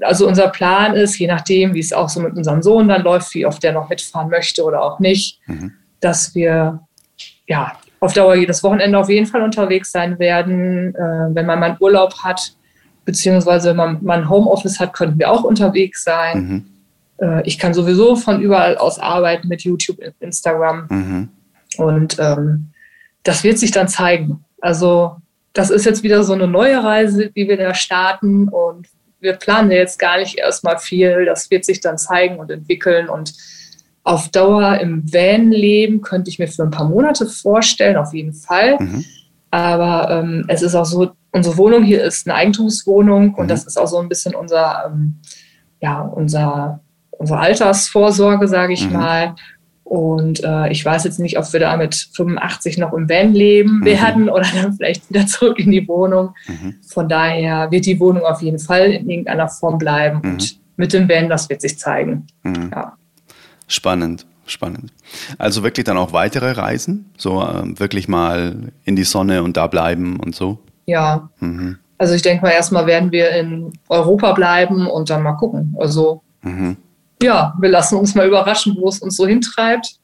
also 0.02 0.28
unser 0.28 0.48
Plan 0.50 0.93
ist, 0.93 1.17
je 1.17 1.28
nachdem, 1.28 1.74
wie 1.74 1.80
es 1.80 1.93
auch 1.93 2.10
so 2.10 2.22
mit 2.22 2.36
unserem 2.36 2.62
Sohn 2.62 2.88
dann 2.88 3.04
läuft, 3.04 3.34
wie 3.34 3.46
oft 3.46 3.62
der 3.63 3.74
noch 3.74 3.89
mitfahren 3.89 4.30
möchte 4.30 4.63
oder 4.63 4.82
auch 4.82 5.00
nicht, 5.00 5.39
mhm 5.46 5.74
dass 6.04 6.36
wir 6.36 6.82
ja 7.48 7.74
auf 8.00 8.13
Dauer 8.13 8.36
jedes 8.36 8.63
Wochenende 8.63 8.98
auf 8.98 9.10
jeden 9.10 9.26
Fall 9.26 9.41
unterwegs 9.41 9.91
sein 9.91 10.19
werden. 10.19 10.93
Äh, 10.93 11.36
wenn 11.36 11.46
man 11.46 11.60
mal 11.60 11.78
Urlaub 11.80 12.15
hat, 12.24 12.54
beziehungsweise 13.06 13.69
wenn 13.69 13.78
man 13.78 14.04
mal 14.04 14.19
ein 14.19 14.30
Homeoffice 14.30 14.80
hat, 14.80 14.93
könnten 14.93 15.19
wir 15.19 15.32
auch 15.32 15.43
unterwegs 15.43 16.04
sein. 16.04 16.48
Mhm. 16.48 16.65
Äh, 17.26 17.48
ich 17.48 17.58
kann 17.58 17.74
sowieso 17.74 18.15
von 18.15 18.41
überall 18.41 18.78
aus 18.78 19.00
arbeiten 19.00 19.48
mit 19.48 19.62
YouTube, 19.62 20.00
Instagram. 20.19 20.88
Mhm. 20.89 21.30
Und 21.78 22.17
ähm, 22.19 22.72
das 23.24 23.43
wird 23.43 23.58
sich 23.58 23.72
dann 23.72 23.88
zeigen. 23.88 24.43
Also 24.60 25.17
das 25.54 25.69
ist 25.69 25.86
jetzt 25.86 26.04
wieder 26.04 26.24
so 26.24 26.34
eine 26.34 26.48
neue 26.48 26.84
Reise, 26.84 27.30
die 27.30 27.48
wir 27.48 27.58
da 27.58 27.74
starten 27.74 28.50
und 28.50 28.88
wir 29.23 29.33
planen 29.33 29.71
jetzt 29.71 29.97
gar 29.97 30.17
nicht 30.19 30.38
erstmal 30.38 30.77
viel. 30.77 31.25
Das 31.25 31.49
wird 31.49 31.65
sich 31.65 31.79
dann 31.79 31.97
zeigen 31.97 32.39
und 32.39 32.51
entwickeln 32.51 33.09
und 33.09 33.33
auf 34.03 34.27
Dauer 34.29 34.79
im 34.79 35.12
Van 35.12 35.49
leben 35.49 36.01
könnte 36.01 36.29
ich 36.29 36.38
mir 36.38 36.49
für 36.49 36.63
ein 36.63 36.71
paar 36.71 36.89
Monate 36.89 37.25
vorstellen, 37.25 37.95
auf 37.95 38.13
jeden 38.13 38.33
Fall. 38.33 38.77
Mhm. 38.79 39.05
Aber 39.49 40.09
ähm, 40.12 40.43
es 40.49 40.62
ist 40.62 40.75
auch 40.75 40.86
so, 40.86 41.12
unsere 41.31 41.57
Wohnung 41.57 41.83
hier 41.83 42.03
ist 42.03 42.27
eine 42.27 42.36
Eigentumswohnung 42.36 43.33
und 43.36 43.45
mhm. 43.45 43.47
das 43.47 43.65
ist 43.65 43.77
auch 43.77 43.88
so 43.88 43.99
ein 43.99 44.09
bisschen 44.09 44.36
unser, 44.36 44.83
ähm, 44.88 45.19
ja, 45.79 46.01
unser, 46.01 46.81
unsere 47.12 47.39
Altersvorsorge, 47.39 48.49
sage 48.49 48.73
ich 48.73 48.86
mhm. 48.88 48.93
mal. 48.93 49.36
Und 49.93 50.43
äh, 50.43 50.71
ich 50.71 50.84
weiß 50.84 51.03
jetzt 51.03 51.19
nicht, 51.19 51.38
ob 51.38 51.53
wir 51.53 51.60
da 51.60 51.77
mit 51.77 51.93
85 51.93 52.79
noch 52.79 52.93
im 52.93 53.08
Van 53.08 53.32
leben 53.32 53.82
mhm. 53.82 53.86
werden 53.86 54.27
oder 54.27 54.43
dann 54.56 54.73
vielleicht 54.73 55.08
wieder 55.08 55.27
zurück 55.27 55.60
in 55.60 55.69
die 55.69 55.88
Wohnung. 55.88 56.34
Mhm. 56.47 56.77
Von 56.88 57.08
daher 57.08 57.69
wird 57.69 57.86
die 57.86 57.99
Wohnung 57.99 58.23
auf 58.23 58.41
jeden 58.41 58.58
Fall 58.58 58.91
in 58.91 59.08
irgendeiner 59.08 59.47
Form 59.49 59.77
bleiben 59.77 60.21
mhm. 60.23 60.32
und 60.32 60.60
mit 60.77 60.93
dem 60.93 61.08
Van, 61.08 61.29
das 61.29 61.47
wird 61.47 61.62
sich 61.62 61.77
zeigen. 61.77 62.25
Ja. 62.43 62.93
Spannend, 63.67 64.25
spannend. 64.47 64.91
Also 65.38 65.62
wirklich 65.62 65.84
dann 65.84 65.97
auch 65.97 66.12
weitere 66.12 66.53
Reisen, 66.53 67.12
so 67.15 67.43
äh, 67.43 67.79
wirklich 67.79 68.08
mal 68.08 68.73
in 68.86 68.95
die 68.95 69.03
Sonne 69.03 69.43
und 69.43 69.58
da 69.58 69.67
bleiben 69.67 70.19
und 70.19 70.34
so. 70.34 70.58
Ja. 70.88 71.29
Mhm. 71.39 71.77
Also 71.99 72.15
ich 72.15 72.23
denke 72.23 72.43
mal, 72.43 72.49
erstmal 72.51 72.88
werden 72.88 73.12
wir 73.12 73.29
in 73.29 73.73
Europa 73.89 74.32
bleiben 74.32 74.88
und 74.88 75.12
dann 75.12 75.21
mal 75.21 75.34
gucken. 75.34 75.75
Also 75.77 76.23
mhm. 76.41 76.77
Ja, 77.23 77.53
wir 77.59 77.69
lassen 77.69 77.97
uns 77.97 78.15
mal 78.15 78.27
überraschen, 78.27 78.75
wo 78.79 78.89
es 78.89 78.99
uns 78.99 79.15
so 79.15 79.25
hintreibt. 79.25 79.95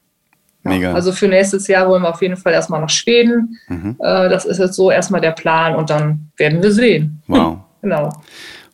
Mega. 0.62 0.92
Also 0.92 1.12
für 1.12 1.28
nächstes 1.28 1.66
Jahr 1.68 1.88
wollen 1.88 2.02
wir 2.02 2.10
auf 2.10 2.20
jeden 2.20 2.36
Fall 2.36 2.52
erstmal 2.52 2.80
nach 2.80 2.90
Schweden. 2.90 3.58
Mhm. 3.68 3.96
Äh, 3.98 4.28
das 4.28 4.44
ist 4.44 4.58
jetzt 4.58 4.74
so 4.74 4.90
erstmal 4.90 5.20
der 5.20 5.32
Plan 5.32 5.74
und 5.74 5.88
dann 5.88 6.30
werden 6.36 6.62
wir 6.62 6.72
sehen. 6.72 7.22
Wow. 7.28 7.58
genau. 7.82 8.10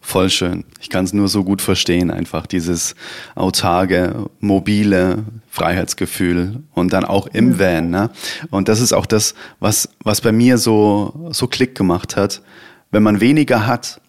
Voll 0.00 0.30
schön. 0.30 0.64
Ich 0.80 0.88
kann 0.88 1.04
es 1.04 1.12
nur 1.12 1.26
so 1.26 1.42
gut 1.42 1.60
verstehen, 1.60 2.12
einfach 2.12 2.46
dieses 2.46 2.94
autarke, 3.34 4.26
mobile 4.38 5.24
Freiheitsgefühl 5.48 6.62
und 6.74 6.92
dann 6.92 7.04
auch 7.04 7.26
im 7.26 7.58
Van. 7.58 7.90
Ne? 7.90 8.10
Und 8.50 8.68
das 8.68 8.80
ist 8.80 8.92
auch 8.92 9.06
das, 9.06 9.34
was, 9.58 9.88
was 10.04 10.20
bei 10.20 10.30
mir 10.30 10.58
so, 10.58 11.28
so 11.32 11.48
Klick 11.48 11.74
gemacht 11.74 12.16
hat. 12.16 12.40
Wenn 12.92 13.02
man 13.02 13.20
weniger 13.20 13.66
hat, 13.66 14.00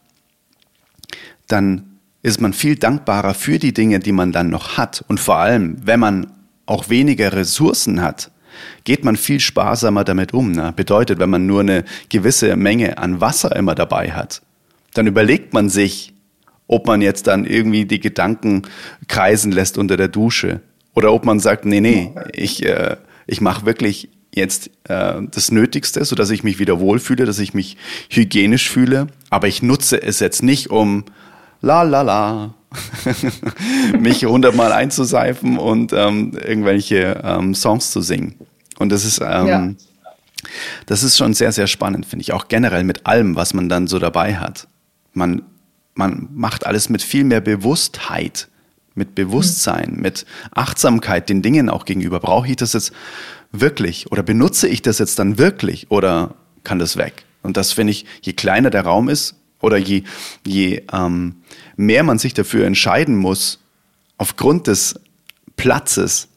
dann 1.47 1.86
ist 2.27 2.41
man 2.41 2.51
viel 2.51 2.75
dankbarer 2.75 3.33
für 3.33 3.57
die 3.57 3.73
Dinge, 3.73 3.99
die 3.99 4.11
man 4.11 4.33
dann 4.33 4.49
noch 4.49 4.77
hat. 4.77 5.03
Und 5.07 5.19
vor 5.19 5.37
allem, 5.37 5.77
wenn 5.83 5.99
man 5.99 6.27
auch 6.65 6.89
weniger 6.89 7.31
Ressourcen 7.31 8.01
hat, 8.01 8.31
geht 8.83 9.05
man 9.05 9.15
viel 9.15 9.39
sparsamer 9.39 10.03
damit 10.03 10.33
um. 10.33 10.51
Ne? 10.51 10.73
Bedeutet, 10.75 11.19
wenn 11.19 11.29
man 11.29 11.47
nur 11.47 11.61
eine 11.61 11.85
gewisse 12.09 12.57
Menge 12.57 12.97
an 12.97 13.21
Wasser 13.21 13.55
immer 13.55 13.75
dabei 13.75 14.11
hat, 14.11 14.41
dann 14.93 15.07
überlegt 15.07 15.53
man 15.53 15.69
sich, 15.69 16.13
ob 16.67 16.85
man 16.85 17.01
jetzt 17.01 17.27
dann 17.27 17.45
irgendwie 17.45 17.85
die 17.85 18.01
Gedanken 18.01 18.63
kreisen 19.07 19.53
lässt 19.53 19.77
unter 19.77 19.95
der 19.95 20.09
Dusche 20.09 20.59
oder 20.95 21.13
ob 21.13 21.23
man 21.23 21.39
sagt, 21.39 21.63
nee, 21.63 21.79
nee, 21.79 22.13
ich, 22.33 22.65
äh, 22.65 22.97
ich 23.25 23.39
mache 23.39 23.65
wirklich 23.65 24.09
jetzt 24.35 24.69
äh, 24.89 25.21
das 25.31 25.49
Nötigste, 25.49 26.03
so 26.03 26.15
dass 26.17 26.29
ich 26.29 26.43
mich 26.43 26.59
wieder 26.59 26.81
wohlfühle, 26.81 27.25
dass 27.25 27.39
ich 27.39 27.53
mich 27.53 27.77
hygienisch 28.09 28.69
fühle, 28.69 29.07
aber 29.29 29.47
ich 29.47 29.61
nutze 29.61 30.01
es 30.01 30.19
jetzt 30.19 30.43
nicht, 30.43 30.69
um 30.69 31.05
la 31.61 31.81
la 31.83 32.01
la 32.01 32.53
mich 33.99 34.25
hundertmal 34.25 34.71
einzuseifen 34.71 35.57
und 35.57 35.93
ähm, 35.93 36.33
irgendwelche 36.33 37.21
ähm, 37.23 37.55
Songs 37.55 37.91
zu 37.91 38.01
singen. 38.01 38.35
Und 38.77 38.91
das 38.91 39.05
ist 39.05 39.21
ähm, 39.21 39.47
ja. 39.47 39.69
das 40.85 41.03
ist 41.03 41.17
schon 41.17 41.33
sehr 41.33 41.51
sehr 41.51 41.67
spannend, 41.67 42.05
finde 42.05 42.21
ich, 42.21 42.33
auch 42.33 42.47
generell 42.47 42.83
mit 42.83 43.05
allem, 43.05 43.35
was 43.35 43.53
man 43.53 43.69
dann 43.69 43.87
so 43.87 43.99
dabei 43.99 44.35
hat. 44.35 44.67
Man, 45.13 45.43
man 45.95 46.27
macht 46.33 46.65
alles 46.65 46.89
mit 46.89 47.01
viel 47.01 47.23
mehr 47.23 47.41
Bewusstheit, 47.41 48.49
mit 48.93 49.15
Bewusstsein, 49.15 49.93
mhm. 49.95 50.01
mit 50.01 50.25
Achtsamkeit 50.51 51.29
den 51.29 51.41
Dingen 51.41 51.69
auch 51.69 51.85
gegenüber. 51.85 52.19
Brauche 52.19 52.49
ich 52.49 52.57
das 52.57 52.73
jetzt 52.73 52.91
wirklich 53.51 54.11
oder 54.11 54.23
benutze 54.23 54.67
ich 54.67 54.81
das 54.81 54.99
jetzt 54.99 55.17
dann 55.19 55.37
wirklich 55.37 55.89
oder 55.89 56.35
kann 56.63 56.79
das 56.79 56.97
weg? 56.97 57.25
Und 57.41 57.57
das 57.57 57.71
finde 57.71 57.91
ich, 57.91 58.05
je 58.21 58.33
kleiner 58.33 58.69
der 58.69 58.81
Raum 58.81 59.09
ist 59.09 59.35
oder 59.61 59.77
je, 59.77 60.03
je 60.45 60.83
ähm, 60.91 61.37
mehr 61.75 62.03
man 62.03 62.19
sich 62.19 62.33
dafür 62.33 62.65
entscheiden 62.65 63.15
muss, 63.15 63.59
aufgrund 64.17 64.67
des 64.67 64.99
Platzes, 65.55 66.29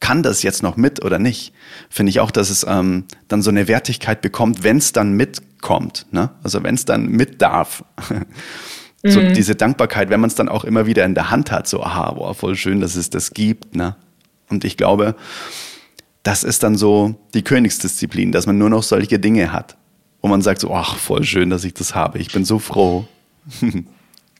kann 0.00 0.22
das 0.22 0.42
jetzt 0.42 0.62
noch 0.62 0.76
mit 0.76 1.04
oder 1.04 1.18
nicht, 1.18 1.52
finde 1.90 2.10
ich 2.10 2.20
auch, 2.20 2.30
dass 2.30 2.48
es 2.48 2.64
ähm, 2.66 3.04
dann 3.28 3.42
so 3.42 3.50
eine 3.50 3.68
Wertigkeit 3.68 4.22
bekommt, 4.22 4.62
wenn 4.62 4.78
es 4.78 4.92
dann 4.92 5.12
mitkommt. 5.12 6.06
Ne? 6.10 6.30
Also 6.42 6.62
wenn 6.62 6.74
es 6.74 6.86
dann 6.86 7.06
mit 7.08 7.42
darf. 7.42 7.84
so 9.04 9.20
mhm. 9.20 9.34
diese 9.34 9.54
Dankbarkeit, 9.54 10.08
wenn 10.08 10.20
man 10.20 10.28
es 10.28 10.34
dann 10.34 10.48
auch 10.48 10.64
immer 10.64 10.86
wieder 10.86 11.04
in 11.04 11.14
der 11.14 11.30
Hand 11.30 11.50
hat, 11.50 11.68
so, 11.68 11.82
aha, 11.82 12.12
boah, 12.12 12.34
voll 12.34 12.56
schön, 12.56 12.80
dass 12.80 12.96
es 12.96 13.10
das 13.10 13.32
gibt. 13.32 13.76
Ne? 13.76 13.94
Und 14.48 14.64
ich 14.64 14.78
glaube, 14.78 15.16
das 16.22 16.44
ist 16.44 16.62
dann 16.62 16.76
so 16.76 17.14
die 17.34 17.42
Königsdisziplin, 17.42 18.32
dass 18.32 18.46
man 18.46 18.58
nur 18.58 18.70
noch 18.70 18.82
solche 18.82 19.18
Dinge 19.18 19.52
hat. 19.52 19.76
Wo 20.22 20.28
man 20.28 20.42
sagt 20.42 20.60
so, 20.60 20.72
ach, 20.72 20.96
voll 20.96 21.24
schön, 21.24 21.50
dass 21.50 21.64
ich 21.64 21.74
das 21.74 21.94
habe. 21.94 22.18
Ich 22.18 22.32
bin 22.32 22.44
so 22.44 22.58
froh. 22.58 23.06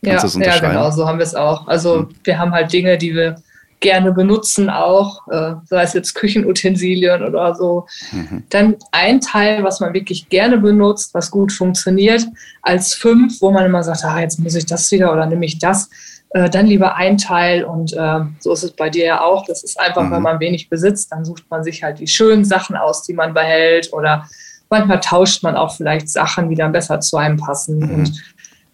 ja, 0.02 0.22
ja, 0.22 0.58
genau, 0.58 0.90
so 0.90 1.06
haben 1.06 1.18
wir 1.18 1.24
es 1.24 1.34
auch. 1.34 1.66
Also 1.66 2.02
mhm. 2.02 2.08
wir 2.24 2.38
haben 2.38 2.52
halt 2.52 2.72
Dinge, 2.72 2.98
die 2.98 3.14
wir 3.14 3.36
gerne 3.80 4.12
benutzen 4.12 4.68
auch, 4.68 5.26
äh, 5.28 5.54
sei 5.64 5.82
es 5.82 5.94
jetzt 5.94 6.14
Küchenutensilien 6.14 7.24
oder 7.24 7.54
so. 7.54 7.86
Mhm. 8.12 8.44
Dann 8.50 8.76
ein 8.92 9.20
Teil, 9.20 9.64
was 9.64 9.80
man 9.80 9.94
wirklich 9.94 10.28
gerne 10.28 10.58
benutzt, 10.58 11.14
was 11.14 11.30
gut 11.30 11.50
funktioniert, 11.50 12.26
als 12.62 12.94
fünf, 12.94 13.40
wo 13.40 13.50
man 13.50 13.64
immer 13.64 13.82
sagt, 13.82 14.04
ah, 14.04 14.20
jetzt 14.20 14.38
muss 14.38 14.54
ich 14.54 14.66
das 14.66 14.90
wieder 14.92 15.12
oder 15.12 15.26
nehme 15.26 15.46
ich 15.46 15.58
das. 15.58 15.88
Äh, 16.30 16.50
dann 16.50 16.66
lieber 16.66 16.94
ein 16.94 17.16
Teil 17.16 17.64
und 17.64 17.92
äh, 17.94 18.20
so 18.38 18.52
ist 18.52 18.62
es 18.62 18.72
bei 18.72 18.90
dir 18.90 19.04
ja 19.04 19.20
auch. 19.22 19.46
Das 19.46 19.64
ist 19.64 19.80
einfach, 19.80 20.04
mhm. 20.04 20.12
wenn 20.12 20.22
man 20.22 20.40
wenig 20.40 20.68
besitzt, 20.68 21.10
dann 21.10 21.24
sucht 21.24 21.44
man 21.50 21.64
sich 21.64 21.82
halt 21.82 21.98
die 21.98 22.06
schönen 22.06 22.44
Sachen 22.44 22.76
aus, 22.76 23.02
die 23.02 23.14
man 23.14 23.34
behält 23.34 23.92
oder 23.92 24.28
manchmal 24.70 25.00
tauscht 25.00 25.42
man 25.42 25.56
auch 25.56 25.74
vielleicht 25.76 26.08
Sachen, 26.08 26.48
die 26.48 26.56
dann 26.56 26.72
besser 26.72 27.00
zu 27.00 27.16
einem 27.16 27.36
passen. 27.36 27.80
Mhm. 27.80 27.94
Und 27.94 28.22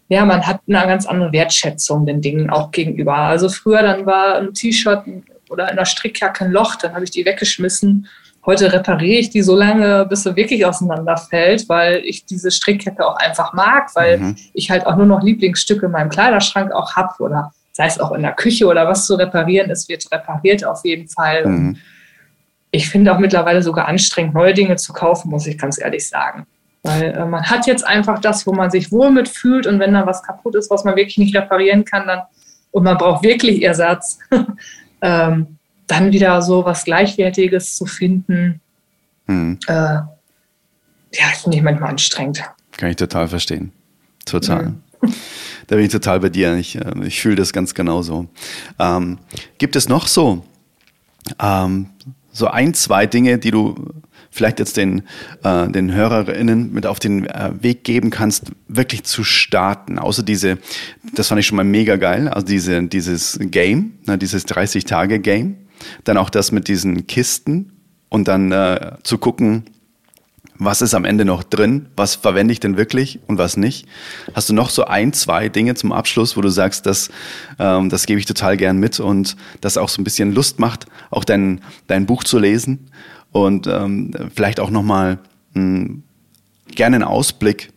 ja, 0.08 0.24
man 0.24 0.46
hat 0.46 0.60
eine 0.68 0.86
ganz 0.86 1.06
andere 1.06 1.32
Wertschätzung 1.32 2.06
den 2.06 2.20
Dingen 2.20 2.50
auch 2.50 2.70
gegenüber. 2.70 3.16
Also 3.16 3.48
früher 3.48 3.82
dann 3.82 4.06
war 4.06 4.36
ein 4.36 4.54
T-Shirt 4.54 5.02
oder 5.48 5.64
in 5.64 5.70
einer 5.70 5.86
Strickjacke 5.86 6.44
ein 6.44 6.52
Loch, 6.52 6.76
dann 6.76 6.94
habe 6.94 7.04
ich 7.04 7.10
die 7.10 7.24
weggeschmissen. 7.24 8.06
Heute 8.44 8.72
repariere 8.72 9.18
ich 9.18 9.30
die 9.30 9.42
so 9.42 9.56
lange, 9.56 10.06
bis 10.08 10.22
sie 10.22 10.36
wirklich 10.36 10.64
auseinanderfällt, 10.64 11.68
weil 11.68 11.96
ich 12.04 12.26
diese 12.26 12.52
Strickjacke 12.52 13.04
auch 13.04 13.16
einfach 13.16 13.52
mag, 13.54 13.90
weil 13.94 14.18
mhm. 14.18 14.36
ich 14.52 14.70
halt 14.70 14.86
auch 14.86 14.96
nur 14.96 15.06
noch 15.06 15.22
Lieblingsstücke 15.22 15.86
in 15.86 15.92
meinem 15.92 16.10
Kleiderschrank 16.10 16.70
auch 16.72 16.94
habe 16.94 17.14
oder 17.18 17.52
sei 17.72 17.86
es 17.86 17.98
auch 17.98 18.12
in 18.12 18.22
der 18.22 18.32
Küche 18.32 18.66
oder 18.66 18.86
was 18.86 19.06
zu 19.06 19.16
reparieren 19.16 19.70
ist, 19.70 19.88
wird 19.88 20.06
repariert 20.12 20.64
auf 20.64 20.84
jeden 20.84 21.08
Fall. 21.08 21.46
Mhm. 21.46 21.76
Ich 22.76 22.90
finde 22.90 23.14
auch 23.14 23.18
mittlerweile 23.18 23.62
sogar 23.62 23.88
anstrengend, 23.88 24.34
neue 24.34 24.52
Dinge 24.52 24.76
zu 24.76 24.92
kaufen, 24.92 25.30
muss 25.30 25.46
ich 25.46 25.56
ganz 25.56 25.80
ehrlich 25.80 26.06
sagen. 26.06 26.46
Weil 26.82 27.04
äh, 27.04 27.24
man 27.24 27.42
hat 27.42 27.66
jetzt 27.66 27.86
einfach 27.86 28.20
das, 28.20 28.46
wo 28.46 28.52
man 28.52 28.70
sich 28.70 28.92
wohl 28.92 29.10
mitfühlt 29.10 29.66
und 29.66 29.80
wenn 29.80 29.94
dann 29.94 30.06
was 30.06 30.22
kaputt 30.22 30.54
ist, 30.54 30.70
was 30.70 30.84
man 30.84 30.94
wirklich 30.94 31.16
nicht 31.16 31.34
reparieren 31.34 31.84
kann, 31.84 32.06
dann 32.06 32.22
und 32.70 32.84
man 32.84 32.98
braucht 32.98 33.22
wirklich 33.22 33.62
Ersatz, 33.62 34.18
ähm, 35.00 35.56
dann 35.86 36.12
wieder 36.12 36.42
so 36.42 36.66
was 36.66 36.84
Gleichwertiges 36.84 37.76
zu 37.76 37.86
finden, 37.86 38.60
hm. 39.26 39.58
äh, 39.66 39.72
ja, 39.72 40.08
finde 41.40 41.56
ich 41.56 41.62
manchmal 41.62 41.90
anstrengend. 41.90 42.42
Kann 42.76 42.90
ich 42.90 42.96
total 42.96 43.28
verstehen. 43.28 43.72
Total. 44.26 44.74
Mhm. 45.00 45.14
Da 45.68 45.76
bin 45.76 45.86
ich 45.86 45.92
total 45.92 46.20
bei 46.20 46.28
dir. 46.28 46.54
Ich, 46.56 46.76
äh, 46.76 46.92
ich 47.04 47.22
fühle 47.22 47.36
das 47.36 47.54
ganz 47.54 47.72
genauso. 47.72 48.26
Ähm, 48.78 49.18
gibt 49.56 49.76
es 49.76 49.88
noch 49.88 50.06
so, 50.06 50.44
ähm, 51.40 51.86
so 52.36 52.48
ein, 52.48 52.74
zwei 52.74 53.06
Dinge, 53.06 53.38
die 53.38 53.50
du 53.50 53.74
vielleicht 54.30 54.58
jetzt 54.58 54.76
den, 54.76 55.02
äh, 55.42 55.68
den 55.68 55.92
Hörerinnen 55.92 56.72
mit 56.72 56.84
auf 56.84 56.98
den 56.98 57.24
äh, 57.24 57.52
Weg 57.60 57.82
geben 57.84 58.10
kannst, 58.10 58.52
wirklich 58.68 59.04
zu 59.04 59.24
starten. 59.24 59.98
Außer 59.98 60.22
diese, 60.22 60.58
das 61.14 61.28
fand 61.28 61.40
ich 61.40 61.46
schon 61.46 61.56
mal 61.56 61.64
mega 61.64 61.96
geil, 61.96 62.28
also 62.28 62.46
diese, 62.46 62.82
dieses 62.82 63.38
Game, 63.40 63.94
ne, 64.06 64.18
dieses 64.18 64.46
30-Tage-Game. 64.46 65.56
Dann 66.04 66.18
auch 66.18 66.30
das 66.30 66.52
mit 66.52 66.68
diesen 66.68 67.06
Kisten 67.06 67.72
und 68.10 68.28
dann 68.28 68.52
äh, 68.52 68.92
zu 69.02 69.16
gucken, 69.16 69.64
was 70.58 70.82
ist 70.82 70.94
am 70.94 71.04
Ende 71.04 71.24
noch 71.24 71.42
drin, 71.42 71.86
was 71.96 72.14
verwende 72.14 72.52
ich 72.52 72.60
denn 72.60 72.76
wirklich 72.76 73.20
und 73.26 73.38
was 73.38 73.56
nicht. 73.56 73.86
Hast 74.34 74.48
du 74.48 74.54
noch 74.54 74.70
so 74.70 74.84
ein, 74.84 75.12
zwei 75.12 75.48
Dinge 75.48 75.74
zum 75.74 75.92
Abschluss, 75.92 76.36
wo 76.36 76.40
du 76.40 76.48
sagst, 76.48 76.86
das, 76.86 77.10
ähm, 77.58 77.88
das 77.90 78.06
gebe 78.06 78.18
ich 78.18 78.26
total 78.26 78.56
gern 78.56 78.78
mit 78.78 79.00
und 79.00 79.36
das 79.60 79.76
auch 79.76 79.88
so 79.88 80.00
ein 80.00 80.04
bisschen 80.04 80.32
Lust 80.32 80.58
macht, 80.58 80.86
auch 81.10 81.24
dein, 81.24 81.60
dein 81.86 82.06
Buch 82.06 82.24
zu 82.24 82.38
lesen 82.38 82.90
und 83.32 83.66
ähm, 83.66 84.12
vielleicht 84.34 84.60
auch 84.60 84.70
nochmal 84.70 85.18
hm, 85.54 86.02
gerne 86.74 86.96
einen 86.96 87.04
Ausblick, 87.04 87.70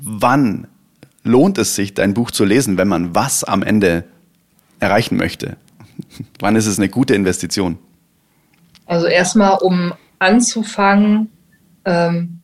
wann 0.00 0.66
lohnt 1.24 1.58
es 1.58 1.74
sich, 1.74 1.94
dein 1.94 2.14
Buch 2.14 2.30
zu 2.30 2.44
lesen, 2.44 2.78
wenn 2.78 2.88
man 2.88 3.14
was 3.14 3.44
am 3.44 3.62
Ende 3.62 4.04
erreichen 4.80 5.16
möchte? 5.16 5.56
wann 6.38 6.56
ist 6.56 6.66
es 6.66 6.78
eine 6.78 6.88
gute 6.88 7.14
Investition? 7.14 7.78
Also 8.86 9.06
erstmal, 9.06 9.58
um 9.58 9.92
anzufangen, 10.18 11.30
ähm, 11.88 12.38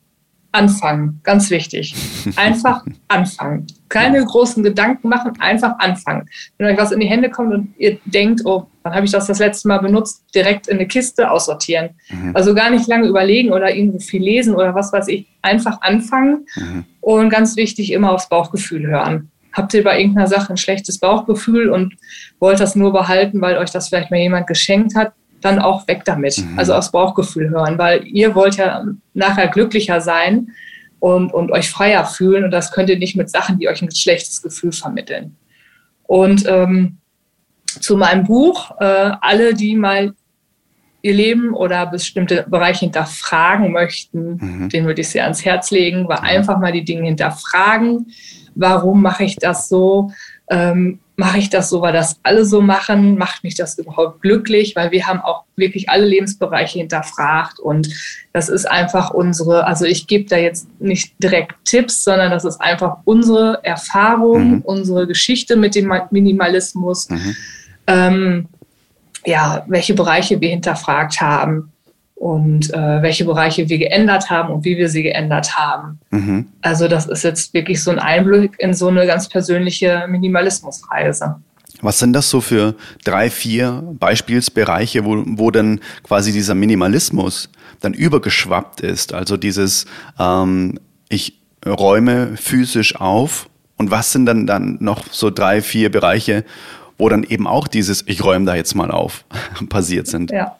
anfangen, 0.55 1.21
ganz 1.25 1.51
wichtig. 1.51 1.95
Einfach 2.37 2.85
anfangen. 3.09 3.67
Keine 3.89 4.25
großen 4.25 4.63
Gedanken 4.63 5.09
machen, 5.09 5.33
einfach 5.41 5.79
anfangen. 5.79 6.29
Wenn 6.57 6.69
euch 6.69 6.79
was 6.79 6.93
in 6.93 7.01
die 7.01 7.07
Hände 7.07 7.31
kommt 7.31 7.53
und 7.53 7.75
ihr 7.77 7.99
denkt, 8.05 8.43
oh, 8.45 8.67
wann 8.83 8.95
habe 8.95 9.05
ich 9.05 9.13
das 9.13 9.27
das 9.27 9.39
letzte 9.39 9.69
Mal 9.69 9.79
benutzt, 9.79 10.25
direkt 10.35 10.69
in 10.69 10.79
eine 10.79 10.87
Kiste 10.87 11.31
aussortieren. 11.31 11.91
Mhm. 12.09 12.35
Also 12.35 12.55
gar 12.55 12.71
nicht 12.71 12.87
lange 12.87 13.09
überlegen 13.09 13.53
oder 13.53 13.75
irgendwo 13.75 13.99
viel 13.99 14.23
lesen 14.23 14.55
oder 14.55 14.75
was 14.75 14.93
weiß 14.93 15.09
ich. 15.09 15.27
Einfach 15.43 15.81
anfangen 15.83 16.47
mhm. 16.57 16.85
und 17.01 17.31
ganz 17.31 17.57
wichtig, 17.57 17.93
immer 17.93 18.13
aufs 18.13 18.29
Bauchgefühl 18.29 18.87
hören. 18.87 19.31
Habt 19.53 19.75
ihr 19.75 19.85
bei 19.85 20.01
irgendeiner 20.01 20.27
Sache 20.27 20.53
ein 20.53 20.57
schlechtes 20.57 20.99
Bauchgefühl 20.99 21.71
und 21.71 21.95
wollt 22.41 22.59
das 22.59 22.75
nur 22.75 22.93
behalten, 22.93 23.41
weil 23.41 23.59
euch 23.59 23.71
das 23.71 23.89
vielleicht 23.89 24.11
mal 24.11 24.19
jemand 24.19 24.47
geschenkt 24.47 24.97
hat, 24.97 25.13
dann 25.45 25.59
auch 25.59 25.87
weg 25.89 26.03
damit. 26.05 26.39
Mhm. 26.39 26.59
Also 26.59 26.75
aufs 26.75 26.91
Bauchgefühl 26.91 27.51
hören, 27.51 27.79
weil 27.79 28.07
ihr 28.07 28.35
wollt 28.35 28.57
ja 28.57 28.85
nachher 29.13 29.49
glücklicher 29.49 30.01
sein 30.01 30.49
und, 31.01 31.33
und 31.33 31.53
euch 31.53 31.71
freier 31.71 32.05
fühlen 32.07 32.45
und 32.45 32.51
das 32.51 32.73
könnt 32.73 32.89
ihr 32.89 32.99
nicht 32.99 33.17
mit 33.17 33.31
Sachen, 33.31 33.59
die 33.59 33.69
euch 33.69 33.83
ein 33.83 33.95
schlechtes 33.95 34.41
Gefühl 34.43 34.73
vermitteln. 34.73 35.37
Und 36.05 36.47
ähm, 36.47 36.99
zu 37.67 37.97
meinem 37.97 38.25
Buch, 38.25 38.73
äh, 38.81 39.13
alle, 39.21 39.55
die 39.55 39.77
mal 39.77 40.15
ihr 41.03 41.13
Leben 41.13 41.53
oder 41.53 41.85
bestimmte 41.87 42.47
Bereiche 42.49 42.81
hinterfragen 42.81 43.73
möchten, 43.73 44.37
mhm. 44.37 44.69
den 44.71 44.87
würde 44.87 45.03
ich 45.03 45.11
sehr 45.11 45.25
ans 45.25 45.45
Herz 45.45 45.71
legen, 45.71 46.09
war 46.09 46.23
einfach 46.23 46.59
mal 46.59 46.73
die 46.73 46.85
Dinge 46.85 47.05
hinterfragen. 47.05 48.07
Warum 48.55 49.03
mache 49.03 49.25
ich 49.25 49.37
das 49.37 49.69
so? 49.69 50.11
Ähm, 50.49 51.01
mache 51.17 51.39
ich 51.39 51.51
das 51.51 51.71
so, 51.71 51.81
weil 51.81 51.93
das 51.93 52.19
alle 52.23 52.45
so 52.45 52.61
machen? 52.61 53.17
Macht 53.17 53.45
mich 53.45 53.55
das 53.55 53.79
überhaupt 53.79 54.21
glücklich? 54.21 54.75
Weil 54.75 54.91
wir 54.91 55.07
haben 55.07 55.21
auch 55.21 55.45
wirklich 55.57 55.89
alle 55.89 56.07
Lebensbereiche 56.07 56.79
hinterfragt 56.79 57.61
und 57.61 57.89
das 58.33 58.49
ist 58.49 58.69
einfach 58.69 59.11
unsere, 59.11 59.67
also 59.67 59.85
ich 59.85 60.07
gebe 60.07 60.29
da 60.29 60.37
jetzt 60.37 60.69
nicht 60.81 61.15
direkt 61.23 61.55
Tipps, 61.65 62.03
sondern 62.03 62.31
das 62.31 62.45
ist 62.45 62.61
einfach 62.61 62.99
unsere 63.05 63.61
Erfahrung, 63.63 64.51
mhm. 64.51 64.61
unsere 64.63 65.07
Geschichte 65.07 65.57
mit 65.57 65.75
dem 65.75 65.93
Minimalismus. 66.11 67.09
Mhm. 67.09 67.37
Ähm, 67.87 68.49
ja, 69.25 69.65
welche 69.69 69.95
Bereiche 69.95 70.41
wir 70.41 70.51
hinterfragt 70.51 71.21
haben 71.21 71.74
und 72.25 72.73
äh, 72.73 73.03
welche 73.03 73.27
Bereiche 73.27 73.69
wir 73.69 73.77
geändert 73.77 74.31
haben 74.31 74.51
und 74.51 74.65
wie 74.65 74.79
wir 74.79 74.89
sie 74.89 75.03
geändert 75.03 75.59
haben. 75.59 75.99
Mhm. 76.11 76.47
Also 76.63 76.89
das 76.89 77.05
ist 77.05 77.23
jetzt 77.23 77.53
wirklich 77.53 77.83
so 77.83 77.91
ein 77.91 77.99
Einblick 77.99 78.55
in 78.59 78.73
so 78.73 78.89
eine 78.89 79.07
ganz 79.07 79.29
persönliche 79.29 80.07
Minimalismusreise. 80.09 81.37
Was 81.83 81.99
sind 81.99 82.15
das 82.15 82.31
so 82.31 82.41
für 82.41 82.77
drei, 83.05 83.29
vier 83.29 83.83
Beispielsbereiche, 84.01 85.05
wo, 85.05 85.23
wo 85.27 85.51
dann 85.51 85.81
quasi 86.03 86.33
dieser 86.33 86.55
Minimalismus 86.55 87.51
dann 87.83 87.93
übergeschwappt 87.93 88.81
ist? 88.81 89.13
Also 89.13 89.37
dieses, 89.37 89.85
ähm, 90.19 90.81
ich 91.11 91.43
räume 91.67 92.39
physisch 92.39 92.99
auf 92.99 93.51
und 93.77 93.91
was 93.91 94.13
sind 94.13 94.25
dann, 94.25 94.47
dann 94.47 94.79
noch 94.81 95.05
so 95.11 95.29
drei, 95.29 95.61
vier 95.61 95.91
Bereiche, 95.91 96.47
wo 96.97 97.07
dann 97.11 97.23
eben 97.23 97.47
auch 97.47 97.69
dieses, 97.69 98.03
ich 98.07 98.25
räume 98.25 98.47
da 98.47 98.55
jetzt 98.55 98.75
mal 98.75 98.91
auf, 98.91 99.27
passiert 99.69 100.07
sind? 100.07 100.31
Ja. 100.31 100.57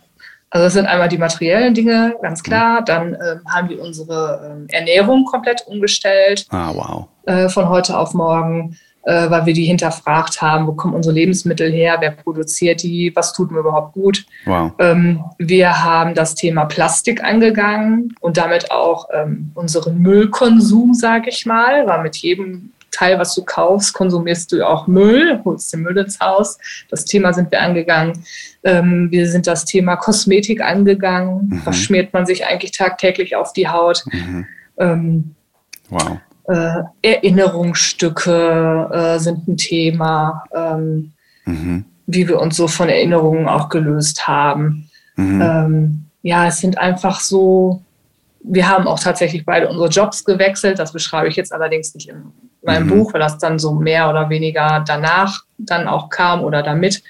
Also 0.55 0.67
das 0.67 0.75
sind 0.75 0.87
einmal 0.87 1.09
die 1.09 1.19
materiellen 1.19 1.75
Dinge, 1.75 2.15
ganz 2.23 2.41
mhm. 2.41 2.45
klar. 2.45 2.85
Dann 2.85 3.15
ähm, 3.15 3.41
haben 3.53 3.69
wir 3.69 3.83
unsere 3.83 4.53
ähm, 4.53 4.67
Ernährung 4.71 5.25
komplett 5.25 5.67
umgestellt. 5.67 6.47
Ah, 6.51 6.73
wow. 6.73 7.09
Äh, 7.27 7.49
von 7.49 7.69
heute 7.69 7.99
auf 7.99 8.15
morgen, 8.15 8.79
äh, 9.03 9.29
weil 9.31 9.47
wir 9.47 9.53
die 9.53 9.65
hinterfragt 9.65 10.41
haben, 10.41 10.69
wo 10.69 10.73
kommen 10.75 10.95
unsere 10.95 11.13
Lebensmittel 11.13 11.73
her, 11.73 11.97
wer 11.99 12.13
produziert 12.13 12.85
die, 12.85 13.11
was 13.17 13.33
tut 13.33 13.51
mir 13.51 13.59
überhaupt 13.59 13.95
gut. 13.95 14.27
Wow. 14.45 14.71
Ähm, 14.79 15.25
wir 15.39 15.83
haben 15.83 16.15
das 16.15 16.37
Thema 16.37 16.67
Plastik 16.67 17.25
angegangen 17.25 18.15
und 18.21 18.37
damit 18.37 18.71
auch 18.71 19.09
ähm, 19.13 19.51
unseren 19.57 19.99
Müllkonsum, 19.99 20.95
sage 20.95 21.31
ich 21.31 21.47
mal, 21.47 21.85
weil 21.89 22.01
mit 22.05 22.19
jedem 22.19 22.71
Teil, 22.95 23.19
was 23.19 23.35
du 23.35 23.45
kaufst, 23.45 23.93
konsumierst 23.93 24.53
du 24.53 24.65
auch 24.65 24.87
Müll, 24.87 25.41
holst 25.45 25.73
den 25.73 25.83
Müll 25.83 25.99
ins 25.99 26.21
Haus. 26.21 26.59
Das 26.91 27.05
Thema 27.05 27.33
sind 27.33 27.51
wir 27.51 27.61
angegangen. 27.61 28.25
Ähm, 28.65 29.11
wir 29.11 29.29
sind 29.29 29.47
das 29.47 29.67
Thema 29.67 29.97
Kosmetik 29.97 30.63
angegangen. 30.63 31.49
Mhm. 31.49 31.61
Was 31.65 31.77
schmiert 31.77 32.13
man 32.13 32.27
sich 32.27 32.47
eigentlich 32.47 32.73
tagtäglich 32.73 33.37
auf 33.37 33.53
die 33.53 33.69
Haut? 33.69 34.05
Mhm. 34.11 34.47
Ähm, 34.79 35.35
wow. 35.91 36.19
Äh, 36.49 36.83
Erinnerungsstücke 37.03 38.91
äh, 38.93 39.19
sind 39.19 39.47
ein 39.49 39.57
Thema, 39.57 40.45
ähm, 40.55 41.13
mhm. 41.45 41.85
wie 42.07 42.27
wir 42.29 42.41
uns 42.41 42.57
so 42.57 42.69
von 42.69 42.89
Erinnerungen 42.89 43.49
auch 43.49 43.69
gelöst 43.69 44.27
haben. 44.27 44.91
Mhm. 45.17 45.43
Ähm, 45.43 46.05
ja, 46.23 46.47
es 46.47 46.59
sind 46.59 46.79
einfach 46.79 47.21
so, 47.21 47.83
wir 48.43 48.69
haben 48.69 48.87
auch 48.87 48.99
tatsächlich 48.99 49.45
beide 49.45 49.69
unsere 49.69 49.89
Jobs 49.89 50.25
gewechselt. 50.25 50.79
Das 50.79 50.93
beschreibe 50.93 51.29
ich 51.29 51.37
jetzt 51.37 51.53
allerdings 51.53 51.95
nicht 51.95 52.09
in 52.09 52.33
meinem 52.63 52.87
mhm. 52.87 52.91
Buch, 52.91 53.13
weil 53.13 53.21
das 53.21 53.39
dann 53.39 53.59
so 53.59 53.73
mehr 53.73 54.09
oder 54.09 54.31
weniger 54.31 54.83
danach 54.87 55.45
dann 55.59 55.87
auch 55.87 56.09
kam 56.09 56.43
oder 56.43 56.63
damit. 56.63 57.03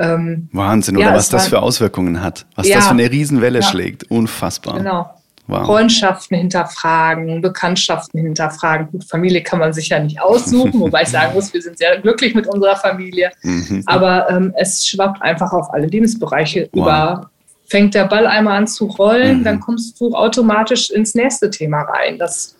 Ähm, 0.00 0.48
Wahnsinn, 0.52 0.96
oder 0.96 1.06
ja, 1.08 1.14
was 1.14 1.28
das 1.28 1.48
für 1.48 1.60
Auswirkungen 1.60 2.22
hat, 2.22 2.46
was 2.56 2.66
ja, 2.66 2.76
das 2.76 2.86
für 2.86 2.92
eine 2.92 3.10
Riesenwelle 3.10 3.60
ja. 3.60 3.66
schlägt. 3.66 4.10
Unfassbar. 4.10 4.78
Genau. 4.78 5.14
wow. 5.46 5.66
Freundschaften 5.66 6.38
hinterfragen, 6.38 7.42
Bekanntschaften 7.42 8.18
hinterfragen. 8.18 8.88
Gut, 8.90 9.04
Familie 9.04 9.42
kann 9.42 9.58
man 9.58 9.74
sich 9.74 9.90
ja 9.90 9.98
nicht 9.98 10.18
aussuchen, 10.18 10.72
wobei 10.80 11.02
ich 11.02 11.08
sagen 11.08 11.34
muss, 11.34 11.52
wir 11.52 11.60
sind 11.60 11.76
sehr 11.76 12.00
glücklich 12.00 12.34
mit 12.34 12.46
unserer 12.46 12.76
Familie. 12.76 13.30
Mhm. 13.42 13.82
Aber 13.84 14.30
ähm, 14.30 14.54
es 14.56 14.88
schwappt 14.88 15.20
einfach 15.20 15.52
auf 15.52 15.70
alle 15.74 15.86
Lebensbereiche 15.86 16.70
wow. 16.72 16.82
über. 16.82 17.30
Fängt 17.68 17.94
der 17.94 18.06
Ball 18.06 18.26
einmal 18.26 18.56
an 18.56 18.66
zu 18.66 18.86
rollen, 18.86 19.40
mhm. 19.40 19.44
dann 19.44 19.60
kommst 19.60 20.00
du 20.00 20.14
automatisch 20.14 20.90
ins 20.90 21.14
nächste 21.14 21.50
Thema 21.50 21.82
rein. 21.82 22.18
Das, 22.18 22.56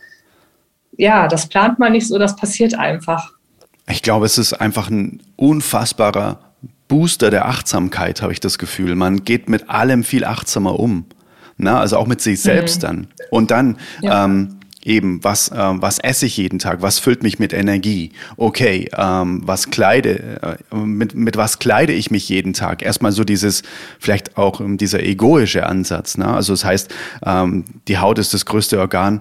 ja, 0.99 1.26
das 1.26 1.49
plant 1.49 1.78
man 1.78 1.93
nicht 1.93 2.07
so, 2.07 2.18
das 2.18 2.36
passiert 2.36 2.78
einfach. 2.78 3.32
Ich 3.88 4.03
glaube, 4.03 4.26
es 4.26 4.38
ist 4.38 4.53
einfach 4.53 4.88
ein 4.91 5.20
unfassbarer 5.36 6.38
Booster 6.91 7.30
der 7.30 7.47
Achtsamkeit, 7.47 8.20
habe 8.20 8.32
ich 8.32 8.41
das 8.41 8.59
Gefühl. 8.59 8.97
Man 8.97 9.24
geht 9.24 9.49
mit 9.49 9.70
allem 9.70 10.05
viel 10.05 10.24
achtsamer 10.24 10.78
um. 10.78 11.07
Na, 11.57 11.78
also 11.80 11.97
auch 11.97 12.07
mit 12.07 12.20
sich 12.20 12.41
selbst 12.41 12.78
mhm. 12.78 12.86
dann. 12.86 13.07
Und 13.30 13.51
dann 13.51 13.76
ja. 14.03 14.24
ähm, 14.24 14.57
eben, 14.84 15.22
was, 15.22 15.51
äh, 15.51 15.57
was 15.57 16.01
esse 16.01 16.26
ich 16.26 16.36
jeden 16.36 16.59
Tag? 16.59 16.82
Was 16.82 16.99
füllt 16.99 17.22
mich 17.22 17.38
mit 17.38 17.53
Energie? 17.53 18.11
Okay, 18.36 18.88
ähm, 18.97 19.43
was 19.45 19.70
kleide, 19.70 20.59
äh, 20.72 20.74
mit, 20.74 21.14
mit 21.14 21.36
was 21.36 21.61
kleide 21.61 21.93
ich 21.93 22.11
mich 22.11 22.28
jeden 22.28 22.55
Tag? 22.55 22.82
Erstmal 22.82 23.12
so 23.12 23.22
dieses, 23.22 23.62
vielleicht 24.01 24.36
auch 24.36 24.61
ähm, 24.61 24.76
dieser 24.76 25.01
egoische 25.03 25.66
Ansatz. 25.66 26.18
Ne? 26.18 26.26
Also 26.26 26.55
das 26.55 26.64
heißt, 26.64 26.95
ähm, 27.24 27.64
die 27.88 27.99
Haut 27.99 28.18
ist 28.18 28.34
das 28.34 28.47
größte 28.47 28.80
Organ 28.80 29.20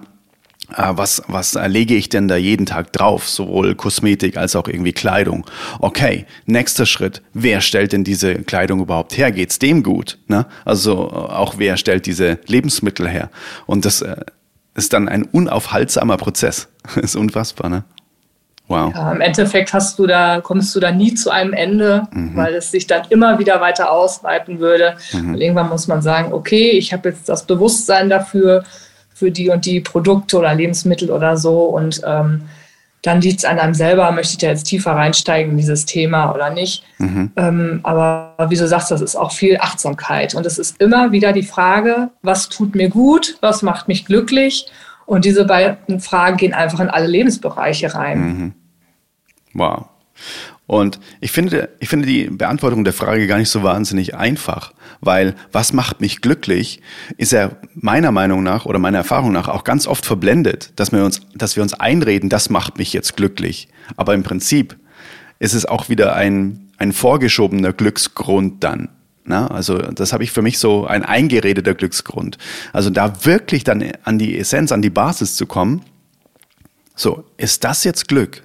was, 0.76 1.22
was 1.26 1.54
lege 1.54 1.94
ich 1.94 2.08
denn 2.08 2.28
da 2.28 2.36
jeden 2.36 2.66
Tag 2.66 2.92
drauf? 2.92 3.28
Sowohl 3.28 3.74
Kosmetik 3.74 4.36
als 4.36 4.56
auch 4.56 4.68
irgendwie 4.68 4.92
Kleidung. 4.92 5.46
Okay, 5.80 6.26
nächster 6.46 6.86
Schritt. 6.86 7.22
Wer 7.32 7.60
stellt 7.60 7.92
denn 7.92 8.04
diese 8.04 8.36
Kleidung 8.36 8.80
überhaupt 8.80 9.16
her? 9.16 9.32
Geht's 9.32 9.58
dem 9.58 9.82
gut? 9.82 10.18
Ne? 10.28 10.46
Also 10.64 11.08
äh, 11.08 11.14
auch 11.14 11.54
wer 11.58 11.76
stellt 11.76 12.06
diese 12.06 12.38
Lebensmittel 12.46 13.08
her? 13.08 13.30
Und 13.66 13.84
das 13.84 14.02
äh, 14.02 14.16
ist 14.74 14.92
dann 14.92 15.08
ein 15.08 15.24
unaufhaltsamer 15.24 16.16
Prozess. 16.16 16.68
Das 16.82 16.96
ist 17.04 17.16
unfassbar, 17.16 17.68
ne? 17.68 17.84
Wow. 18.70 18.94
Ja, 18.94 19.10
Im 19.10 19.20
Endeffekt 19.20 19.72
hast 19.72 19.98
du 19.98 20.06
da, 20.06 20.40
kommst 20.40 20.76
du 20.76 20.80
da 20.80 20.92
nie 20.92 21.12
zu 21.14 21.30
einem 21.30 21.52
Ende, 21.52 22.06
mhm. 22.12 22.36
weil 22.36 22.54
es 22.54 22.70
sich 22.70 22.86
dann 22.86 23.02
immer 23.08 23.40
wieder 23.40 23.60
weiter 23.60 23.90
ausweiten 23.90 24.60
würde. 24.60 24.94
Mhm. 25.12 25.34
Und 25.34 25.40
irgendwann 25.40 25.68
muss 25.68 25.88
man 25.88 26.02
sagen, 26.02 26.32
okay, 26.32 26.70
ich 26.70 26.92
habe 26.92 27.08
jetzt 27.08 27.28
das 27.28 27.46
Bewusstsein 27.46 28.08
dafür, 28.08 28.62
für 29.20 29.30
die 29.30 29.50
und 29.50 29.66
die 29.66 29.80
Produkte 29.80 30.38
oder 30.38 30.54
Lebensmittel 30.54 31.10
oder 31.10 31.36
so. 31.36 31.64
Und 31.64 32.00
ähm, 32.06 32.48
dann 33.02 33.20
liegt 33.20 33.40
es 33.40 33.44
an 33.44 33.58
einem 33.58 33.74
selber, 33.74 34.10
möchte 34.12 34.32
ich 34.32 34.38
da 34.38 34.48
jetzt 34.48 34.64
tiefer 34.64 34.92
reinsteigen 34.92 35.52
in 35.52 35.58
dieses 35.58 35.84
Thema 35.84 36.34
oder 36.34 36.50
nicht. 36.50 36.82
Mhm. 36.98 37.30
Ähm, 37.36 37.80
aber 37.82 38.34
wie 38.48 38.56
du 38.56 38.66
sagst, 38.66 38.90
das 38.90 39.02
ist 39.02 39.16
auch 39.16 39.32
viel 39.32 39.58
Achtsamkeit. 39.60 40.34
Und 40.34 40.46
es 40.46 40.58
ist 40.58 40.80
immer 40.80 41.12
wieder 41.12 41.32
die 41.32 41.42
Frage, 41.42 42.10
was 42.22 42.48
tut 42.48 42.74
mir 42.74 42.88
gut, 42.88 43.36
was 43.42 43.60
macht 43.60 43.88
mich 43.88 44.06
glücklich? 44.06 44.66
Und 45.04 45.26
diese 45.26 45.44
beiden 45.44 46.00
Fragen 46.00 46.38
gehen 46.38 46.54
einfach 46.54 46.80
in 46.80 46.88
alle 46.88 47.06
Lebensbereiche 47.06 47.94
rein. 47.94 48.20
Mhm. 48.20 48.54
Wow. 49.52 49.84
Und 50.70 51.00
ich 51.20 51.32
finde, 51.32 51.68
ich 51.80 51.88
finde 51.88 52.06
die 52.06 52.30
Beantwortung 52.30 52.84
der 52.84 52.92
Frage 52.92 53.26
gar 53.26 53.38
nicht 53.38 53.48
so 53.48 53.64
wahnsinnig 53.64 54.14
einfach, 54.14 54.72
weil 55.00 55.34
was 55.50 55.72
macht 55.72 56.00
mich 56.00 56.20
glücklich, 56.20 56.80
ist 57.16 57.32
ja 57.32 57.50
meiner 57.74 58.12
Meinung 58.12 58.44
nach 58.44 58.66
oder 58.66 58.78
meiner 58.78 58.98
Erfahrung 58.98 59.32
nach 59.32 59.48
auch 59.48 59.64
ganz 59.64 59.88
oft 59.88 60.06
verblendet, 60.06 60.72
dass 60.76 60.92
wir 60.92 61.04
uns, 61.04 61.22
dass 61.34 61.56
wir 61.56 61.64
uns 61.64 61.74
einreden, 61.74 62.28
das 62.28 62.50
macht 62.50 62.78
mich 62.78 62.92
jetzt 62.92 63.16
glücklich. 63.16 63.66
Aber 63.96 64.14
im 64.14 64.22
Prinzip 64.22 64.76
ist 65.40 65.54
es 65.54 65.66
auch 65.66 65.88
wieder 65.88 66.14
ein, 66.14 66.70
ein 66.78 66.92
vorgeschobener 66.92 67.72
Glücksgrund 67.72 68.62
dann. 68.62 68.90
Na, 69.24 69.48
also 69.48 69.76
das 69.76 70.12
habe 70.12 70.22
ich 70.22 70.30
für 70.30 70.42
mich 70.42 70.60
so 70.60 70.86
ein 70.86 71.04
eingeredeter 71.04 71.74
Glücksgrund. 71.74 72.38
Also 72.72 72.90
da 72.90 73.24
wirklich 73.24 73.64
dann 73.64 73.90
an 74.04 74.20
die 74.20 74.38
Essenz, 74.38 74.70
an 74.70 74.82
die 74.82 74.90
Basis 74.90 75.34
zu 75.34 75.46
kommen. 75.46 75.82
So, 76.94 77.24
ist 77.38 77.64
das 77.64 77.82
jetzt 77.82 78.06
Glück? 78.06 78.44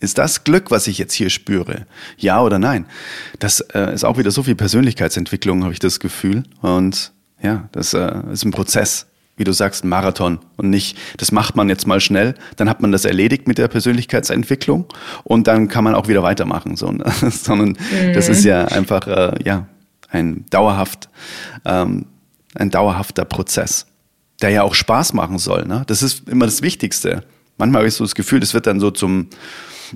Ist 0.00 0.18
das 0.18 0.44
Glück, 0.44 0.70
was 0.70 0.86
ich 0.86 0.98
jetzt 0.98 1.14
hier 1.14 1.30
spüre? 1.30 1.86
Ja 2.16 2.42
oder 2.42 2.58
nein? 2.58 2.86
Das 3.38 3.60
äh, 3.60 3.94
ist 3.94 4.04
auch 4.04 4.18
wieder 4.18 4.30
so 4.30 4.42
viel 4.42 4.56
Persönlichkeitsentwicklung, 4.56 5.62
habe 5.62 5.72
ich 5.72 5.78
das 5.78 6.00
Gefühl. 6.00 6.42
Und 6.60 7.12
ja, 7.40 7.68
das 7.72 7.94
äh, 7.94 8.12
ist 8.32 8.44
ein 8.44 8.50
Prozess, 8.50 9.06
wie 9.36 9.44
du 9.44 9.52
sagst, 9.52 9.84
ein 9.84 9.88
Marathon. 9.88 10.40
Und 10.56 10.70
nicht, 10.70 10.98
das 11.18 11.30
macht 11.30 11.54
man 11.54 11.68
jetzt 11.68 11.86
mal 11.86 12.00
schnell, 12.00 12.34
dann 12.56 12.68
hat 12.68 12.80
man 12.80 12.90
das 12.90 13.04
erledigt 13.04 13.46
mit 13.46 13.58
der 13.58 13.68
Persönlichkeitsentwicklung 13.68 14.86
und 15.22 15.46
dann 15.46 15.68
kann 15.68 15.84
man 15.84 15.94
auch 15.94 16.08
wieder 16.08 16.22
weitermachen. 16.22 16.76
So, 16.76 16.90
ne? 16.90 17.04
Sondern 17.30 17.70
mhm. 17.70 18.12
das 18.12 18.28
ist 18.28 18.44
ja 18.44 18.64
einfach 18.66 19.06
äh, 19.06 19.34
ja, 19.44 19.68
ein, 20.10 20.46
dauerhaft, 20.50 21.08
ähm, 21.64 22.06
ein 22.56 22.70
dauerhafter 22.70 23.24
Prozess, 23.24 23.86
der 24.42 24.50
ja 24.50 24.62
auch 24.64 24.74
Spaß 24.74 25.12
machen 25.12 25.38
soll. 25.38 25.64
Ne? 25.64 25.84
Das 25.86 26.02
ist 26.02 26.28
immer 26.28 26.46
das 26.46 26.60
Wichtigste 26.60 27.22
manchmal 27.56 27.80
habe 27.80 27.88
ich 27.88 27.94
so 27.94 28.04
das 28.04 28.14
Gefühl, 28.14 28.40
das 28.40 28.54
wird 28.54 28.66
dann 28.66 28.80
so 28.80 28.90
zum, 28.90 29.28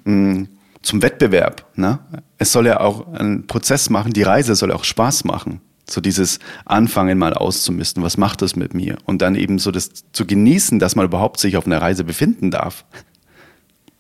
mm, 0.05 0.45
zum 0.83 1.03
Wettbewerb. 1.03 1.67
Ne? 1.77 1.99
Es 2.39 2.53
soll 2.53 2.67
ja 2.67 2.81
auch 2.81 3.13
einen 3.13 3.47
Prozess 3.47 3.91
machen, 3.91 4.13
die 4.13 4.23
Reise 4.23 4.55
soll 4.55 4.73
auch 4.73 4.85
Spaß 4.85 5.25
machen. 5.25 5.61
So 5.89 6.01
dieses 6.01 6.39
Anfangen 6.67 7.19
mal 7.19 7.33
auszumisten, 7.33 8.03
was 8.03 8.19
macht 8.19 8.43
das 8.43 8.57
mit 8.57 8.75
mir? 8.75 8.99
Und 9.07 9.23
dann 9.23 9.35
eben 9.35 9.59
so 9.59 9.71
das 9.71 9.91
zu 10.13 10.27
genießen, 10.27 10.79
dass 10.79 10.97
man 10.97 11.07
überhaupt 11.07 11.41
sich 11.41 11.57
auf 11.57 11.67
einer 11.67 11.81
Reise 11.81 12.05
befinden 12.05 12.51
darf. 12.51 12.85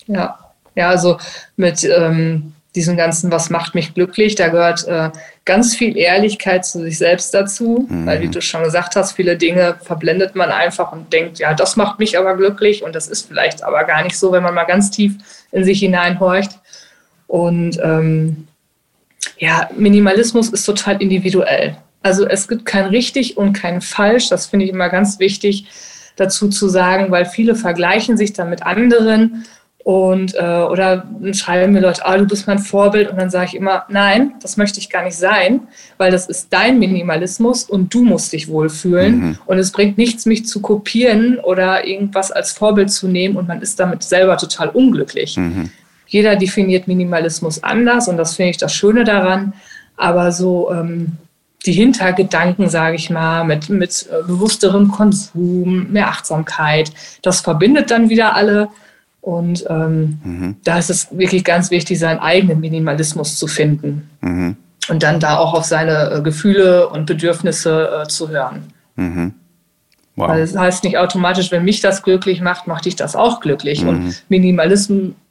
Ja, 0.07 0.39
ja, 0.75 0.91
also 0.91 1.19
mit 1.57 1.85
ähm, 1.85 2.53
diesen 2.79 2.97
ganzen, 2.97 3.33
was 3.33 3.51
macht 3.51 3.75
mich 3.75 3.93
glücklich, 3.93 4.37
da 4.37 4.49
gehört 4.49 4.87
äh, 4.87 5.11
ganz 5.45 5.75
viel 5.75 5.97
Ehrlichkeit 5.97 6.65
zu 6.65 6.81
sich 6.81 6.97
selbst 6.97 7.35
dazu, 7.35 7.89
mhm. 7.89 8.07
weil 8.07 8.21
wie 8.21 8.29
du 8.29 8.41
schon 8.41 8.63
gesagt 8.63 8.95
hast, 8.95 9.13
viele 9.13 9.37
Dinge 9.37 9.75
verblendet 9.83 10.37
man 10.37 10.51
einfach 10.51 10.93
und 10.93 11.13
denkt, 11.13 11.41
ja, 11.41 11.55
das 11.55 11.75
macht 11.75 11.99
mich 11.99 12.17
aber 12.17 12.37
glücklich 12.37 12.85
und 12.85 12.95
das 12.95 13.09
ist 13.09 13.27
vielleicht 13.27 13.65
aber 13.65 13.83
gar 13.83 14.05
nicht 14.05 14.17
so, 14.17 14.31
wenn 14.31 14.45
man 14.45 14.55
mal 14.55 14.63
ganz 14.63 14.93
tief 14.93 15.15
in 15.51 15.65
sich 15.65 15.81
hineinhorcht. 15.81 16.53
Und 17.27 17.81
ähm, 17.83 18.47
ja, 19.39 19.69
Minimalismus 19.77 20.51
ist 20.51 20.65
total 20.65 21.03
individuell. 21.03 21.77
Also 22.03 22.29
es 22.29 22.47
gibt 22.47 22.65
kein 22.65 22.87
richtig 22.87 23.37
und 23.37 23.55
kein 23.55 23.81
falsch, 23.81 24.29
das 24.29 24.47
finde 24.47 24.67
ich 24.67 24.71
immer 24.71 24.89
ganz 24.89 25.19
wichtig 25.19 25.67
dazu 26.15 26.49
zu 26.49 26.69
sagen, 26.69 27.11
weil 27.11 27.25
viele 27.25 27.57
vergleichen 27.57 28.17
sich 28.17 28.33
dann 28.33 28.51
mit 28.51 28.63
anderen 28.63 29.47
und 29.89 30.35
äh, 30.35 30.41
oder 30.41 31.07
schreiben 31.33 31.73
mir 31.73 31.81
Leute, 31.81 32.05
ah, 32.05 32.19
du 32.19 32.27
bist 32.27 32.47
mein 32.47 32.59
Vorbild. 32.59 33.11
Und 33.11 33.19
dann 33.19 33.31
sage 33.31 33.47
ich 33.47 33.55
immer, 33.55 33.87
nein, 33.89 34.35
das 34.43 34.59
möchte 34.59 34.81
ich 34.81 34.91
gar 34.91 35.03
nicht 35.03 35.17
sein, 35.17 35.61
weil 35.97 36.11
das 36.11 36.27
ist 36.27 36.49
dein 36.51 36.79
Minimalismus 36.79 37.65
und 37.65 37.95
du 37.95 38.05
musst 38.05 38.35
dich 38.35 38.49
wohlfühlen. 38.49 39.19
Mhm. 39.19 39.39
Und 39.47 39.57
es 39.57 39.73
bringt 39.73 39.97
nichts, 39.97 40.27
mich 40.27 40.45
zu 40.45 40.61
kopieren 40.61 41.39
oder 41.39 41.87
irgendwas 41.87 42.31
als 42.31 42.53
Vorbild 42.53 42.91
zu 42.91 43.09
nehmen 43.09 43.37
und 43.37 43.49
man 43.49 43.63
ist 43.63 43.81
damit 43.81 44.03
selber 44.03 44.37
total 44.37 44.69
unglücklich. 44.69 45.39
Mhm. 45.39 45.71
Jeder 46.07 46.37
definiert 46.37 46.87
Minimalismus 46.87 47.63
anders 47.63 48.09
und 48.09 48.19
das 48.19 48.37
finde 48.37 48.51
ich 48.51 48.59
das 48.59 48.75
Schöne 48.75 49.05
daran. 49.05 49.55
Aber 49.97 50.33
so 50.33 50.71
ähm, 50.71 51.13
die 51.65 51.73
Hintergedanken, 51.73 52.69
sage 52.69 52.97
ich 52.97 53.09
mal, 53.09 53.43
mit, 53.43 53.71
mit 53.71 54.07
äh, 54.13 54.23
bewussterem 54.27 54.89
Konsum, 54.89 55.91
mehr 55.91 56.09
Achtsamkeit, 56.09 56.93
das 57.23 57.41
verbindet 57.41 57.91
dann 57.91 58.11
wieder 58.11 58.37
alle. 58.37 58.69
Und 59.21 59.65
ähm, 59.69 60.21
mhm. 60.25 60.57
da 60.65 60.79
ist 60.79 60.91
es 60.91 61.09
wirklich 61.11 61.45
ganz 61.45 61.71
wichtig, 61.71 61.99
seinen 61.99 62.21
eigenen 62.21 62.61
Minimalismus 62.61 63.37
zu 63.37 63.47
finden. 63.47 64.09
Mhm. 64.21 64.57
Und 64.89 65.03
dann 65.03 65.21
da 65.21 65.37
auch 65.39 65.55
auf 65.55 65.65
seine 65.65 66.11
äh, 66.11 66.23
Gefühle 66.23 66.89
und 66.89 67.07
Bedürfnisse 67.07 68.03
äh, 68.05 68.09
zu 68.09 68.29
hören. 68.31 68.73
Mhm. 68.97 69.35
Wow. 70.17 70.29
Weil 70.29 70.41
das 70.41 70.57
heißt 70.57 70.85
nicht 70.85 70.99
automatisch, 70.99 71.53
wenn 71.53 71.65
mich 71.65 71.81
das 71.81 72.03
glücklich 72.03 72.41
macht, 72.41 72.67
macht 72.67 72.87
dich 72.87 72.97
das 72.97 73.15
auch 73.15 73.41
glücklich. 73.41 73.85
Und 73.85 74.05
mhm. 74.05 74.15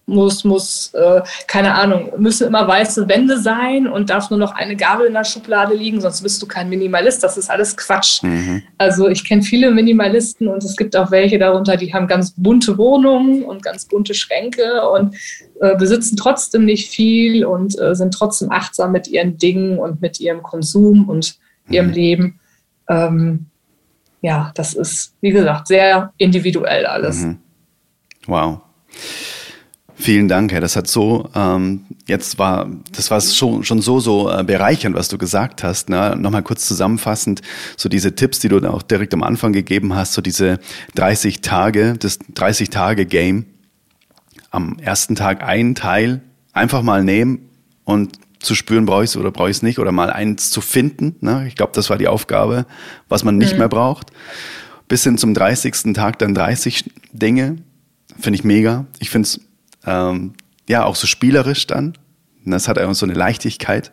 Muss, 0.10 0.45
muss 0.45 0.93
äh, 0.93 1.22
keine 1.47 1.76
Ahnung, 1.76 2.14
müssen 2.18 2.47
immer 2.47 2.66
weiße 2.66 3.10
Wände 3.10 3.41
sein 3.41 3.88
und 3.88 4.10
darf 4.10 4.30
nur 4.30 4.39
noch 4.39 4.55
eine 4.55 4.78
Gabel 4.78 5.08
in 5.08 5.14
der 5.14 5.26
Schublade 5.26 5.76
liegen, 5.76 5.99
sonst 5.99 6.22
bist 6.22 6.41
du 6.41 6.47
kein 6.47 6.70
Minimalist. 6.70 7.22
Das 7.26 7.38
ist 7.38 7.49
alles 7.49 7.76
Quatsch. 7.76 8.24
Mhm. 8.24 8.64
Also 8.78 9.10
ich 9.10 9.28
kenne 9.28 9.41
viele 9.41 9.70
Minimalisten 9.70 10.47
und 10.47 10.64
es 10.64 10.78
gibt 10.78 10.95
auch 10.95 11.12
welche 11.12 11.38
darunter, 11.38 11.76
die 11.76 11.93
haben 11.93 12.08
ganz 12.08 12.34
bunte 12.38 12.78
Wohnungen 12.78 13.43
und 13.43 13.62
ganz 13.62 13.84
bunte 13.84 14.14
Schränke 14.14 14.89
und 14.89 15.14
äh, 15.60 15.76
besitzen 15.76 16.16
trotzdem 16.16 16.64
nicht 16.64 16.89
viel 16.89 17.43
und 17.43 17.78
äh, 17.78 17.93
sind 17.93 18.14
trotzdem 18.14 18.49
achtsam 18.49 18.93
mit 18.93 19.10
ihren 19.10 19.38
Dingen 19.38 19.78
und 19.78 20.01
mit 20.01 20.22
ihrem 20.22 20.41
Konsum 20.41 21.10
und 21.10 21.38
mhm. 21.66 21.74
ihrem 21.74 21.89
Leben. 21.89 22.39
Ähm, 22.88 23.47
ja, 24.22 24.51
das 24.55 24.74
ist, 24.74 25.14
wie 25.20 25.32
gesagt, 25.32 25.68
sehr 25.68 26.14
individuell 26.18 26.86
alles. 26.86 27.24
Mhm. 27.24 27.39
Wow. 28.26 28.62
Vielen 30.00 30.28
Dank, 30.28 30.52
Herr. 30.52 30.62
Das 30.62 30.76
hat 30.76 30.88
so, 30.88 31.30
ähm, 31.34 31.86
jetzt 32.06 32.38
war, 32.38 32.70
das 32.95 33.10
war 33.10 33.20
schon, 33.20 33.64
schon 33.64 33.82
so, 33.82 34.00
so 34.00 34.30
äh, 34.32 34.43
bereichernd, 34.43 34.95
was 34.95 35.08
du 35.10 35.18
gesagt 35.18 35.64
hast. 35.64 35.89
Ne? 35.89 36.16
Nochmal 36.16 36.43
kurz 36.43 36.68
zusammenfassend, 36.68 37.41
so 37.76 37.89
diese 37.89 38.14
Tipps, 38.14 38.39
die 38.39 38.48
du 38.48 38.60
auch 38.70 38.84
direkt 38.84 39.14
am 39.14 39.24
Anfang 39.24 39.54
gegeben 39.54 39.95
hast, 39.95 40.14
so 40.14 40.22
diese 40.22 40.60
30 40.95 41.41
Tage, 41.41 41.95
das 41.98 42.20
30 42.34 42.70
Tage 42.70 43.06
Game. 43.06 43.45
Am 44.52 44.78
ersten 44.80 45.16
Tag 45.16 45.43
einen 45.43 45.76
Teil 45.76 46.22
einfach 46.54 46.84
mal 46.84 47.04
nehmen 47.04 47.50
und 47.84 48.20
zu 48.39 48.54
spüren, 48.54 48.86
brauche 48.86 49.04
ich 49.04 49.10
es 49.10 49.18
oder 49.18 49.32
brauche 49.32 49.50
ich 49.50 49.58
es 49.58 49.64
nicht, 49.64 49.80
oder 49.80 49.91
mal 49.91 50.12
eins 50.12 50.52
zu 50.52 50.62
finden. 50.62 51.16
Ne? 51.22 51.45
Ich 51.48 51.56
glaube, 51.56 51.72
das 51.74 51.89
war 51.89 51.98
die 51.98 52.08
Aufgabe, 52.08 52.66
was 53.10 53.24
man 53.24 53.38
nicht 53.38 53.54
mhm. 53.54 53.60
mehr 53.60 53.70
braucht 53.70 54.12
bis 54.88 55.04
hin 55.04 55.18
zum 55.18 55.34
30. 55.34 55.93
Tag 55.93 56.20
dann 56.20 56.34
30 56.34 56.89
Dinge. 57.12 57.58
Finde 58.20 58.39
ich 58.39 58.43
mega. 58.43 58.86
Ich 59.00 59.10
finde 59.10 59.28
es 59.28 59.41
ähm, 59.86 60.34
ja 60.68 60.86
auch 60.86 60.96
so 60.96 61.08
spielerisch 61.08 61.68
dann. 61.68 61.94
Das 62.46 62.68
hat 62.68 62.78
einfach 62.78 62.96
so 62.96 63.06
eine 63.06 63.14
Leichtigkeit. 63.14 63.92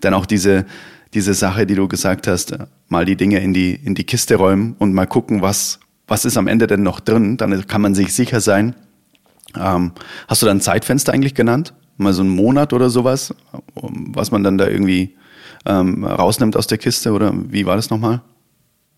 Dann 0.00 0.14
auch 0.14 0.26
diese, 0.26 0.66
diese 1.14 1.34
Sache, 1.34 1.66
die 1.66 1.74
du 1.74 1.88
gesagt 1.88 2.26
hast, 2.26 2.52
äh, 2.52 2.66
mal 2.88 3.04
die 3.04 3.16
Dinge 3.16 3.40
in 3.40 3.52
die, 3.52 3.74
in 3.74 3.94
die 3.94 4.04
Kiste 4.04 4.36
räumen 4.36 4.76
und 4.78 4.92
mal 4.92 5.06
gucken, 5.06 5.42
was, 5.42 5.80
was 6.06 6.24
ist 6.24 6.36
am 6.36 6.46
Ende 6.46 6.66
denn 6.66 6.82
noch 6.82 7.00
drin. 7.00 7.36
Dann 7.36 7.66
kann 7.66 7.80
man 7.80 7.94
sich 7.94 8.12
sicher 8.14 8.40
sein. 8.40 8.74
Ähm, 9.56 9.92
hast 10.28 10.42
du 10.42 10.46
da 10.46 10.52
ein 10.52 10.60
Zeitfenster 10.60 11.12
eigentlich 11.12 11.34
genannt? 11.34 11.74
Mal 11.96 12.12
so 12.12 12.22
einen 12.22 12.30
Monat 12.30 12.72
oder 12.72 12.90
sowas, 12.90 13.34
was 13.74 14.30
man 14.30 14.44
dann 14.44 14.58
da 14.58 14.68
irgendwie 14.68 15.16
ähm, 15.66 16.04
rausnimmt 16.04 16.56
aus 16.56 16.66
der 16.66 16.78
Kiste 16.78 17.12
oder 17.12 17.32
wie 17.34 17.66
war 17.66 17.76
das 17.76 17.90
nochmal? 17.90 18.22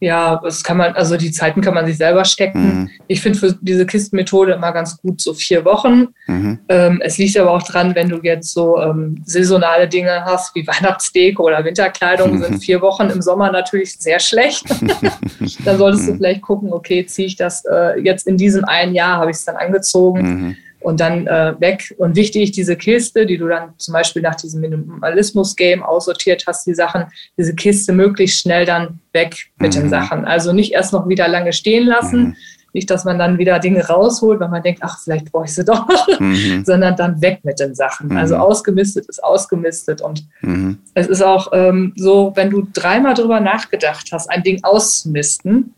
Ja, 0.00 0.40
das 0.42 0.64
kann 0.64 0.78
man, 0.78 0.94
also 0.94 1.18
die 1.18 1.30
Zeiten 1.30 1.60
kann 1.60 1.74
man 1.74 1.86
sich 1.86 1.98
selber 1.98 2.24
stecken. 2.24 2.62
Mhm. 2.62 2.90
Ich 3.06 3.20
finde 3.20 3.38
für 3.38 3.58
diese 3.60 3.84
Kistenmethode 3.84 4.52
immer 4.52 4.72
ganz 4.72 4.96
gut 4.96 5.20
so 5.20 5.34
vier 5.34 5.66
Wochen. 5.66 6.08
Mhm. 6.26 6.58
Ähm, 6.70 7.02
es 7.04 7.18
liegt 7.18 7.36
aber 7.36 7.50
auch 7.50 7.62
dran, 7.62 7.94
wenn 7.94 8.08
du 8.08 8.18
jetzt 8.22 8.54
so 8.54 8.80
ähm, 8.80 9.20
saisonale 9.26 9.88
Dinge 9.88 10.24
hast, 10.24 10.54
wie 10.54 10.66
Weihnachtsdeko 10.66 11.44
oder 11.44 11.62
Winterkleidung, 11.64 12.32
mhm. 12.32 12.42
sind 12.42 12.64
vier 12.64 12.80
Wochen 12.80 13.10
im 13.10 13.20
Sommer 13.20 13.52
natürlich 13.52 13.98
sehr 13.98 14.20
schlecht. 14.20 14.64
dann 15.64 15.76
solltest 15.78 16.08
du 16.08 16.12
mhm. 16.12 16.16
vielleicht 16.16 16.42
gucken, 16.42 16.72
okay, 16.72 17.04
ziehe 17.04 17.28
ich 17.28 17.36
das 17.36 17.64
äh, 17.66 18.00
jetzt 18.00 18.26
in 18.26 18.38
diesem 18.38 18.64
einen 18.64 18.94
Jahr, 18.94 19.18
habe 19.18 19.30
ich 19.30 19.36
es 19.36 19.44
dann 19.44 19.56
angezogen 19.56 20.22
mhm 20.22 20.56
und 20.80 21.00
dann 21.00 21.26
äh, 21.26 21.54
weg. 21.58 21.94
Und 21.98 22.16
wichtig, 22.16 22.52
diese 22.52 22.76
Kiste, 22.76 23.26
die 23.26 23.38
du 23.38 23.48
dann 23.48 23.74
zum 23.78 23.92
Beispiel 23.92 24.22
nach 24.22 24.34
diesem 24.34 24.60
Minimalismus-Game 24.62 25.82
aussortiert 25.82 26.44
hast, 26.46 26.66
die 26.66 26.74
Sachen, 26.74 27.04
diese 27.36 27.54
Kiste 27.54 27.92
möglichst 27.92 28.40
schnell 28.40 28.64
dann 28.64 28.98
weg 29.12 29.36
mit 29.58 29.74
mhm. 29.74 29.80
den 29.80 29.90
Sachen. 29.90 30.24
Also 30.24 30.52
nicht 30.52 30.72
erst 30.72 30.92
noch 30.92 31.08
wieder 31.08 31.28
lange 31.28 31.52
stehen 31.52 31.86
lassen. 31.86 32.20
Mhm. 32.20 32.36
Nicht, 32.72 32.88
dass 32.88 33.04
man 33.04 33.18
dann 33.18 33.38
wieder 33.38 33.58
Dinge 33.58 33.84
rausholt, 33.84 34.38
weil 34.38 34.48
man 34.48 34.62
denkt, 34.62 34.80
ach, 34.84 35.00
vielleicht 35.02 35.32
brauche 35.32 35.46
ich 35.46 35.54
sie 35.54 35.64
doch, 35.64 35.88
mhm. 36.20 36.62
sondern 36.64 36.96
dann 36.96 37.20
weg 37.20 37.40
mit 37.42 37.58
den 37.58 37.74
Sachen. 37.74 38.08
Mhm. 38.08 38.16
Also 38.16 38.36
ausgemistet 38.36 39.06
ist 39.08 39.22
ausgemistet. 39.22 40.00
Und 40.00 40.24
mhm. 40.40 40.78
es 40.94 41.08
ist 41.08 41.22
auch 41.22 41.48
ähm, 41.52 41.92
so, 41.96 42.32
wenn 42.36 42.50
du 42.50 42.66
dreimal 42.72 43.14
drüber 43.14 43.40
nachgedacht 43.40 44.08
hast, 44.12 44.30
ein 44.30 44.44
Ding 44.44 44.62
auszumisten, 44.62 45.74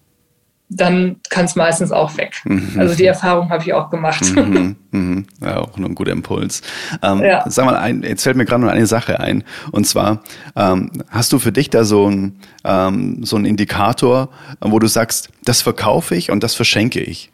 dann 0.77 1.17
kann 1.29 1.45
es 1.45 1.57
meistens 1.57 1.93
auch 1.93 2.17
weg. 2.17 2.41
Mhm. 2.45 2.79
Also 2.79 2.95
die 2.95 3.05
Erfahrung 3.05 3.51
habe 3.51 3.63
ich 3.63 3.73
auch 3.73 3.91
gemacht. 3.91 4.25
Mhm. 4.35 4.77
Mhm. 4.95 5.25
Ja, 5.41 5.57
auch 5.57 5.79
nur 5.79 5.89
ein 5.89 5.95
guter 5.95 6.13
Impuls. 6.13 6.61
Ähm, 7.03 7.23
ja. 7.23 7.43
Sag 7.49 7.65
mal, 7.65 7.77
ein, 7.77 8.03
jetzt 8.03 8.25
fällt 8.25 8.37
mir 8.37 8.45
gerade 8.45 8.63
noch 8.63 8.71
eine 8.71 8.85
Sache 8.85 9.21
ein. 9.21 9.43
Und 9.71 9.87
zwar, 9.87 10.23
ähm, 10.55 10.91
hast 11.09 11.33
du 11.33 11.39
für 11.39 11.51
dich 11.51 11.71
da 11.71 11.85
so 11.85 12.11
ein 12.11 12.39
ähm, 12.65 13.25
so 13.25 13.37
einen 13.37 13.47
Indikator, 13.47 14.29
wo 14.61 14.79
du 14.79 14.87
sagst, 14.87 15.31
das 15.45 15.63
verkaufe 15.63 16.15
ich 16.15 16.31
und 16.31 16.43
das 16.43 16.55
verschenke 16.55 17.01
ich? 17.01 17.33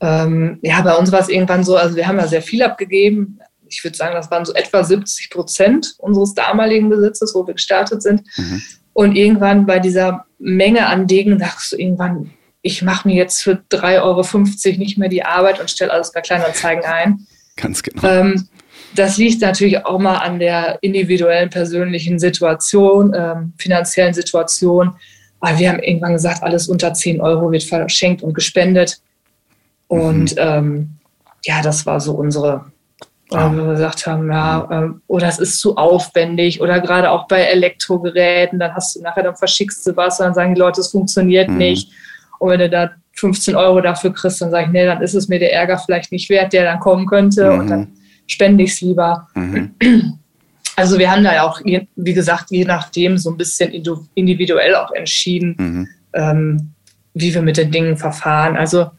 Ähm, 0.00 0.58
ja, 0.62 0.80
bei 0.80 0.96
uns 0.96 1.12
war 1.12 1.20
es 1.20 1.28
irgendwann 1.28 1.64
so, 1.64 1.76
also 1.76 1.96
wir 1.96 2.06
haben 2.06 2.16
ja 2.16 2.26
sehr 2.26 2.42
viel 2.42 2.62
abgegeben. 2.62 3.38
Ich 3.68 3.84
würde 3.84 3.96
sagen, 3.96 4.14
das 4.14 4.30
waren 4.30 4.44
so 4.44 4.54
etwa 4.54 4.82
70 4.82 5.30
Prozent 5.30 5.94
unseres 5.98 6.34
damaligen 6.34 6.88
Besitzes, 6.88 7.34
wo 7.34 7.46
wir 7.46 7.54
gestartet 7.54 8.02
sind. 8.02 8.22
Und 8.92 9.16
irgendwann 9.16 9.66
bei 9.66 9.78
dieser 9.78 10.24
Menge 10.38 10.86
an 10.86 11.06
Dingen 11.06 11.38
sagst 11.38 11.72
du 11.72 11.76
irgendwann, 11.76 12.30
ich 12.62 12.82
mache 12.82 13.08
mir 13.08 13.14
jetzt 13.14 13.42
für 13.42 13.62
3,50 13.70 14.02
Euro 14.02 14.78
nicht 14.78 14.98
mehr 14.98 15.08
die 15.08 15.24
Arbeit 15.24 15.60
und 15.60 15.70
stelle 15.70 15.92
alles 15.92 16.12
bei 16.12 16.20
Kleinanzeigen 16.20 16.84
ein. 16.84 17.26
Ganz 17.56 17.82
genau. 17.82 18.06
Ähm, 18.06 18.48
das 18.94 19.16
liegt 19.16 19.40
natürlich 19.40 19.84
auch 19.86 19.98
mal 19.98 20.16
an 20.16 20.38
der 20.38 20.78
individuellen 20.82 21.50
persönlichen 21.50 22.18
Situation, 22.18 23.14
ähm, 23.16 23.52
finanziellen 23.58 24.14
Situation. 24.14 24.94
Aber 25.40 25.58
wir 25.58 25.70
haben 25.70 25.78
irgendwann 25.78 26.14
gesagt, 26.14 26.42
alles 26.42 26.68
unter 26.68 26.92
10 26.92 27.20
Euro 27.20 27.50
wird 27.50 27.62
verschenkt 27.62 28.22
und 28.22 28.34
gespendet. 28.34 29.00
Und 29.88 30.32
mhm. 30.32 30.38
ähm, 30.38 30.88
ja, 31.44 31.62
das 31.62 31.86
war 31.86 32.00
so 32.00 32.12
unsere 32.12 32.69
Ah. 33.32 33.50
Wo 33.50 33.56
wir 33.56 33.72
gesagt 33.72 34.06
haben, 34.06 34.30
ja, 34.30 34.68
ähm, 34.70 35.02
oder 35.06 35.28
es 35.28 35.38
ist 35.38 35.60
zu 35.60 35.76
aufwendig 35.76 36.60
oder 36.60 36.80
gerade 36.80 37.10
auch 37.10 37.28
bei 37.28 37.42
Elektrogeräten, 37.42 38.58
dann 38.58 38.74
hast 38.74 38.96
du 38.96 39.02
nachher, 39.02 39.22
dann 39.22 39.36
verschickst 39.36 39.86
du 39.86 39.96
was, 39.96 40.18
dann 40.18 40.34
sagen 40.34 40.54
die 40.54 40.60
Leute, 40.60 40.80
es 40.80 40.90
funktioniert 40.90 41.48
mhm. 41.48 41.58
nicht. 41.58 41.92
Und 42.38 42.50
wenn 42.50 42.60
du 42.60 42.70
da 42.70 42.90
15 43.14 43.54
Euro 43.54 43.80
dafür 43.80 44.12
kriegst, 44.12 44.40
dann 44.40 44.50
sage 44.50 44.66
ich, 44.66 44.72
nee, 44.72 44.84
dann 44.84 45.02
ist 45.02 45.14
es 45.14 45.28
mir 45.28 45.38
der 45.38 45.52
Ärger 45.52 45.78
vielleicht 45.78 46.10
nicht 46.10 46.28
wert, 46.30 46.52
der 46.52 46.64
dann 46.64 46.80
kommen 46.80 47.06
könnte 47.06 47.50
mhm. 47.50 47.58
und 47.58 47.66
dann 47.68 47.88
spende 48.26 48.64
ich 48.64 48.72
es 48.72 48.80
lieber. 48.80 49.28
Mhm. 49.34 49.74
Also 50.76 50.98
wir 50.98 51.10
haben 51.10 51.24
da 51.24 51.34
ja 51.34 51.42
auch, 51.42 51.60
wie 51.62 52.14
gesagt, 52.14 52.46
je 52.50 52.64
nachdem 52.64 53.18
so 53.18 53.30
ein 53.30 53.36
bisschen 53.36 53.70
individuell 54.14 54.74
auch 54.76 54.90
entschieden, 54.92 55.54
mhm. 55.58 55.88
ähm, 56.14 56.70
wie 57.12 57.34
wir 57.34 57.42
mit 57.42 57.58
den 57.58 57.70
Dingen 57.70 57.98
verfahren. 57.98 58.56
Also 58.56 58.90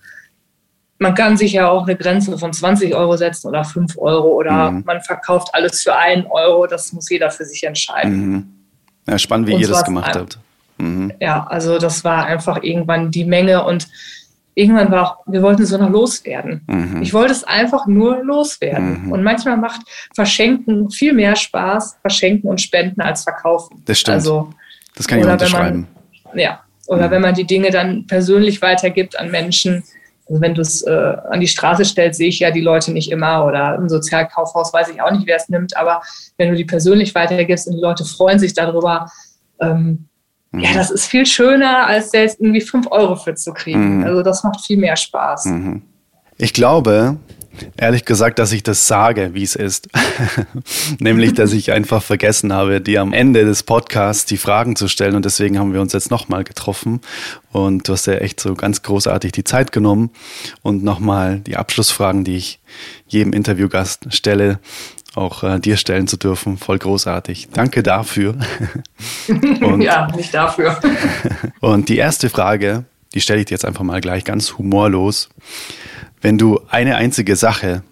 man 1.01 1.15
kann 1.15 1.35
sich 1.35 1.53
ja 1.53 1.67
auch 1.67 1.87
eine 1.87 1.95
Grenze 1.95 2.37
von 2.37 2.53
20 2.53 2.93
Euro 2.93 3.17
setzen 3.17 3.47
oder 3.47 3.63
5 3.63 3.97
Euro 3.97 4.33
oder 4.33 4.69
mhm. 4.69 4.83
man 4.85 5.01
verkauft 5.01 5.49
alles 5.53 5.81
für 5.81 5.95
einen 5.95 6.27
Euro. 6.27 6.67
Das 6.67 6.93
muss 6.93 7.09
jeder 7.09 7.31
für 7.31 7.43
sich 7.43 7.63
entscheiden. 7.63 8.31
Mhm. 8.31 8.49
Ja, 9.07 9.17
spannend, 9.17 9.47
wie 9.47 9.55
und 9.55 9.61
ihr 9.61 9.67
das 9.67 9.83
gemacht 9.83 10.15
habt. 10.15 10.37
Mhm. 10.77 11.11
Ja, 11.19 11.47
also 11.47 11.79
das 11.79 12.03
war 12.03 12.25
einfach 12.25 12.61
irgendwann 12.61 13.09
die 13.09 13.25
Menge 13.25 13.65
und 13.65 13.87
irgendwann 14.53 14.91
war 14.91 15.03
auch, 15.03 15.17
wir 15.25 15.41
wollten 15.41 15.63
es 15.63 15.69
so 15.69 15.77
noch 15.79 15.89
loswerden. 15.89 16.61
Mhm. 16.67 17.01
Ich 17.01 17.15
wollte 17.15 17.31
es 17.31 17.43
einfach 17.43 17.87
nur 17.87 18.23
loswerden. 18.23 19.05
Mhm. 19.05 19.11
Und 19.11 19.23
manchmal 19.23 19.57
macht 19.57 19.81
Verschenken 20.13 20.91
viel 20.91 21.13
mehr 21.13 21.35
Spaß, 21.35 21.97
Verschenken 22.01 22.47
und 22.47 22.61
Spenden 22.61 23.01
als 23.01 23.23
Verkaufen. 23.23 23.81
Das 23.85 23.99
stimmt. 23.99 24.15
Also, 24.17 24.51
das 24.95 25.07
kann 25.07 25.17
ich 25.17 25.25
unterschreiben. 25.25 25.87
Man, 26.25 26.37
ja, 26.37 26.59
oder 26.85 27.07
mhm. 27.07 27.11
wenn 27.11 27.21
man 27.23 27.33
die 27.33 27.47
Dinge 27.47 27.71
dann 27.71 28.05
persönlich 28.05 28.61
weitergibt 28.61 29.17
an 29.17 29.31
Menschen, 29.31 29.83
also 30.31 30.41
wenn 30.41 30.55
du 30.55 30.61
es 30.61 30.81
äh, 30.83 31.17
an 31.29 31.41
die 31.41 31.47
Straße 31.47 31.83
stellst, 31.83 32.17
sehe 32.17 32.29
ich 32.29 32.39
ja 32.39 32.51
die 32.51 32.61
Leute 32.61 32.93
nicht 32.93 33.11
immer 33.11 33.45
oder 33.45 33.75
im 33.75 33.89
Sozialkaufhaus 33.89 34.73
weiß 34.73 34.87
ich 34.87 35.01
auch 35.01 35.11
nicht, 35.11 35.27
wer 35.27 35.35
es 35.35 35.49
nimmt. 35.49 35.75
Aber 35.75 36.01
wenn 36.37 36.49
du 36.49 36.55
die 36.55 36.63
persönlich 36.63 37.13
weitergibst 37.13 37.67
und 37.67 37.75
die 37.75 37.81
Leute 37.81 38.05
freuen 38.05 38.39
sich 38.39 38.53
darüber, 38.53 39.11
ähm, 39.59 40.07
mhm. 40.51 40.59
ja, 40.61 40.73
das 40.73 40.89
ist 40.89 41.07
viel 41.07 41.25
schöner, 41.25 41.85
als 41.85 42.13
jetzt 42.13 42.39
irgendwie 42.39 42.61
fünf 42.61 42.87
Euro 42.91 43.17
für 43.17 43.35
zu 43.35 43.51
kriegen. 43.51 43.97
Mhm. 43.97 44.03
Also 44.05 44.23
das 44.23 44.41
macht 44.45 44.61
viel 44.61 44.77
mehr 44.77 44.95
Spaß. 44.95 45.45
Mhm. 45.45 45.81
Ich 46.37 46.53
glaube, 46.53 47.17
ehrlich 47.77 48.05
gesagt, 48.05 48.39
dass 48.39 48.51
ich 48.51 48.63
das 48.63 48.87
sage, 48.87 49.33
wie 49.33 49.43
es 49.43 49.55
ist. 49.55 49.89
Nämlich, 50.99 51.33
dass 51.33 51.53
ich 51.53 51.71
einfach 51.71 52.01
vergessen 52.03 52.53
habe, 52.53 52.81
dir 52.81 53.01
am 53.01 53.13
Ende 53.13 53.45
des 53.45 53.63
Podcasts 53.63 54.25
die 54.25 54.37
Fragen 54.37 54.75
zu 54.75 54.87
stellen. 54.87 55.15
Und 55.15 55.25
deswegen 55.25 55.59
haben 55.59 55.73
wir 55.73 55.81
uns 55.81 55.93
jetzt 55.93 56.11
nochmal 56.11 56.43
getroffen. 56.43 57.01
Und 57.51 57.87
du 57.87 57.93
hast 57.93 58.07
ja 58.07 58.15
echt 58.15 58.39
so 58.39 58.55
ganz 58.55 58.81
großartig 58.81 59.31
die 59.31 59.43
Zeit 59.43 59.71
genommen 59.71 60.11
und 60.61 60.83
nochmal 60.83 61.39
die 61.39 61.57
Abschlussfragen, 61.57 62.23
die 62.23 62.37
ich 62.37 62.59
jedem 63.07 63.33
Interviewgast 63.33 64.13
stelle, 64.13 64.59
auch 65.15 65.43
äh, 65.43 65.59
dir 65.59 65.77
stellen 65.77 66.07
zu 66.07 66.17
dürfen. 66.17 66.57
Voll 66.57 66.79
großartig. 66.79 67.49
Danke 67.53 67.83
dafür. 67.83 68.37
und, 69.61 69.81
ja, 69.81 70.07
nicht 70.15 70.33
dafür. 70.33 70.79
und 71.59 71.89
die 71.89 71.97
erste 71.97 72.29
Frage, 72.29 72.85
die 73.13 73.21
stelle 73.21 73.41
ich 73.41 73.45
dir 73.45 73.55
jetzt 73.55 73.65
einfach 73.65 73.83
mal 73.83 74.01
gleich 74.01 74.23
ganz 74.23 74.57
humorlos. 74.57 75.29
Wenn 76.21 76.37
du 76.37 76.61
eine 76.69 76.95
einzige 76.95 77.35
Sache 77.35 77.83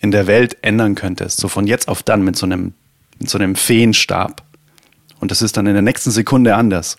in 0.00 0.10
der 0.10 0.26
Welt 0.26 0.56
ändern 0.62 0.94
könntest, 0.94 1.38
so 1.38 1.48
von 1.48 1.66
jetzt 1.66 1.88
auf 1.88 2.02
dann 2.02 2.22
mit 2.22 2.36
so 2.36 2.46
einem, 2.46 2.74
mit 3.18 3.30
so 3.30 3.38
einem 3.38 3.54
Feenstab, 3.54 4.42
und 5.20 5.30
das 5.30 5.42
ist 5.42 5.56
dann 5.56 5.66
in 5.66 5.74
der 5.74 5.82
nächsten 5.82 6.10
Sekunde 6.10 6.54
anders, 6.54 6.96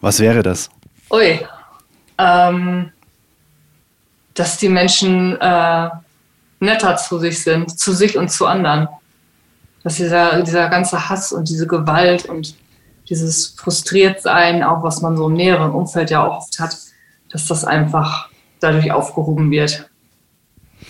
was 0.00 0.20
wäre 0.20 0.42
das? 0.42 0.70
Ui, 1.10 1.40
ähm, 2.18 2.92
dass 4.34 4.58
die 4.58 4.68
Menschen 4.68 5.40
äh, 5.40 5.88
netter 6.60 6.96
zu 6.96 7.18
sich 7.18 7.42
sind, 7.42 7.78
zu 7.78 7.92
sich 7.92 8.16
und 8.16 8.30
zu 8.30 8.46
anderen. 8.46 8.88
Dass 9.82 9.96
dieser, 9.96 10.42
dieser 10.42 10.68
ganze 10.68 11.08
Hass 11.08 11.32
und 11.32 11.48
diese 11.48 11.66
Gewalt 11.66 12.26
und 12.26 12.56
dieses 13.08 13.54
Frustriertsein, 13.56 14.62
auch 14.62 14.82
was 14.82 15.00
man 15.00 15.16
so 15.16 15.28
im 15.28 15.34
näheren 15.34 15.70
Umfeld 15.70 16.10
ja 16.10 16.26
auch 16.26 16.38
oft 16.38 16.58
hat, 16.58 16.76
dass 17.30 17.46
das 17.46 17.64
einfach 17.64 18.28
dadurch 18.66 18.92
aufgehoben 18.92 19.50
wird. 19.50 19.88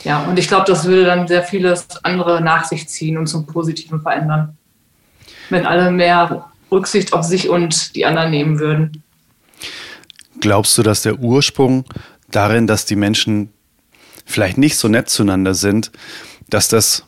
Ja, 0.04 0.24
und 0.24 0.38
ich 0.38 0.48
glaube, 0.48 0.64
das 0.66 0.84
würde 0.84 1.04
dann 1.04 1.26
sehr 1.26 1.42
vieles 1.42 1.86
andere 2.04 2.40
nach 2.40 2.64
sich 2.64 2.88
ziehen 2.88 3.18
und 3.18 3.26
zum 3.26 3.46
Positiven 3.46 4.00
verändern. 4.00 4.56
Wenn 5.50 5.66
alle 5.66 5.90
mehr 5.90 6.50
Rücksicht 6.70 7.12
auf 7.12 7.24
sich 7.24 7.48
und 7.48 7.94
die 7.94 8.04
anderen 8.04 8.30
nehmen 8.30 8.58
würden. 8.58 9.02
Glaubst 10.40 10.76
du, 10.76 10.82
dass 10.82 11.02
der 11.02 11.18
Ursprung 11.18 11.84
darin, 12.30 12.66
dass 12.66 12.84
die 12.84 12.96
Menschen 12.96 13.52
vielleicht 14.24 14.58
nicht 14.58 14.76
so 14.76 14.88
nett 14.88 15.08
zueinander 15.08 15.54
sind, 15.54 15.92
dass 16.50 16.68
das 16.68 17.04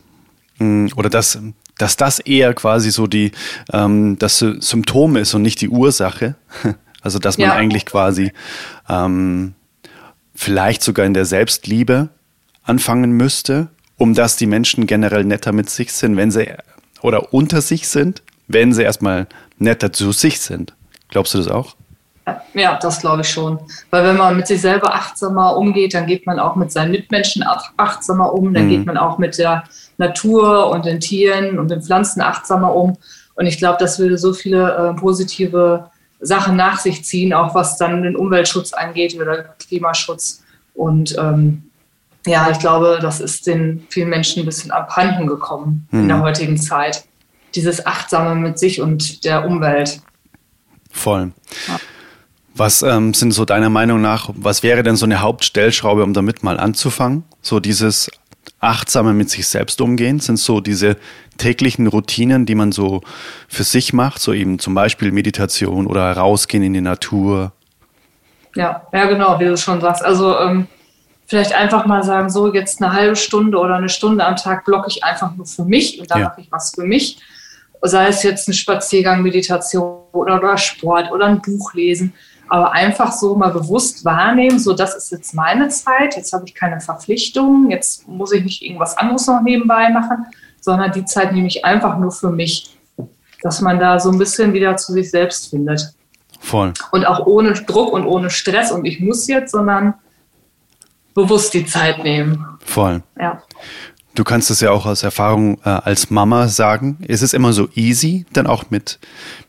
hm, 0.58 0.90
oder 0.96 1.10
dass, 1.10 1.38
dass 1.76 1.96
das 1.96 2.20
eher 2.20 2.54
quasi 2.54 2.90
so 2.90 3.06
die 3.06 3.32
ähm, 3.72 4.18
das 4.18 4.38
Symptom 4.38 5.16
ist 5.16 5.34
und 5.34 5.42
nicht 5.42 5.60
die 5.60 5.68
Ursache? 5.68 6.36
Also 7.00 7.20
dass 7.20 7.38
man 7.38 7.46
ja. 7.46 7.54
eigentlich 7.54 7.86
quasi 7.86 8.32
ähm, 8.88 9.54
vielleicht 10.39 10.84
sogar 10.84 11.05
in 11.05 11.14
der 11.14 11.24
Selbstliebe 11.24 12.11
anfangen 12.62 13.11
müsste, 13.11 13.66
um 13.97 14.14
dass 14.14 14.36
die 14.36 14.47
Menschen 14.47 14.86
generell 14.86 15.24
netter 15.24 15.51
mit 15.51 15.68
sich 15.68 15.93
sind, 15.93 16.16
wenn 16.16 16.30
sie 16.30 16.47
oder 17.03 17.34
unter 17.34 17.61
sich 17.61 17.89
sind, 17.89 18.22
wenn 18.47 18.72
sie 18.72 18.84
erstmal 18.84 19.26
netter 19.59 19.93
zu 19.93 20.12
sich 20.12 20.39
sind. 20.39 20.74
Glaubst 21.09 21.34
du 21.34 21.39
das 21.39 21.49
auch? 21.49 21.74
Ja, 22.55 22.78
das 22.80 23.01
glaube 23.01 23.22
ich 23.22 23.28
schon. 23.28 23.59
Weil 23.91 24.05
wenn 24.05 24.16
man 24.16 24.36
mit 24.36 24.47
sich 24.47 24.61
selber 24.61 24.95
achtsamer 24.95 25.57
umgeht, 25.57 25.95
dann 25.95 26.07
geht 26.07 26.24
man 26.24 26.39
auch 26.39 26.55
mit 26.55 26.70
seinen 26.70 26.93
Mitmenschen 26.93 27.43
achtsamer 27.76 28.32
um, 28.32 28.55
dann 28.55 28.66
mhm. 28.66 28.70
geht 28.70 28.86
man 28.86 28.97
auch 28.97 29.18
mit 29.18 29.39
der 29.39 29.64
Natur 29.97 30.70
und 30.70 30.86
den 30.86 31.01
Tieren 31.01 31.59
und 31.59 31.68
den 31.68 31.82
Pflanzen 31.82 32.20
achtsamer 32.20 32.72
um. 32.72 32.97
Und 33.34 33.47
ich 33.47 33.59
glaube, 33.59 33.78
das 33.80 33.99
würde 33.99 34.16
so 34.18 34.32
viele 34.32 34.93
äh, 34.95 35.01
positive 35.01 35.91
Sachen 36.20 36.56
nach 36.56 36.78
sich 36.78 37.04
ziehen, 37.04 37.32
auch 37.32 37.54
was 37.54 37.76
dann 37.78 38.02
den 38.02 38.16
Umweltschutz 38.16 38.72
angeht 38.72 39.14
oder 39.14 39.54
Klimaschutz. 39.58 40.42
Und 40.74 41.16
ähm, 41.18 41.70
ja, 42.26 42.50
ich 42.50 42.58
glaube, 42.58 42.98
das 43.00 43.20
ist 43.20 43.46
den 43.46 43.86
vielen 43.88 44.08
Menschen 44.08 44.42
ein 44.42 44.46
bisschen 44.46 44.70
abhanden 44.70 45.26
gekommen 45.26 45.86
mhm. 45.90 46.00
in 46.00 46.08
der 46.08 46.20
heutigen 46.20 46.56
Zeit. 46.56 47.04
Dieses 47.54 47.86
Achtsame 47.86 48.34
mit 48.34 48.58
sich 48.58 48.80
und 48.80 49.24
der 49.24 49.46
Umwelt. 49.46 50.00
Voll. 50.90 51.32
Ja. 51.66 51.78
Was 52.54 52.82
ähm, 52.82 53.14
sind 53.14 53.30
so 53.30 53.44
deiner 53.44 53.70
Meinung 53.70 54.00
nach, 54.00 54.30
was 54.34 54.62
wäre 54.64 54.82
denn 54.82 54.96
so 54.96 55.04
eine 55.04 55.20
Hauptstellschraube, 55.20 56.02
um 56.02 56.12
damit 56.12 56.42
mal 56.42 56.58
anzufangen? 56.58 57.24
So 57.40 57.60
dieses 57.60 58.10
achtsame 58.61 59.12
mit 59.12 59.30
sich 59.30 59.46
selbst 59.46 59.80
umgehen, 59.80 60.20
sind 60.20 60.38
so 60.38 60.61
diese 60.61 60.96
täglichen 61.36 61.86
Routinen, 61.86 62.46
die 62.46 62.54
man 62.54 62.72
so 62.72 63.02
für 63.48 63.64
sich 63.64 63.92
macht, 63.92 64.20
so 64.20 64.32
eben 64.32 64.59
zum 64.59 64.74
Beispiel 64.74 65.12
Meditation 65.12 65.86
oder 65.86 66.12
rausgehen 66.12 66.64
in 66.64 66.72
die 66.72 66.80
Natur. 66.80 67.52
Ja, 68.54 68.82
ja 68.92 69.06
genau, 69.06 69.38
wie 69.38 69.44
du 69.44 69.56
schon 69.56 69.80
sagst. 69.80 70.04
Also 70.04 70.36
ähm, 70.38 70.66
vielleicht 71.26 71.52
einfach 71.52 71.86
mal 71.86 72.02
sagen, 72.02 72.30
so 72.30 72.52
jetzt 72.52 72.82
eine 72.82 72.92
halbe 72.92 73.14
Stunde 73.14 73.59
oder 73.59 73.76
eine 73.76 73.88
Stunde 73.88 74.24
am 74.24 74.34
Tag 74.34 74.64
blocke 74.64 74.88
ich 74.88 75.04
einfach 75.04 75.34
nur 75.36 75.46
für 75.46 75.64
mich 75.64 76.00
und 76.00 76.11
dann 76.11 76.20
ja. 76.20 76.28
mache 76.28 76.40
ich 76.40 76.50
was 76.50 76.72
für 76.74 76.84
mich. 76.84 77.18
Sei 77.82 78.09
es 78.09 78.24
jetzt 78.24 78.48
ein 78.48 78.54
Spaziergang, 78.54 79.22
Meditation 79.22 80.00
oder 80.12 80.59
Sport 80.59 81.12
oder 81.12 81.26
ein 81.26 81.40
Buch 81.40 81.74
lesen 81.74 82.12
aber 82.49 82.72
einfach 82.72 83.12
so 83.12 83.34
mal 83.36 83.51
bewusst 83.51 84.05
wahrnehmen, 84.05 84.59
so 84.59 84.72
das 84.72 84.94
ist 84.94 85.11
jetzt 85.11 85.34
meine 85.34 85.68
Zeit, 85.68 86.16
jetzt 86.16 86.32
habe 86.32 86.44
ich 86.46 86.55
keine 86.55 86.80
Verpflichtungen, 86.80 87.70
jetzt 87.70 88.09
muss 88.09 88.32
ich 88.32 88.44
nicht 88.44 88.62
irgendwas 88.62 88.96
anderes 88.96 89.26
noch 89.26 89.42
nebenbei 89.42 89.90
machen, 89.90 90.26
sondern 90.61 90.92
die 90.92 91.05
Zeit 91.05 91.32
nehme 91.32 91.46
ich 91.46 91.64
einfach 91.64 91.99
nur 91.99 92.11
für 92.11 92.30
mich, 92.30 92.76
dass 93.42 93.61
man 93.61 93.78
da 93.78 94.01
so 94.01 94.11
ein 94.11 94.18
bisschen 94.18 94.53
wieder 94.53 94.76
zu 94.76 94.92
sich 94.92 95.11
selbst 95.11 95.51
findet. 95.51 95.94
Voll. 96.40 96.72
Und 96.92 97.07
auch 97.07 97.26
ohne 97.26 97.53
Druck 97.53 97.92
und 97.92 98.05
ohne 98.05 98.30
Stress 98.30 98.72
und 98.72 98.84
ich 98.84 99.01
muss 99.01 99.26
jetzt, 99.26 99.53
sondern 99.53 99.94
bewusst 101.14 101.55
die 101.55 101.66
Zeit 101.66 102.03
nehmen. 102.05 102.46
Voll. 102.64 103.03
Ja. 103.20 103.42
Du 104.14 104.24
kannst 104.24 104.51
es 104.51 104.61
ja 104.61 104.70
auch 104.70 104.86
aus 104.86 105.03
Erfahrung 105.03 105.59
äh, 105.64 105.68
als 105.68 106.11
Mama 106.11 106.49
sagen. 106.49 106.99
Ist 107.07 107.22
es 107.22 107.32
immer 107.32 107.53
so 107.53 107.68
easy, 107.74 108.26
dann 108.32 108.46
auch 108.46 108.70
mit, 108.70 108.99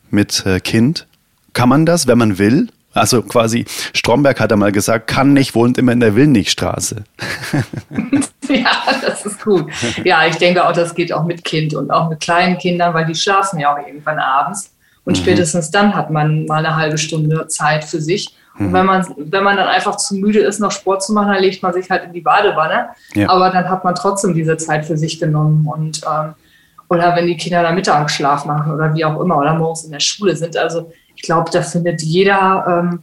mit 0.09 0.45
äh, 0.45 0.59
Kind? 0.59 1.07
Kann 1.53 1.69
man 1.69 1.85
das, 1.85 2.07
wenn 2.07 2.17
man 2.17 2.37
will? 2.37 2.69
Also 2.93 3.21
quasi, 3.21 3.65
Stromberg 3.93 4.39
hat 4.39 4.51
einmal 4.51 4.71
gesagt, 4.71 5.07
kann 5.07 5.33
nicht, 5.33 5.53
wohnt 5.53 5.77
immer 5.77 5.91
in 5.91 5.99
der 5.99 6.15
Willnichstraße. 6.15 7.03
ja, 8.49 8.71
das 9.01 9.25
ist 9.25 9.43
gut. 9.43 9.65
Ja, 10.03 10.25
ich 10.25 10.37
denke 10.37 10.67
auch, 10.67 10.73
das 10.73 10.95
geht 10.95 11.13
auch 11.13 11.23
mit 11.23 11.43
Kind 11.43 11.75
und 11.75 11.91
auch 11.91 12.09
mit 12.09 12.19
kleinen 12.19 12.57
Kindern, 12.57 12.93
weil 12.93 13.05
die 13.05 13.15
schlafen 13.15 13.59
ja 13.59 13.73
auch 13.73 13.85
irgendwann 13.85 14.17
abends. 14.17 14.73
Und 15.05 15.17
mhm. 15.17 15.21
spätestens 15.21 15.71
dann 15.71 15.95
hat 15.95 16.09
man 16.09 16.45
mal 16.45 16.65
eine 16.65 16.75
halbe 16.75 16.97
Stunde 16.97 17.47
Zeit 17.47 17.83
für 17.83 18.01
sich. 18.01 18.35
Und 18.57 18.69
mhm. 18.69 18.73
wenn 18.73 18.85
man, 18.85 19.05
wenn 19.17 19.43
man 19.43 19.57
dann 19.57 19.67
einfach 19.67 19.95
zu 19.97 20.15
müde 20.15 20.39
ist, 20.39 20.59
noch 20.59 20.71
Sport 20.71 21.03
zu 21.03 21.13
machen, 21.13 21.31
dann 21.31 21.41
legt 21.41 21.61
man 21.61 21.73
sich 21.73 21.89
halt 21.89 22.03
in 22.05 22.13
die 22.13 22.21
Badewanne. 22.21 22.89
Ja. 23.13 23.29
Aber 23.29 23.51
dann 23.51 23.69
hat 23.69 23.83
man 23.83 23.95
trotzdem 23.95 24.33
diese 24.33 24.57
Zeit 24.57 24.85
für 24.85 24.97
sich 24.97 25.19
genommen. 25.19 25.67
Und 25.67 26.01
ähm, 26.05 26.33
oder 26.89 27.15
wenn 27.15 27.27
die 27.27 27.37
Kinder 27.37 27.61
dann 27.61 27.75
Mittagsschlaf 27.75 28.45
machen 28.45 28.73
oder 28.73 28.93
wie 28.93 29.05
auch 29.05 29.21
immer 29.21 29.37
oder 29.37 29.53
morgens 29.53 29.83
in 29.83 29.91
der 29.91 29.99
Schule 29.99 30.35
sind. 30.35 30.57
Also 30.57 30.91
ich 31.19 31.23
glaube, 31.23 31.51
da 31.51 31.61
findet 31.61 32.01
jeder 32.01 32.65
ähm, 32.65 32.99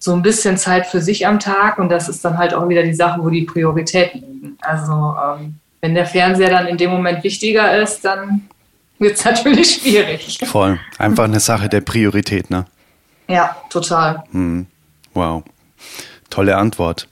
so 0.00 0.12
ein 0.12 0.22
bisschen 0.22 0.58
Zeit 0.58 0.88
für 0.88 1.00
sich 1.00 1.28
am 1.28 1.38
Tag 1.38 1.78
und 1.78 1.90
das 1.90 2.08
ist 2.08 2.24
dann 2.24 2.36
halt 2.36 2.54
auch 2.54 2.68
wieder 2.68 2.82
die 2.82 2.92
Sache, 2.92 3.22
wo 3.22 3.30
die 3.30 3.42
Prioritäten 3.42 4.20
liegen. 4.20 4.58
Also 4.60 4.92
ähm, 4.92 5.54
wenn 5.80 5.94
der 5.94 6.06
Fernseher 6.06 6.50
dann 6.50 6.66
in 6.66 6.76
dem 6.76 6.90
Moment 6.90 7.22
wichtiger 7.22 7.80
ist, 7.80 8.04
dann 8.04 8.48
wird 8.98 9.16
es 9.16 9.24
natürlich 9.24 9.76
schwierig. 9.76 10.40
Voll. 10.44 10.80
Einfach 10.98 11.24
eine 11.24 11.38
Sache 11.38 11.68
der 11.68 11.82
Priorität, 11.82 12.50
ne? 12.50 12.64
Ja, 13.28 13.56
total. 13.70 14.24
Hm. 14.32 14.66
Wow. 15.14 15.44
Tolle 16.30 16.56
Antwort. 16.56 17.06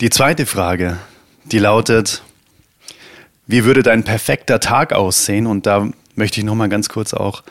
Die 0.00 0.10
zweite 0.10 0.46
Frage, 0.46 0.98
die 1.46 1.58
lautet, 1.58 2.22
wie 3.48 3.64
würde 3.64 3.82
dein 3.82 4.04
perfekter 4.04 4.60
Tag 4.60 4.92
aussehen? 4.92 5.48
Und 5.48 5.66
da 5.66 5.88
möchte 6.18 6.40
ich 6.40 6.44
noch 6.44 6.54
mal 6.54 6.68
ganz 6.68 6.88
kurz 6.88 7.14
auch 7.14 7.42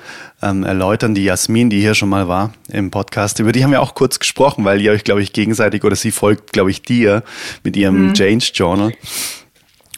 ähm, 0.44 0.64
erläutern. 0.64 1.16
Die 1.16 1.24
Jasmin, 1.24 1.70
die 1.70 1.80
hier 1.80 1.96
schon 1.96 2.10
mal 2.10 2.28
war 2.28 2.54
im 2.68 2.92
Podcast, 2.92 3.40
über 3.40 3.52
die 3.52 3.64
haben 3.64 3.72
wir 3.72 3.82
auch 3.82 3.96
kurz 3.96 4.20
gesprochen, 4.20 4.66
weil 4.66 4.82
ihr 4.82 4.92
euch, 4.92 5.04
glaube 5.04 5.24
ich, 5.24 5.34
gegenseitig 5.34 5.84
oder 5.84 5.96
sie 5.96 6.12
folgt, 6.12 6.54
glaube 6.54 6.70
ich, 6.70 6.82
dir 6.84 7.24
mit 7.64 7.76
ihrem 7.76 8.10
mhm. 8.10 8.14
Change 8.14 8.52
Journal. 8.54 8.92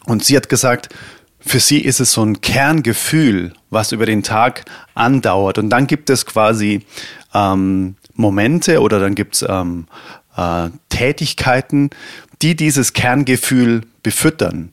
Und 0.06 0.24
sie 0.24 0.36
hat 0.36 0.48
gesagt, 0.48 0.88
für 1.40 1.60
sie 1.60 1.80
ist 1.80 2.00
es 2.00 2.12
so 2.12 2.22
ein 2.22 2.40
Kerngefühl, 2.40 3.52
was 3.70 3.92
über 3.92 4.06
den 4.06 4.22
Tag 4.22 4.64
andauert. 4.94 5.58
Und 5.58 5.70
dann 5.70 5.86
gibt 5.86 6.08
es 6.08 6.24
quasi 6.24 6.86
ähm, 7.34 7.96
Momente 8.14 8.80
oder 8.80 9.00
dann 9.00 9.14
gibt 9.14 9.36
es 9.36 9.46
ähm, 9.48 9.86
äh, 10.36 10.68
Tätigkeiten, 10.90 11.90
die 12.42 12.54
dieses 12.54 12.92
Kerngefühl 12.92 13.82
befüttern. 14.02 14.72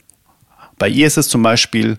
Bei 0.78 0.88
ihr 0.88 1.08
ist 1.08 1.18
es 1.18 1.30
zum 1.30 1.42
Beispiel 1.42 1.98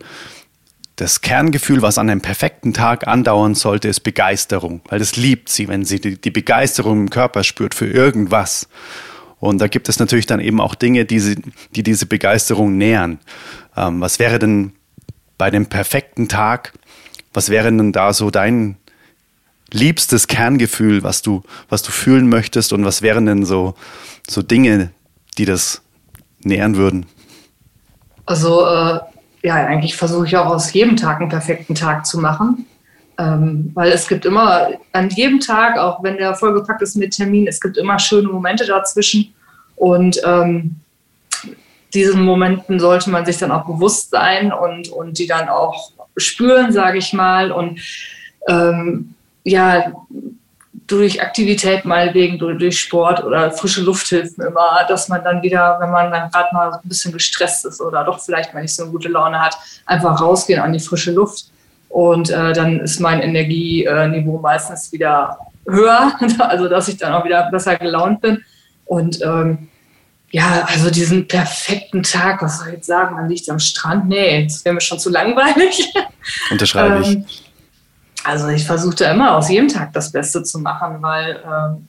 das 0.98 1.20
Kerngefühl, 1.20 1.80
was 1.80 1.96
an 1.96 2.10
einem 2.10 2.20
perfekten 2.20 2.74
Tag 2.74 3.06
andauern 3.06 3.54
sollte, 3.54 3.86
ist 3.86 4.00
Begeisterung, 4.00 4.80
weil 4.88 4.98
das 4.98 5.14
liebt 5.14 5.48
sie, 5.48 5.68
wenn 5.68 5.84
sie 5.84 6.00
die, 6.00 6.30
Begeisterung 6.30 7.02
im 7.02 7.10
Körper 7.10 7.44
spürt 7.44 7.72
für 7.74 7.86
irgendwas. 7.86 8.68
Und 9.38 9.60
da 9.60 9.68
gibt 9.68 9.88
es 9.88 10.00
natürlich 10.00 10.26
dann 10.26 10.40
eben 10.40 10.60
auch 10.60 10.74
Dinge, 10.74 11.04
die, 11.04 11.20
sie, 11.20 11.36
die 11.70 11.84
diese 11.84 12.06
Begeisterung 12.06 12.76
nähern. 12.76 13.20
Ähm, 13.76 14.00
was 14.00 14.18
wäre 14.18 14.40
denn 14.40 14.72
bei 15.38 15.52
dem 15.52 15.66
perfekten 15.66 16.28
Tag, 16.28 16.72
was 17.32 17.48
wäre 17.48 17.70
denn 17.70 17.92
da 17.92 18.12
so 18.12 18.32
dein 18.32 18.76
liebstes 19.70 20.26
Kerngefühl, 20.26 21.04
was 21.04 21.22
du, 21.22 21.44
was 21.68 21.84
du 21.84 21.92
fühlen 21.92 22.28
möchtest 22.28 22.72
und 22.72 22.84
was 22.84 23.02
wären 23.02 23.26
denn 23.26 23.44
so, 23.44 23.74
so 24.28 24.42
Dinge, 24.42 24.90
die 25.38 25.44
das 25.44 25.80
nähern 26.40 26.74
würden? 26.74 27.06
Also 28.26 28.66
äh, 28.66 28.98
ja, 29.48 29.54
eigentlich 29.54 29.96
versuche 29.96 30.26
ich 30.26 30.36
auch 30.36 30.44
aus 30.44 30.74
jedem 30.74 30.94
Tag 30.94 31.20
einen 31.22 31.30
perfekten 31.30 31.74
Tag 31.74 32.04
zu 32.04 32.18
machen. 32.18 32.66
Ähm, 33.16 33.70
weil 33.72 33.90
es 33.90 34.06
gibt 34.06 34.26
immer 34.26 34.68
an 34.92 35.08
jedem 35.08 35.40
Tag, 35.40 35.78
auch 35.78 36.02
wenn 36.02 36.18
der 36.18 36.34
vollgepackt 36.34 36.82
ist 36.82 36.96
mit 36.96 37.16
Terminen, 37.16 37.46
es 37.48 37.58
gibt 37.58 37.78
immer 37.78 37.98
schöne 37.98 38.28
Momente 38.28 38.66
dazwischen. 38.66 39.32
Und 39.74 40.20
ähm, 40.22 40.76
diesen 41.94 42.26
Momenten 42.26 42.78
sollte 42.78 43.08
man 43.08 43.24
sich 43.24 43.38
dann 43.38 43.50
auch 43.50 43.64
bewusst 43.64 44.10
sein 44.10 44.52
und, 44.52 44.90
und 44.90 45.18
die 45.18 45.26
dann 45.26 45.48
auch 45.48 45.92
spüren, 46.18 46.70
sage 46.70 46.98
ich 46.98 47.14
mal. 47.14 47.50
Und 47.50 47.80
ähm, 48.48 49.14
ja, 49.44 49.92
durch 50.88 51.22
Aktivität 51.22 51.84
meinetwegen, 51.84 52.38
durch, 52.38 52.58
durch 52.58 52.80
Sport 52.80 53.22
oder 53.22 53.50
frische 53.52 53.82
Luft 53.82 54.08
hilft 54.08 54.38
mir 54.38 54.46
immer, 54.46 54.84
dass 54.88 55.08
man 55.08 55.22
dann 55.22 55.42
wieder, 55.42 55.76
wenn 55.80 55.90
man 55.90 56.10
dann 56.10 56.30
gerade 56.30 56.48
mal 56.52 56.72
ein 56.72 56.80
bisschen 56.88 57.12
gestresst 57.12 57.66
ist 57.66 57.80
oder 57.80 58.04
doch 58.04 58.20
vielleicht 58.20 58.54
mal 58.54 58.62
nicht 58.62 58.74
so 58.74 58.84
eine 58.84 58.92
gute 58.92 59.08
Laune 59.08 59.38
hat, 59.38 59.56
einfach 59.84 60.20
rausgehen 60.20 60.60
an 60.60 60.72
die 60.72 60.80
frische 60.80 61.12
Luft. 61.12 61.50
Und 61.90 62.30
äh, 62.30 62.52
dann 62.52 62.80
ist 62.80 63.00
mein 63.00 63.20
Energieniveau 63.20 64.38
meistens 64.38 64.90
wieder 64.90 65.38
höher, 65.66 66.12
also 66.38 66.68
dass 66.68 66.88
ich 66.88 66.96
dann 66.96 67.12
auch 67.12 67.24
wieder 67.24 67.50
besser 67.50 67.76
gelaunt 67.76 68.22
bin. 68.22 68.42
Und 68.86 69.20
ähm, 69.22 69.68
ja, 70.30 70.66
also 70.66 70.90
diesen 70.90 71.28
perfekten 71.28 72.02
Tag, 72.02 72.42
was 72.42 72.58
soll 72.58 72.68
ich 72.68 72.74
jetzt 72.74 72.86
sagen, 72.86 73.14
man 73.14 73.28
liegt 73.28 73.48
am 73.50 73.58
Strand, 73.58 74.08
nee, 74.08 74.44
das 74.44 74.64
wäre 74.64 74.74
mir 74.74 74.80
schon 74.80 74.98
zu 74.98 75.10
langweilig. 75.10 75.92
Unterschreibe 76.50 77.00
ich. 77.00 77.08
Ähm, 77.08 77.26
also 78.24 78.48
ich 78.48 78.66
versuchte 78.66 79.04
immer 79.04 79.36
aus 79.36 79.48
jedem 79.48 79.68
Tag 79.68 79.92
das 79.92 80.12
Beste 80.12 80.42
zu 80.42 80.58
machen, 80.58 80.96
weil 81.00 81.42
ähm, 81.44 81.88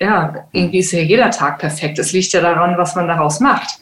ja, 0.00 0.34
irgendwie 0.52 0.78
ist 0.78 0.92
ja 0.92 1.00
jeder 1.00 1.30
Tag 1.30 1.58
perfekt. 1.58 1.98
Es 1.98 2.12
liegt 2.12 2.32
ja 2.32 2.40
daran, 2.40 2.76
was 2.76 2.94
man 2.94 3.08
daraus 3.08 3.40
macht. 3.40 3.80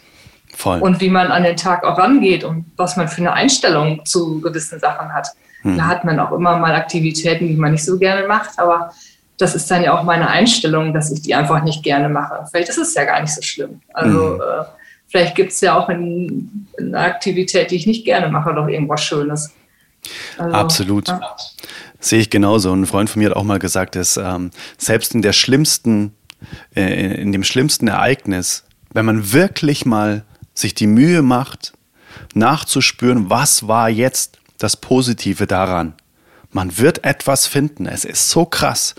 Voll. 0.55 0.81
Und 0.81 1.01
wie 1.01 1.11
man 1.11 1.33
an 1.33 1.43
den 1.43 1.57
Tag 1.57 1.85
auch 1.85 1.99
rangeht 1.99 2.45
und 2.45 2.67
was 2.77 2.97
man 2.97 3.09
für 3.09 3.19
eine 3.19 3.33
Einstellung 3.33 4.05
zu 4.05 4.41
gewissen 4.41 4.79
Sachen 4.79 5.13
hat. 5.13 5.29
Mhm. 5.65 5.77
Da 5.77 5.87
hat 5.87 6.05
man 6.05 6.21
auch 6.21 6.31
immer 6.33 6.57
mal 6.59 6.75
Aktivitäten, 6.75 7.49
die 7.49 7.57
man 7.57 7.73
nicht 7.73 7.85
so 7.85 7.99
gerne 7.99 8.27
macht, 8.29 8.59
aber 8.59 8.93
das 9.37 9.57
ist 9.57 9.69
dann 9.69 9.83
ja 9.83 9.99
auch 9.99 10.05
meine 10.05 10.29
Einstellung, 10.29 10.95
dass 10.95 11.11
ich 11.11 11.23
die 11.23 11.35
einfach 11.35 11.65
nicht 11.65 11.83
gerne 11.83 12.09
mache. 12.09 12.47
Vielleicht 12.51 12.69
ist 12.69 12.79
es 12.79 12.95
ja 12.95 13.05
gar 13.05 13.21
nicht 13.21 13.35
so 13.35 13.43
schlimm. 13.43 13.81
Also 13.93 14.35
mhm. 14.35 14.41
äh, 14.41 14.65
vielleicht 15.09 15.35
gibt 15.35 15.51
es 15.51 15.61
ja 15.61 15.77
auch 15.77 15.89
in, 15.89 16.69
in 16.79 16.95
einer 16.95 17.07
Aktivität, 17.07 17.73
die 17.73 17.77
ich 17.77 17.87
nicht 17.89 18.05
gerne 18.05 18.29
mache, 18.29 18.55
doch 18.55 18.69
irgendwas 18.69 19.03
Schönes. 19.03 19.53
Also, 20.39 20.57
Absolut. 20.57 21.09
Ja. 21.09 21.21
Sehe 22.01 22.21
ich 22.21 22.31
genauso. 22.31 22.73
ein 22.73 22.87
Freund 22.87 23.09
von 23.09 23.21
mir 23.21 23.31
hat 23.31 23.37
auch 23.37 23.45
mal 23.45 23.59
gesagt, 23.59 23.97
dass 23.97 24.17
ähm, 24.17 24.51
selbst 24.77 25.15
in 25.15 25.23
der 25.23 25.33
schlimmsten, 25.33 26.15
äh, 26.75 27.21
in 27.21 27.33
dem 27.33 27.45
schlimmsten 27.45 27.89
Ereignis, 27.89 28.65
wenn 28.93 29.07
man 29.07 29.33
wirklich 29.33 29.87
mal 29.87 30.25
sich 30.53 30.75
die 30.75 30.87
Mühe 30.87 31.23
macht, 31.23 31.73
nachzuspüren, 32.35 33.31
was 33.31 33.67
war 33.67 33.89
jetzt 33.89 34.39
das 34.59 34.77
Positive 34.77 35.47
daran. 35.47 35.95
Man 36.51 36.79
wird 36.79 37.05
etwas 37.05 37.47
finden. 37.47 37.87
Es 37.87 38.05
ist 38.05 38.31
so 38.31 38.45
krass. 38.45 38.95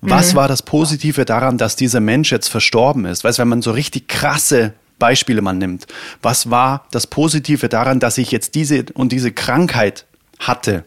Was 0.00 0.32
mhm. 0.32 0.38
war 0.38 0.48
das 0.48 0.62
Positive 0.62 1.24
daran, 1.24 1.58
dass 1.58 1.76
dieser 1.76 2.00
Mensch 2.00 2.32
jetzt 2.32 2.48
verstorben 2.48 3.04
ist? 3.04 3.22
Weißt, 3.22 3.38
wenn 3.38 3.48
man 3.48 3.62
so 3.62 3.70
richtig 3.70 4.08
krasse 4.08 4.74
Beispiele 4.98 5.42
man 5.42 5.58
nimmt. 5.58 5.86
Was 6.22 6.50
war 6.50 6.86
das 6.90 7.06
Positive 7.08 7.68
daran, 7.68 7.98
dass 7.98 8.18
ich 8.18 8.30
jetzt 8.30 8.54
diese 8.54 8.84
und 8.94 9.12
diese 9.12 9.32
Krankheit 9.32 10.06
hatte? 10.40 10.84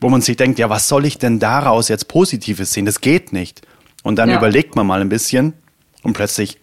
Wo 0.00 0.10
man 0.10 0.20
sich 0.20 0.36
denkt, 0.36 0.58
ja, 0.58 0.68
was 0.68 0.88
soll 0.88 1.06
ich 1.06 1.18
denn 1.18 1.38
daraus 1.38 1.88
jetzt 1.88 2.08
Positives 2.08 2.72
sehen? 2.72 2.84
Das 2.84 3.00
geht 3.00 3.32
nicht. 3.32 3.62
Und 4.02 4.16
dann 4.16 4.28
ja. 4.28 4.36
überlegt 4.36 4.76
man 4.76 4.86
mal 4.86 5.00
ein 5.00 5.08
bisschen 5.08 5.54
und 6.02 6.12
plötzlich 6.12 6.58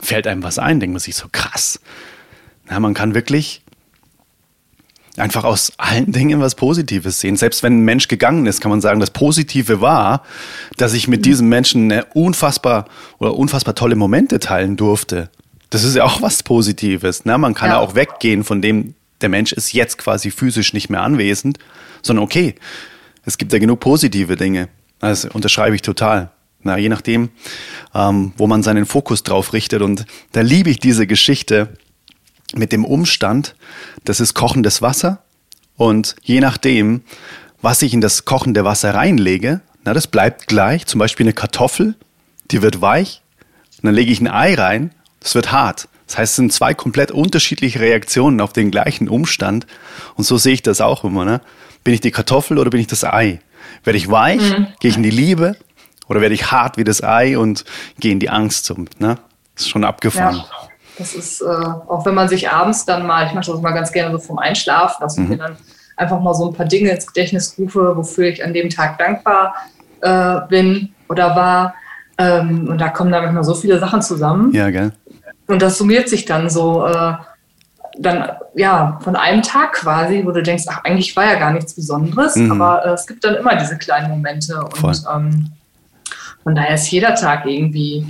fällt 0.00 0.26
einem 0.26 0.42
was 0.42 0.58
ein, 0.58 0.80
denkt 0.80 0.94
man 0.94 1.00
sich 1.00 1.16
so 1.16 1.26
krass. 1.30 1.80
Na, 2.68 2.80
man 2.80 2.94
kann 2.94 3.14
wirklich 3.14 3.62
einfach 5.18 5.44
aus 5.44 5.72
allen 5.76 6.12
Dingen 6.12 6.40
was 6.40 6.54
Positives 6.54 7.20
sehen. 7.20 7.36
Selbst 7.36 7.62
wenn 7.62 7.80
ein 7.80 7.84
Mensch 7.84 8.08
gegangen 8.08 8.46
ist, 8.46 8.60
kann 8.60 8.70
man 8.70 8.80
sagen, 8.80 9.00
das 9.00 9.10
Positive 9.10 9.80
war, 9.80 10.22
dass 10.76 10.94
ich 10.94 11.08
mit 11.08 11.26
diesem 11.26 11.48
Menschen 11.48 11.92
unfassbar 12.14 12.86
oder 13.18 13.34
unfassbar 13.34 13.74
tolle 13.74 13.96
Momente 13.96 14.38
teilen 14.38 14.76
durfte. 14.76 15.30
Das 15.70 15.84
ist 15.84 15.96
ja 15.96 16.04
auch 16.04 16.22
was 16.22 16.42
Positives. 16.42 17.24
Ne? 17.24 17.36
Man 17.36 17.54
kann 17.54 17.68
ja. 17.68 17.76
ja 17.76 17.80
auch 17.80 17.94
weggehen 17.94 18.44
von 18.44 18.62
dem, 18.62 18.94
der 19.20 19.28
Mensch 19.28 19.52
ist 19.52 19.72
jetzt 19.72 19.98
quasi 19.98 20.30
physisch 20.30 20.72
nicht 20.72 20.90
mehr 20.90 21.02
anwesend, 21.02 21.58
sondern 22.02 22.24
okay, 22.24 22.54
es 23.24 23.38
gibt 23.38 23.52
ja 23.52 23.58
genug 23.58 23.80
positive 23.80 24.36
Dinge. 24.36 24.68
Das 25.00 25.24
unterschreibe 25.24 25.76
ich 25.76 25.82
total. 25.82 26.30
Na, 26.62 26.76
je 26.76 26.88
nachdem, 26.88 27.30
ähm, 27.94 28.32
wo 28.36 28.46
man 28.46 28.62
seinen 28.62 28.84
Fokus 28.84 29.22
drauf 29.22 29.52
richtet. 29.52 29.82
Und 29.82 30.06
da 30.32 30.40
liebe 30.40 30.70
ich 30.70 30.80
diese 30.80 31.06
Geschichte 31.06 31.68
mit 32.54 32.72
dem 32.72 32.84
Umstand, 32.84 33.54
das 34.04 34.20
ist 34.20 34.34
kochendes 34.34 34.82
Wasser. 34.82 35.22
Und 35.76 36.16
je 36.22 36.40
nachdem, 36.40 37.02
was 37.62 37.82
ich 37.82 37.94
in 37.94 38.00
das 38.00 38.24
kochende 38.24 38.64
Wasser 38.64 38.94
reinlege, 38.94 39.60
na, 39.84 39.94
das 39.94 40.08
bleibt 40.08 40.48
gleich. 40.48 40.86
Zum 40.86 40.98
Beispiel 40.98 41.24
eine 41.24 41.32
Kartoffel, 41.32 41.94
die 42.50 42.62
wird 42.62 42.80
weich. 42.80 43.22
Und 43.76 43.86
dann 43.86 43.94
lege 43.94 44.10
ich 44.10 44.20
ein 44.20 44.28
Ei 44.28 44.54
rein, 44.54 44.92
das 45.20 45.34
wird 45.34 45.52
hart. 45.52 45.88
Das 46.08 46.18
heißt, 46.18 46.32
es 46.32 46.36
sind 46.36 46.52
zwei 46.52 46.74
komplett 46.74 47.12
unterschiedliche 47.12 47.80
Reaktionen 47.80 48.40
auf 48.40 48.52
den 48.52 48.70
gleichen 48.70 49.08
Umstand. 49.08 49.66
Und 50.16 50.24
so 50.24 50.38
sehe 50.38 50.54
ich 50.54 50.62
das 50.62 50.80
auch 50.80 51.04
immer. 51.04 51.24
Ne? 51.24 51.40
Bin 51.84 51.94
ich 51.94 52.00
die 52.00 52.10
Kartoffel 52.10 52.58
oder 52.58 52.70
bin 52.70 52.80
ich 52.80 52.86
das 52.86 53.04
Ei? 53.04 53.40
Werde 53.84 53.98
ich 53.98 54.10
weich, 54.10 54.58
mhm. 54.58 54.68
gehe 54.80 54.90
ich 54.90 54.96
in 54.96 55.02
die 55.02 55.10
Liebe 55.10 55.56
oder 56.08 56.20
werde 56.20 56.34
ich 56.34 56.50
hart 56.50 56.78
wie 56.78 56.84
das 56.84 57.04
Ei 57.04 57.38
und 57.38 57.64
gehe 58.00 58.10
in 58.10 58.20
die 58.20 58.30
Angst? 58.30 58.72
Ne? 58.98 59.18
Das 59.54 59.64
ist 59.64 59.68
schon 59.68 59.84
abgefahren. 59.84 60.36
Ja. 60.36 60.68
Das 60.96 61.14
ist, 61.14 61.42
äh, 61.42 61.44
auch 61.44 62.04
wenn 62.06 62.14
man 62.14 62.28
sich 62.28 62.50
abends 62.50 62.84
dann 62.84 63.06
mal, 63.06 63.26
ich 63.26 63.34
mache 63.34 63.52
das 63.52 63.60
mal 63.60 63.72
ganz 63.72 63.92
gerne 63.92 64.10
so 64.12 64.18
vom 64.18 64.38
Einschlafen, 64.38 64.96
dass 65.00 65.16
ich 65.16 65.24
mhm. 65.24 65.28
mir 65.28 65.36
dann 65.36 65.56
einfach 65.96 66.20
mal 66.20 66.34
so 66.34 66.48
ein 66.48 66.54
paar 66.54 66.66
Dinge 66.66 66.90
ins 66.90 67.06
Gedächtnis 67.06 67.54
rufe, 67.58 67.96
wofür 67.96 68.26
ich 68.28 68.42
an 68.42 68.54
dem 68.54 68.70
Tag 68.70 68.98
dankbar 68.98 69.54
äh, 70.00 70.40
bin 70.48 70.94
oder 71.08 71.36
war. 71.36 71.74
Ähm, 72.16 72.68
und 72.68 72.80
da 72.80 72.88
kommen 72.88 73.12
da 73.12 73.20
manchmal 73.20 73.44
so 73.44 73.54
viele 73.54 73.78
Sachen 73.78 74.02
zusammen. 74.02 74.52
Ja, 74.52 74.70
gell? 74.70 74.92
Und 75.48 75.62
das 75.62 75.78
summiert 75.78 76.08
sich 76.08 76.24
dann 76.24 76.48
so, 76.48 76.86
äh, 76.86 77.14
dann, 77.98 78.30
ja, 78.54 79.00
von 79.02 79.16
einem 79.16 79.42
Tag 79.42 79.72
quasi, 79.72 80.24
wo 80.24 80.30
du 80.30 80.42
denkst, 80.42 80.64
ach, 80.68 80.84
eigentlich 80.84 81.16
war 81.16 81.24
ja 81.24 81.38
gar 81.38 81.52
nichts 81.52 81.74
Besonderes, 81.74 82.36
mhm. 82.36 82.52
aber 82.52 82.84
äh, 82.84 82.90
es 82.90 83.06
gibt 83.06 83.24
dann 83.24 83.34
immer 83.34 83.56
diese 83.56 83.76
kleinen 83.76 84.10
Momente. 84.10 84.60
Und 84.60 85.04
ähm, 85.12 85.50
von 86.44 86.54
daher 86.54 86.74
ist 86.74 86.90
jeder 86.90 87.14
Tag 87.14 87.46
irgendwie, 87.46 88.06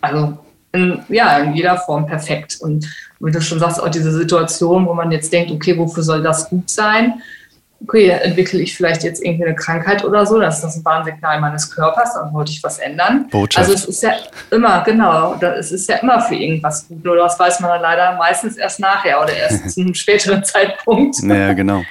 also 0.00 0.38
in, 0.72 1.00
ja, 1.08 1.38
in 1.38 1.54
jeder 1.54 1.76
Form 1.76 2.06
perfekt. 2.06 2.58
Und 2.60 2.88
wie 3.20 3.30
du 3.30 3.40
schon 3.40 3.60
sagst, 3.60 3.80
auch 3.80 3.88
diese 3.88 4.12
Situation, 4.12 4.86
wo 4.86 4.94
man 4.94 5.12
jetzt 5.12 5.32
denkt, 5.32 5.52
okay, 5.52 5.78
wofür 5.78 6.02
soll 6.02 6.22
das 6.22 6.48
gut 6.48 6.68
sein? 6.70 7.22
Okay, 7.84 8.08
entwickle 8.08 8.60
ich 8.60 8.76
vielleicht 8.76 9.02
jetzt 9.02 9.24
irgendwie 9.24 9.46
eine 9.46 9.54
Krankheit 9.54 10.04
oder 10.04 10.24
so, 10.24 10.40
das 10.40 10.56
ist 10.56 10.64
das 10.64 10.76
ein 10.76 10.84
Warnsignal 10.84 11.40
meines 11.40 11.70
Körpers, 11.70 12.14
dann 12.14 12.32
wollte 12.32 12.52
ich 12.52 12.62
was 12.62 12.78
ändern. 12.78 13.28
Botschaft. 13.28 13.68
Also 13.68 13.74
es 13.74 13.84
ist 13.86 14.02
ja 14.02 14.12
immer, 14.50 14.82
genau, 14.84 15.34
es 15.40 15.72
ist 15.72 15.88
ja 15.88 15.96
immer 15.96 16.20
für 16.20 16.34
irgendwas 16.34 16.86
gut, 16.86 17.04
nur 17.04 17.16
das 17.16 17.38
weiß 17.38 17.60
man 17.60 17.70
dann 17.70 17.82
leider 17.82 18.16
meistens 18.16 18.56
erst 18.56 18.80
nachher 18.80 19.20
oder 19.20 19.34
erst 19.34 19.70
zu 19.74 19.80
einem 19.80 19.94
späteren 19.94 20.44
Zeitpunkt. 20.44 21.16
Ja, 21.22 21.52
genau. 21.52 21.82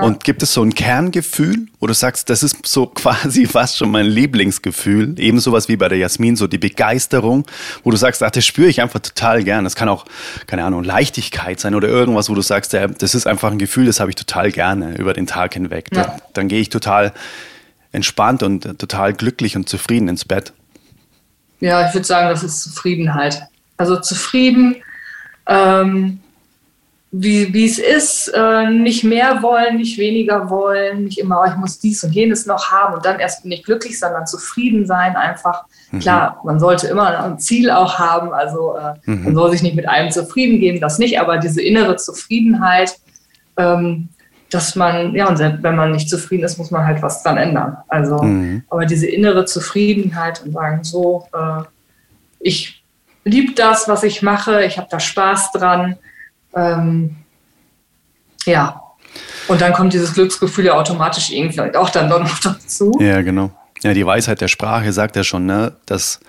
Und 0.00 0.24
gibt 0.24 0.42
es 0.42 0.54
so 0.54 0.62
ein 0.62 0.74
Kerngefühl, 0.74 1.66
wo 1.78 1.86
du 1.86 1.94
sagst, 1.94 2.30
das 2.30 2.42
ist 2.42 2.66
so 2.66 2.86
quasi 2.94 3.46
fast 3.46 3.76
schon 3.76 3.90
mein 3.90 4.06
Lieblingsgefühl, 4.06 5.18
eben 5.18 5.40
sowas 5.40 5.68
wie 5.68 5.76
bei 5.76 5.88
der 5.88 5.98
Jasmin, 5.98 6.36
so 6.36 6.46
die 6.46 6.58
Begeisterung, 6.58 7.46
wo 7.84 7.90
du 7.90 7.96
sagst, 7.96 8.22
ach, 8.22 8.30
das 8.30 8.44
spüre 8.46 8.68
ich 8.68 8.80
einfach 8.80 9.00
total 9.00 9.44
gern. 9.44 9.64
Das 9.64 9.76
kann 9.76 9.88
auch, 9.88 10.04
keine 10.46 10.64
Ahnung, 10.64 10.84
Leichtigkeit 10.84 11.60
sein 11.60 11.74
oder 11.74 11.88
irgendwas, 11.88 12.30
wo 12.30 12.34
du 12.34 12.42
sagst, 12.42 12.72
ja, 12.72 12.86
das 12.86 13.14
ist 13.14 13.26
einfach 13.26 13.50
ein 13.50 13.58
Gefühl, 13.58 13.86
das 13.86 14.00
habe 14.00 14.10
ich 14.10 14.16
total 14.16 14.50
gerne 14.50 14.96
über 14.96 15.12
den 15.12 15.26
Tag 15.26 15.54
hinweg. 15.54 15.88
Ja. 15.92 16.04
Dann, 16.04 16.22
dann 16.32 16.48
gehe 16.48 16.60
ich 16.60 16.70
total 16.70 17.12
entspannt 17.92 18.42
und 18.42 18.78
total 18.78 19.12
glücklich 19.12 19.56
und 19.56 19.68
zufrieden 19.68 20.08
ins 20.08 20.24
Bett. 20.24 20.52
Ja, 21.60 21.86
ich 21.86 21.94
würde 21.94 22.06
sagen, 22.06 22.28
das 22.28 22.42
ist 22.42 22.62
Zufriedenheit. 22.62 23.42
Also 23.76 24.00
zufrieden, 24.00 24.76
ähm, 25.46 26.20
wie, 27.14 27.52
wie 27.52 27.66
es 27.66 27.78
ist, 27.78 28.32
äh, 28.34 28.70
nicht 28.70 29.04
mehr 29.04 29.42
wollen, 29.42 29.76
nicht 29.76 29.98
weniger 29.98 30.48
wollen, 30.48 31.04
nicht 31.04 31.18
immer, 31.18 31.42
oh, 31.42 31.48
ich 31.48 31.56
muss 31.56 31.78
dies 31.78 32.02
und 32.02 32.12
jenes 32.12 32.46
noch 32.46 32.72
haben 32.72 32.94
und 32.94 33.04
dann 33.04 33.20
erst 33.20 33.42
bin 33.42 33.52
ich 33.52 33.62
glücklich, 33.62 33.98
sondern 33.98 34.26
zufrieden 34.26 34.86
sein 34.86 35.14
einfach. 35.14 35.66
Mhm. 35.90 36.00
Klar, 36.00 36.40
man 36.42 36.58
sollte 36.58 36.88
immer 36.88 37.22
ein 37.22 37.38
Ziel 37.38 37.70
auch 37.70 37.98
haben, 37.98 38.32
also 38.32 38.76
äh, 38.76 38.94
mhm. 39.04 39.24
man 39.24 39.34
soll 39.34 39.52
sich 39.52 39.62
nicht 39.62 39.76
mit 39.76 39.86
einem 39.86 40.10
zufrieden 40.10 40.58
geben, 40.58 40.80
das 40.80 40.98
nicht, 40.98 41.20
aber 41.20 41.36
diese 41.36 41.60
innere 41.60 41.96
Zufriedenheit, 41.96 42.98
ähm, 43.58 44.08
dass 44.50 44.74
man, 44.74 45.14
ja, 45.14 45.28
und 45.28 45.36
selbst 45.36 45.62
wenn 45.62 45.76
man 45.76 45.92
nicht 45.92 46.08
zufrieden 46.08 46.44
ist, 46.44 46.56
muss 46.56 46.70
man 46.70 46.86
halt 46.86 47.02
was 47.02 47.22
dran 47.22 47.36
ändern. 47.36 47.76
Also, 47.88 48.22
mhm. 48.22 48.64
aber 48.70 48.86
diese 48.86 49.06
innere 49.06 49.44
Zufriedenheit 49.44 50.42
und 50.46 50.52
sagen, 50.52 50.82
so, 50.82 51.26
äh, 51.34 51.62
ich 52.40 52.82
liebe 53.24 53.52
das, 53.52 53.86
was 53.86 54.02
ich 54.02 54.22
mache, 54.22 54.64
ich 54.64 54.78
habe 54.78 54.88
da 54.90 54.98
Spaß 54.98 55.52
dran, 55.52 55.96
ähm, 56.54 57.16
ja. 58.44 58.82
Und 59.48 59.60
dann 59.60 59.72
kommt 59.72 59.92
dieses 59.92 60.14
Glücksgefühl 60.14 60.66
ja 60.66 60.74
automatisch 60.74 61.30
irgendwie 61.30 61.54
vielleicht 61.54 61.76
auch 61.76 61.90
dann 61.90 62.08
noch 62.08 62.38
dazu. 62.42 62.92
Ja, 63.00 63.22
genau. 63.22 63.50
Ja, 63.82 63.94
die 63.94 64.06
Weisheit 64.06 64.40
der 64.40 64.48
Sprache 64.48 64.92
sagt 64.92 65.16
ja 65.16 65.24
schon, 65.24 65.46
ne, 65.46 65.76
dass 65.86 66.20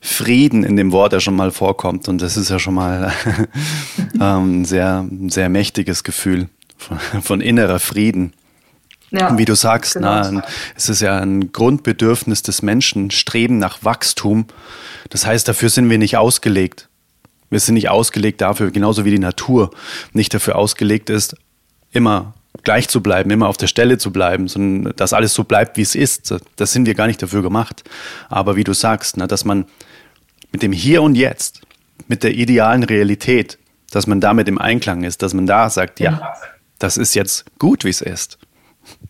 Frieden 0.00 0.64
in 0.64 0.76
dem 0.76 0.92
Wort 0.92 1.12
ja 1.12 1.20
schon 1.20 1.36
mal 1.36 1.50
vorkommt. 1.50 2.08
Und 2.08 2.22
das 2.22 2.36
ist 2.36 2.50
ja 2.50 2.58
schon 2.58 2.74
mal 2.74 3.12
ähm, 4.20 4.62
ein 4.62 4.64
sehr, 4.64 5.06
sehr 5.28 5.48
mächtiges 5.48 6.04
Gefühl 6.04 6.48
von, 6.76 6.98
von 7.22 7.40
innerer 7.40 7.78
Frieden. 7.78 8.32
Ja, 9.10 9.28
und 9.28 9.38
wie 9.38 9.44
du 9.44 9.54
sagst, 9.54 9.94
genau. 9.94 10.30
na, 10.30 10.42
es 10.74 10.88
ist 10.88 11.00
ja 11.00 11.18
ein 11.18 11.52
Grundbedürfnis 11.52 12.42
des 12.42 12.62
Menschen, 12.62 13.10
Streben 13.10 13.58
nach 13.58 13.84
Wachstum. 13.84 14.46
Das 15.10 15.26
heißt, 15.26 15.46
dafür 15.46 15.68
sind 15.68 15.88
wir 15.88 15.98
nicht 15.98 16.16
ausgelegt. 16.16 16.88
Wir 17.50 17.60
sind 17.60 17.74
nicht 17.74 17.88
ausgelegt 17.88 18.40
dafür, 18.40 18.70
genauso 18.70 19.04
wie 19.04 19.10
die 19.10 19.18
Natur 19.18 19.70
nicht 20.12 20.34
dafür 20.34 20.56
ausgelegt 20.56 21.10
ist, 21.10 21.36
immer 21.92 22.34
gleich 22.62 22.88
zu 22.88 23.02
bleiben, 23.02 23.30
immer 23.30 23.48
auf 23.48 23.56
der 23.56 23.66
Stelle 23.66 23.98
zu 23.98 24.10
bleiben, 24.10 24.48
sondern 24.48 24.94
dass 24.96 25.12
alles 25.12 25.34
so 25.34 25.44
bleibt, 25.44 25.76
wie 25.76 25.82
es 25.82 25.94
ist. 25.94 26.34
Das 26.56 26.72
sind 26.72 26.86
wir 26.86 26.94
gar 26.94 27.06
nicht 27.06 27.22
dafür 27.22 27.42
gemacht. 27.42 27.84
Aber 28.28 28.56
wie 28.56 28.64
du 28.64 28.72
sagst, 28.72 29.16
ne, 29.16 29.28
dass 29.28 29.44
man 29.44 29.66
mit 30.52 30.62
dem 30.62 30.72
Hier 30.72 31.02
und 31.02 31.14
Jetzt, 31.14 31.60
mit 32.08 32.22
der 32.22 32.34
idealen 32.34 32.82
Realität, 32.82 33.58
dass 33.90 34.06
man 34.06 34.20
damit 34.20 34.48
im 34.48 34.58
Einklang 34.58 35.04
ist, 35.04 35.22
dass 35.22 35.34
man 35.34 35.46
da 35.46 35.70
sagt, 35.70 36.00
ja, 36.00 36.34
das 36.78 36.96
ist 36.96 37.14
jetzt 37.14 37.44
gut, 37.58 37.84
wie 37.84 37.90
es 37.90 38.00
ist. 38.00 38.38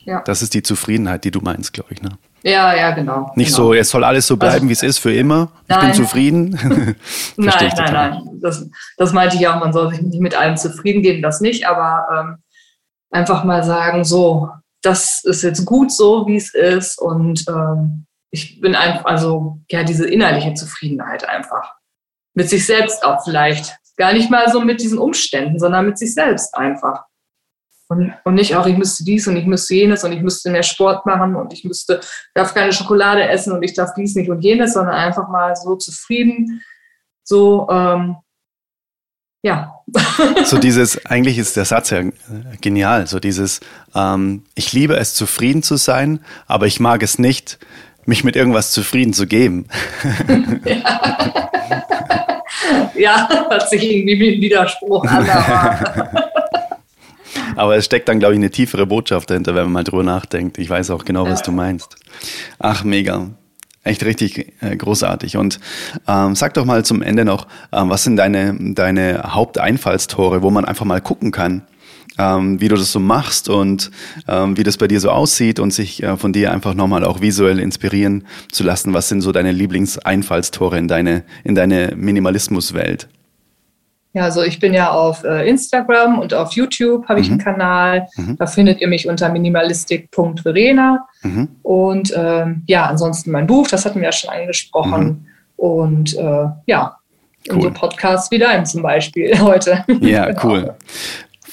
Ja. 0.04 0.20
Das 0.22 0.42
ist 0.42 0.54
die 0.54 0.62
Zufriedenheit, 0.62 1.24
die 1.24 1.30
du 1.30 1.40
meinst, 1.40 1.72
glaube 1.72 1.92
ich. 1.92 2.02
Ne? 2.02 2.10
Ja, 2.46 2.76
ja, 2.76 2.92
genau. 2.92 3.32
Nicht 3.34 3.48
genau. 3.48 3.70
so, 3.70 3.74
es 3.74 3.90
soll 3.90 4.04
alles 4.04 4.24
so 4.24 4.36
bleiben, 4.36 4.54
also, 4.54 4.68
wie 4.68 4.72
es 4.72 4.84
ist 4.84 4.98
für 4.98 5.12
immer. 5.12 5.48
Ich 5.66 5.76
bin 5.76 5.94
zufrieden. 5.94 6.50
nein, 7.36 7.72
nein, 7.76 7.92
nein. 7.92 8.22
Das, 8.40 8.64
das 8.96 9.12
meinte 9.12 9.34
ich 9.34 9.48
auch, 9.48 9.58
man 9.58 9.72
soll 9.72 9.90
sich 9.90 10.00
nicht 10.00 10.20
mit 10.20 10.38
allem 10.38 10.56
zufrieden 10.56 11.02
geben, 11.02 11.22
das 11.22 11.40
nicht, 11.40 11.66
aber 11.66 12.06
ähm, 12.16 12.36
einfach 13.10 13.42
mal 13.42 13.64
sagen, 13.64 14.04
so, 14.04 14.48
das 14.80 15.24
ist 15.24 15.42
jetzt 15.42 15.64
gut 15.64 15.90
so, 15.90 16.28
wie 16.28 16.36
es 16.36 16.54
ist 16.54 17.00
und 17.00 17.44
ähm, 17.48 18.06
ich 18.30 18.60
bin 18.60 18.76
einfach, 18.76 19.06
also 19.06 19.58
ja, 19.68 19.82
diese 19.82 20.06
innerliche 20.06 20.54
Zufriedenheit 20.54 21.28
einfach. 21.28 21.74
Mit 22.34 22.48
sich 22.48 22.64
selbst 22.64 23.04
auch 23.04 23.24
vielleicht. 23.24 23.76
Gar 23.96 24.12
nicht 24.12 24.30
mal 24.30 24.48
so 24.52 24.60
mit 24.60 24.80
diesen 24.80 24.98
Umständen, 24.98 25.58
sondern 25.58 25.86
mit 25.86 25.98
sich 25.98 26.14
selbst 26.14 26.56
einfach. 26.56 27.06
Und, 27.88 28.12
und 28.24 28.34
nicht 28.34 28.56
auch, 28.56 28.66
ich 28.66 28.76
müsste 28.76 29.04
dies 29.04 29.28
und 29.28 29.36
ich 29.36 29.46
müsste 29.46 29.74
jenes 29.74 30.02
und 30.02 30.12
ich 30.12 30.20
müsste 30.20 30.50
mehr 30.50 30.64
Sport 30.64 31.06
machen 31.06 31.36
und 31.36 31.52
ich 31.52 31.64
müsste, 31.64 32.00
darf 32.34 32.52
keine 32.52 32.72
Schokolade 32.72 33.28
essen 33.28 33.52
und 33.52 33.62
ich 33.62 33.74
darf 33.74 33.94
dies 33.94 34.16
nicht 34.16 34.28
und 34.28 34.40
jenes, 34.42 34.74
sondern 34.74 34.94
einfach 34.94 35.28
mal 35.28 35.54
so 35.54 35.76
zufrieden, 35.76 36.62
so, 37.22 37.68
ähm, 37.70 38.16
ja. 39.42 39.72
so 40.44 40.58
dieses, 40.60 41.06
eigentlich 41.06 41.38
ist 41.38 41.56
der 41.56 41.64
Satz 41.64 41.90
ja 41.90 42.02
genial, 42.60 43.06
so 43.06 43.20
dieses, 43.20 43.60
ähm, 43.94 44.44
ich 44.56 44.72
liebe 44.72 44.96
es, 44.96 45.14
zufrieden 45.14 45.62
zu 45.62 45.76
sein, 45.76 46.24
aber 46.48 46.66
ich 46.66 46.80
mag 46.80 47.04
es 47.04 47.20
nicht, 47.20 47.58
mich 48.04 48.24
mit 48.24 48.34
irgendwas 48.34 48.72
zufrieden 48.72 49.12
zu 49.12 49.28
geben. 49.28 49.68
ja. 50.64 51.46
ja, 52.94 53.28
hört 53.48 53.68
sich 53.68 53.82
irgendwie 53.82 54.18
wie 54.18 54.36
ein 54.36 54.40
Widerspruch 54.40 55.04
an, 55.04 55.28
aber 55.28 56.32
aber 57.56 57.76
es 57.76 57.84
steckt 57.84 58.08
dann, 58.08 58.18
glaube 58.18 58.34
ich, 58.34 58.38
eine 58.38 58.50
tiefere 58.50 58.86
Botschaft 58.86 59.30
dahinter, 59.30 59.54
wenn 59.54 59.64
man 59.64 59.72
mal 59.72 59.84
drüber 59.84 60.02
nachdenkt. 60.02 60.58
Ich 60.58 60.70
weiß 60.70 60.90
auch 60.90 61.04
genau, 61.04 61.28
was 61.28 61.42
du 61.42 61.52
meinst. 61.52 61.96
Ach, 62.58 62.84
mega. 62.84 63.30
Echt 63.86 64.04
richtig 64.04 64.52
äh, 64.60 64.76
großartig. 64.76 65.36
Und 65.36 65.60
ähm, 66.08 66.34
sag 66.34 66.54
doch 66.54 66.64
mal 66.64 66.84
zum 66.84 67.02
Ende 67.02 67.24
noch, 67.24 67.46
ähm, 67.72 67.88
was 67.88 68.02
sind 68.02 68.16
deine, 68.16 68.56
deine 68.74 69.34
Haupteinfallstore, 69.34 70.42
wo 70.42 70.50
man 70.50 70.64
einfach 70.64 70.84
mal 70.84 71.00
gucken 71.00 71.30
kann, 71.30 71.62
ähm, 72.18 72.60
wie 72.60 72.66
du 72.66 72.74
das 72.74 72.90
so 72.90 72.98
machst 72.98 73.48
und 73.48 73.92
ähm, 74.26 74.56
wie 74.56 74.64
das 74.64 74.76
bei 74.76 74.88
dir 74.88 74.98
so 74.98 75.10
aussieht 75.10 75.60
und 75.60 75.72
sich 75.72 76.02
äh, 76.02 76.16
von 76.16 76.32
dir 76.32 76.50
einfach 76.50 76.74
nochmal 76.74 77.04
auch 77.04 77.20
visuell 77.20 77.60
inspirieren 77.60 78.26
zu 78.50 78.64
lassen. 78.64 78.92
Was 78.92 79.08
sind 79.08 79.20
so 79.20 79.30
deine 79.30 79.52
Lieblingseinfallstore 79.52 80.78
in 80.78 80.88
deine, 80.88 81.22
in 81.44 81.54
deine 81.54 81.94
Minimalismuswelt? 81.96 83.08
Ja, 84.12 84.24
also 84.24 84.42
ich 84.42 84.58
bin 84.58 84.72
ja 84.72 84.90
auf 84.92 85.24
äh, 85.24 85.48
Instagram 85.48 86.18
und 86.18 86.32
auf 86.32 86.52
YouTube 86.52 87.06
habe 87.08 87.20
ich 87.20 87.26
mhm. 87.26 87.34
einen 87.34 87.44
Kanal. 87.44 88.06
Mhm. 88.16 88.36
Da 88.38 88.46
findet 88.46 88.80
ihr 88.80 88.88
mich 88.88 89.08
unter 89.08 89.28
minimalistik.verena. 89.28 91.06
Mhm. 91.22 91.48
Und 91.62 92.14
ähm, 92.16 92.62
ja, 92.66 92.86
ansonsten 92.86 93.30
mein 93.30 93.46
Buch, 93.46 93.68
das 93.68 93.84
hatten 93.84 94.00
wir 94.00 94.06
ja 94.06 94.12
schon 94.12 94.30
angesprochen. 94.30 95.04
Mhm. 95.04 95.26
Und 95.56 96.16
äh, 96.16 96.46
ja, 96.66 96.96
cool. 97.48 97.54
unsere 97.54 97.72
Podcasts 97.74 98.30
wie 98.30 98.38
dein 98.38 98.64
zum 98.64 98.82
Beispiel 98.82 99.38
heute. 99.40 99.84
Ja, 100.00 100.30
cool 100.42 100.74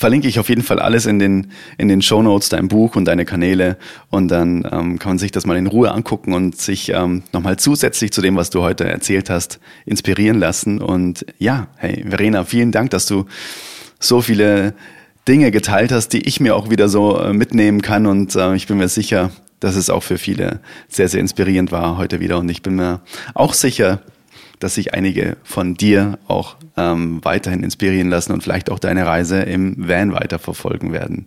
verlinke 0.04 0.28
ich 0.28 0.38
auf 0.38 0.49
jeden 0.49 0.64
Fall 0.64 0.80
alles 0.80 1.06
in 1.06 1.18
den, 1.18 1.47
in 1.78 1.88
den 1.88 2.01
Show 2.01 2.22
Notes, 2.22 2.49
dein 2.49 2.68
Buch 2.68 2.97
und 2.97 3.06
deine 3.06 3.24
Kanäle. 3.24 3.78
Und 4.10 4.28
dann 4.28 4.68
ähm, 4.70 4.99
kann 4.99 5.12
man 5.12 5.18
sich 5.18 5.32
das 5.32 5.45
mal 5.45 5.56
in 5.56 5.66
Ruhe 5.66 5.93
angucken 5.93 6.34
und 6.34 6.60
sich 6.60 6.89
ähm, 6.89 7.24
nochmal 7.32 7.56
zusätzlich 7.56 8.12
zu 8.12 8.22
dem, 8.22 8.36
was 8.36 8.49
du 8.49 8.64
heute 8.64 8.84
erzählt 8.84 9.30
hast, 9.30 9.62
inspirieren 9.86 10.39
lassen. 10.39 10.82
Und 10.82 11.26
ja, 11.39 11.68
hey, 11.78 12.04
Verena, 12.06 12.43
vielen 12.43 12.74
Dank, 12.74 12.89
dass 12.89 13.06
du 13.06 13.28
so 13.97 14.20
viele 14.20 14.74
Dinge 15.26 15.51
geteilt 15.51 15.93
hast, 15.93 16.10
die 16.10 16.28
ich 16.28 16.41
mir 16.41 16.58
auch 16.58 16.70
wieder 16.70 16.89
so 16.89 17.18
äh, 17.18 17.32
mitnehmen 17.32 17.82
kann. 17.82 18.06
Und 18.06 18.36
äh, 18.36 18.56
ich 18.56 18.68
bin 18.68 18.80
mir 18.80 18.89
sicher, 18.89 19.32
dass 19.62 19.78
es 19.78 19.89
auch 19.89 20.04
für 20.04 20.18
viele 20.18 20.60
sehr, 20.89 21.08
sehr 21.08 21.22
inspirierend 21.22 21.72
war 21.72 21.97
heute 21.97 22.20
wieder. 22.20 22.39
Und 22.39 22.49
ich 22.49 22.62
bin 22.62 22.76
mir 22.76 22.99
auch 23.36 23.54
sicher, 23.54 24.01
dass 24.64 24.76
sich 24.76 24.93
einige 24.93 25.36
von 25.43 25.76
dir 25.76 26.18
auch 26.28 26.55
ähm, 26.78 27.20
weiterhin 27.24 27.64
inspirieren 27.64 28.09
lassen 28.09 28.32
und 28.32 28.41
vielleicht 28.41 28.72
auch 28.72 28.80
deine 28.80 29.05
Reise 29.05 29.41
im 29.41 29.76
Van 29.78 30.14
weiterverfolgen 30.14 30.93
werden. 30.93 31.26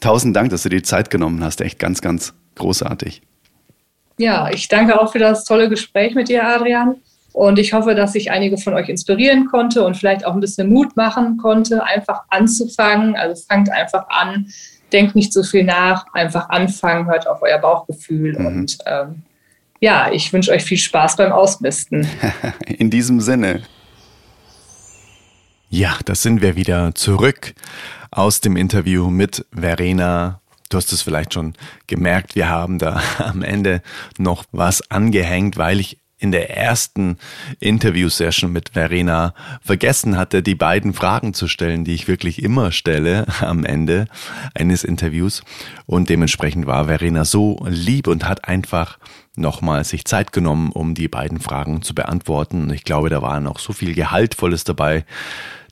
Tausend 0.00 0.34
Dank, 0.34 0.50
dass 0.50 0.62
du 0.62 0.70
dir 0.70 0.78
die 0.78 0.82
Zeit 0.82 1.10
genommen 1.10 1.44
hast. 1.44 1.60
Echt 1.60 1.78
ganz, 1.78 2.00
ganz 2.00 2.32
großartig. 2.56 3.20
Ja, 4.18 4.50
ich 4.50 4.68
danke 4.68 5.00
auch 5.00 5.12
für 5.12 5.18
das 5.18 5.44
tolle 5.44 5.68
Gespräch 5.68 6.14
mit 6.14 6.28
dir, 6.28 6.46
Adrian. 6.46 6.96
Und 7.32 7.58
ich 7.58 7.72
hoffe, 7.72 7.94
dass 7.94 8.14
ich 8.14 8.30
einige 8.30 8.58
von 8.58 8.74
euch 8.74 8.88
inspirieren 8.88 9.46
konnte 9.46 9.84
und 9.84 9.96
vielleicht 9.96 10.26
auch 10.26 10.34
ein 10.34 10.40
bisschen 10.40 10.68
Mut 10.68 10.96
machen 10.96 11.36
konnte, 11.36 11.84
einfach 11.84 12.22
anzufangen. 12.28 13.14
Also 13.14 13.42
fangt 13.48 13.70
einfach 13.70 14.08
an, 14.08 14.46
denkt 14.92 15.14
nicht 15.14 15.32
so 15.32 15.42
viel 15.42 15.64
nach, 15.64 16.06
einfach 16.12 16.48
anfangen, 16.48 17.06
hört 17.06 17.28
auf 17.28 17.42
euer 17.42 17.58
Bauchgefühl 17.58 18.38
mhm. 18.38 18.46
und 18.46 18.78
ähm, 18.86 19.22
ja, 19.80 20.12
ich 20.12 20.32
wünsche 20.32 20.52
euch 20.52 20.62
viel 20.62 20.78
Spaß 20.78 21.16
beim 21.16 21.32
Ausmisten. 21.32 22.06
In 22.66 22.90
diesem 22.90 23.20
Sinne. 23.20 23.62
Ja, 25.70 25.98
das 26.04 26.22
sind 26.22 26.42
wir 26.42 26.56
wieder 26.56 26.94
zurück 26.94 27.54
aus 28.10 28.40
dem 28.40 28.56
Interview 28.56 29.08
mit 29.08 29.46
Verena. 29.52 30.40
Du 30.68 30.76
hast 30.76 30.92
es 30.92 31.02
vielleicht 31.02 31.34
schon 31.34 31.54
gemerkt, 31.86 32.34
wir 32.34 32.48
haben 32.48 32.78
da 32.78 33.02
am 33.18 33.42
Ende 33.42 33.82
noch 34.18 34.44
was 34.52 34.88
angehängt, 34.90 35.56
weil 35.56 35.80
ich 35.80 35.98
in 36.20 36.32
der 36.32 36.56
ersten 36.56 37.16
Interview-Session 37.58 38.52
mit 38.52 38.70
Verena 38.70 39.34
vergessen 39.62 40.16
hatte, 40.16 40.42
die 40.42 40.54
beiden 40.54 40.92
Fragen 40.92 41.34
zu 41.34 41.48
stellen, 41.48 41.84
die 41.84 41.94
ich 41.94 42.08
wirklich 42.08 42.42
immer 42.42 42.70
stelle 42.72 43.26
am 43.40 43.64
Ende 43.64 44.06
eines 44.54 44.84
Interviews. 44.84 45.42
Und 45.86 46.10
dementsprechend 46.10 46.66
war 46.66 46.84
Verena 46.84 47.24
so 47.24 47.64
lieb 47.66 48.06
und 48.06 48.28
hat 48.28 48.46
einfach 48.46 48.98
nochmal 49.34 49.84
sich 49.84 50.04
Zeit 50.04 50.32
genommen, 50.32 50.70
um 50.72 50.94
die 50.94 51.08
beiden 51.08 51.40
Fragen 51.40 51.82
zu 51.82 51.94
beantworten. 51.94 52.64
Und 52.64 52.72
ich 52.72 52.84
glaube, 52.84 53.08
da 53.08 53.22
war 53.22 53.40
noch 53.40 53.58
so 53.58 53.72
viel 53.72 53.94
Gehaltvolles 53.94 54.64
dabei. 54.64 55.04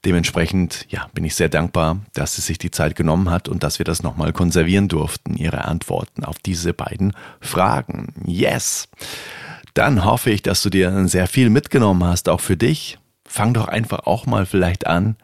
Dementsprechend, 0.04 0.86
ja, 0.88 1.08
bin 1.12 1.24
ich 1.24 1.34
sehr 1.34 1.48
dankbar, 1.48 1.98
dass 2.14 2.36
sie 2.36 2.42
sich 2.42 2.56
die 2.56 2.70
Zeit 2.70 2.94
genommen 2.94 3.30
hat 3.30 3.48
und 3.48 3.62
dass 3.62 3.78
wir 3.78 3.84
das 3.84 4.02
nochmal 4.02 4.32
konservieren 4.32 4.88
durften, 4.88 5.34
ihre 5.34 5.64
Antworten 5.64 6.24
auf 6.24 6.38
diese 6.38 6.72
beiden 6.72 7.12
Fragen. 7.40 8.14
Yes! 8.24 8.88
Dann 9.78 10.04
hoffe 10.04 10.30
ich, 10.30 10.42
dass 10.42 10.60
du 10.62 10.70
dir 10.70 11.06
sehr 11.06 11.28
viel 11.28 11.50
mitgenommen 11.50 12.02
hast, 12.02 12.28
auch 12.28 12.40
für 12.40 12.56
dich. 12.56 12.98
Fang 13.24 13.54
doch 13.54 13.68
einfach 13.68 14.06
auch 14.06 14.26
mal 14.26 14.44
vielleicht 14.44 14.88
an, 14.88 15.14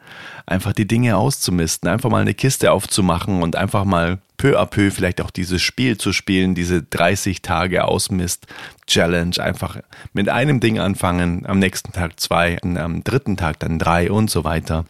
einfach 0.45 0.71
die 0.71 0.87
Dinge 0.87 1.17
auszumisten, 1.17 1.89
einfach 1.89 2.09
mal 2.09 2.21
eine 2.21 2.33
Kiste 2.33 2.71
aufzumachen 2.71 3.43
und 3.43 3.57
einfach 3.57 3.83
mal 3.83 4.19
peu 4.37 4.57
à 4.57 4.65
peu 4.65 4.91
vielleicht 4.91 5.19
auch 5.19 5.29
dieses 5.29 5.61
Spiel 5.61 5.97
zu 5.97 6.13
spielen, 6.13 6.55
diese 6.55 6.81
30 6.81 7.41
Tage 7.41 7.83
Ausmist-Challenge, 7.83 9.37
einfach 9.43 9.79
mit 10.13 10.29
einem 10.29 10.61
Ding 10.61 10.79
anfangen, 10.79 11.45
am 11.45 11.59
nächsten 11.59 11.91
Tag 11.91 12.17
zwei, 12.21 12.57
am 12.61 13.03
dritten 13.03 13.35
Tag 13.35 13.59
dann 13.59 13.77
drei 13.77 14.09
und 14.09 14.31
so 14.31 14.45
weiter. 14.45 14.85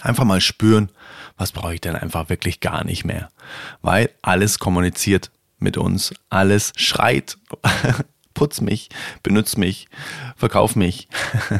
Einfach 0.00 0.24
mal 0.24 0.40
spüren, 0.40 0.90
was 1.36 1.52
brauche 1.52 1.74
ich 1.74 1.80
denn 1.80 1.94
einfach 1.94 2.28
wirklich 2.28 2.58
gar 2.58 2.82
nicht 2.82 3.04
mehr. 3.04 3.28
Weil 3.82 4.10
alles 4.20 4.58
kommuniziert 4.58 5.30
mit 5.60 5.76
uns, 5.76 6.12
alles 6.28 6.72
schreit 6.74 7.38
putz 8.40 8.62
mich, 8.62 8.88
benutz 9.22 9.58
mich, 9.58 9.86
verkauf 10.34 10.74
mich. 10.74 11.08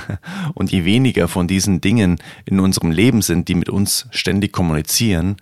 und 0.54 0.72
je 0.72 0.86
weniger 0.86 1.28
von 1.28 1.46
diesen 1.46 1.82
Dingen 1.82 2.16
in 2.46 2.58
unserem 2.58 2.90
Leben 2.90 3.20
sind, 3.20 3.48
die 3.48 3.54
mit 3.54 3.68
uns 3.68 4.06
ständig 4.12 4.54
kommunizieren, 4.54 5.36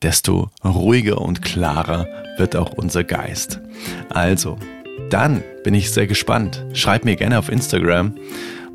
desto 0.00 0.48
ruhiger 0.64 1.20
und 1.20 1.42
klarer 1.42 2.06
wird 2.38 2.56
auch 2.56 2.72
unser 2.72 3.04
Geist. 3.04 3.60
Also, 4.08 4.56
dann 5.10 5.44
bin 5.62 5.74
ich 5.74 5.90
sehr 5.90 6.06
gespannt. 6.06 6.64
Schreib 6.72 7.04
mir 7.04 7.16
gerne 7.16 7.38
auf 7.38 7.50
Instagram, 7.50 8.14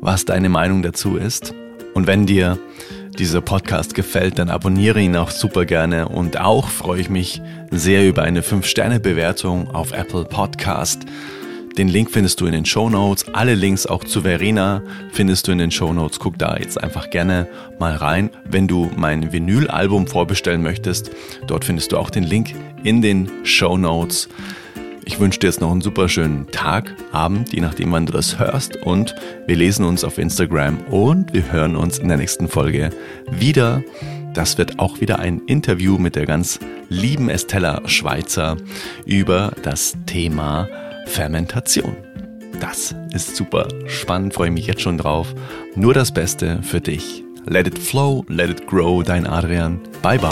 was 0.00 0.24
deine 0.24 0.48
Meinung 0.48 0.82
dazu 0.82 1.16
ist. 1.16 1.52
Und 1.94 2.06
wenn 2.06 2.26
dir 2.26 2.60
dieser 3.18 3.40
Podcast 3.40 3.96
gefällt, 3.96 4.38
dann 4.38 4.50
abonniere 4.50 5.00
ihn 5.00 5.16
auch 5.16 5.32
super 5.32 5.64
gerne. 5.64 6.06
Und 6.06 6.40
auch 6.40 6.68
freue 6.68 7.00
ich 7.00 7.08
mich 7.10 7.42
sehr 7.72 8.08
über 8.08 8.22
eine 8.22 8.42
5-Sterne-Bewertung 8.42 9.74
auf 9.74 9.90
Apple 9.90 10.24
Podcast. 10.24 11.06
Den 11.76 11.88
Link 11.88 12.12
findest 12.12 12.40
du 12.40 12.46
in 12.46 12.52
den 12.52 12.64
Show 12.64 12.88
Notes. 12.88 13.26
Alle 13.32 13.56
Links 13.56 13.84
auch 13.84 14.04
zu 14.04 14.22
Verena 14.22 14.80
findest 15.10 15.48
du 15.48 15.52
in 15.52 15.58
den 15.58 15.72
Show 15.72 15.92
Notes. 15.92 16.20
Guck 16.20 16.38
da 16.38 16.56
jetzt 16.56 16.80
einfach 16.80 17.10
gerne 17.10 17.48
mal 17.80 17.96
rein. 17.96 18.30
Wenn 18.44 18.68
du 18.68 18.92
mein 18.94 19.32
Vinylalbum 19.32 20.06
vorbestellen 20.06 20.62
möchtest, 20.62 21.10
dort 21.48 21.64
findest 21.64 21.90
du 21.90 21.98
auch 21.98 22.10
den 22.10 22.22
Link 22.22 22.54
in 22.84 23.02
den 23.02 23.28
Show 23.42 23.76
Notes. 23.76 24.28
Ich 25.04 25.18
wünsche 25.18 25.40
dir 25.40 25.48
jetzt 25.48 25.60
noch 25.60 25.72
einen 25.72 25.80
super 25.80 26.08
schönen 26.08 26.46
Tag, 26.52 26.94
Abend, 27.10 27.52
je 27.52 27.60
nachdem, 27.60 27.90
wann 27.90 28.06
du 28.06 28.12
das 28.12 28.38
hörst. 28.38 28.76
Und 28.76 29.16
wir 29.48 29.56
lesen 29.56 29.84
uns 29.84 30.04
auf 30.04 30.18
Instagram 30.18 30.78
und 30.92 31.34
wir 31.34 31.50
hören 31.50 31.74
uns 31.74 31.98
in 31.98 32.06
der 32.06 32.18
nächsten 32.18 32.46
Folge 32.46 32.90
wieder. 33.32 33.82
Das 34.32 34.58
wird 34.58 34.78
auch 34.78 35.00
wieder 35.00 35.18
ein 35.18 35.42
Interview 35.46 35.98
mit 35.98 36.14
der 36.14 36.26
ganz 36.26 36.60
lieben 36.88 37.28
Estella 37.28 37.82
Schweizer 37.86 38.56
über 39.06 39.52
das 39.64 39.96
Thema 40.06 40.68
Fermentation. 41.06 41.96
Das 42.60 42.94
ist 43.12 43.36
super 43.36 43.68
spannend, 43.86 44.34
freue 44.34 44.50
mich 44.50 44.66
jetzt 44.66 44.80
schon 44.80 44.98
drauf. 44.98 45.34
Nur 45.74 45.94
das 45.94 46.12
Beste 46.12 46.62
für 46.62 46.80
dich. 46.80 47.24
Let 47.46 47.66
it 47.66 47.78
flow, 47.78 48.24
let 48.28 48.50
it 48.50 48.66
grow, 48.66 49.02
dein 49.02 49.26
Adrian. 49.26 49.80
Bye 50.02 50.18
bye. 50.18 50.30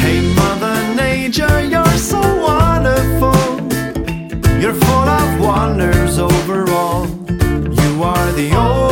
Hey 0.00 0.22
Mother 0.34 0.94
Nature, 0.94 1.60
you're 1.60 1.98
so 1.98 2.18
wonderful. 2.18 3.34
You're 4.60 4.74
full 4.74 5.08
of 5.08 5.40
wonders 5.40 6.18
overall. 6.18 7.06
You 7.38 8.02
are 8.02 8.32
the 8.32 8.54
only 8.56 8.87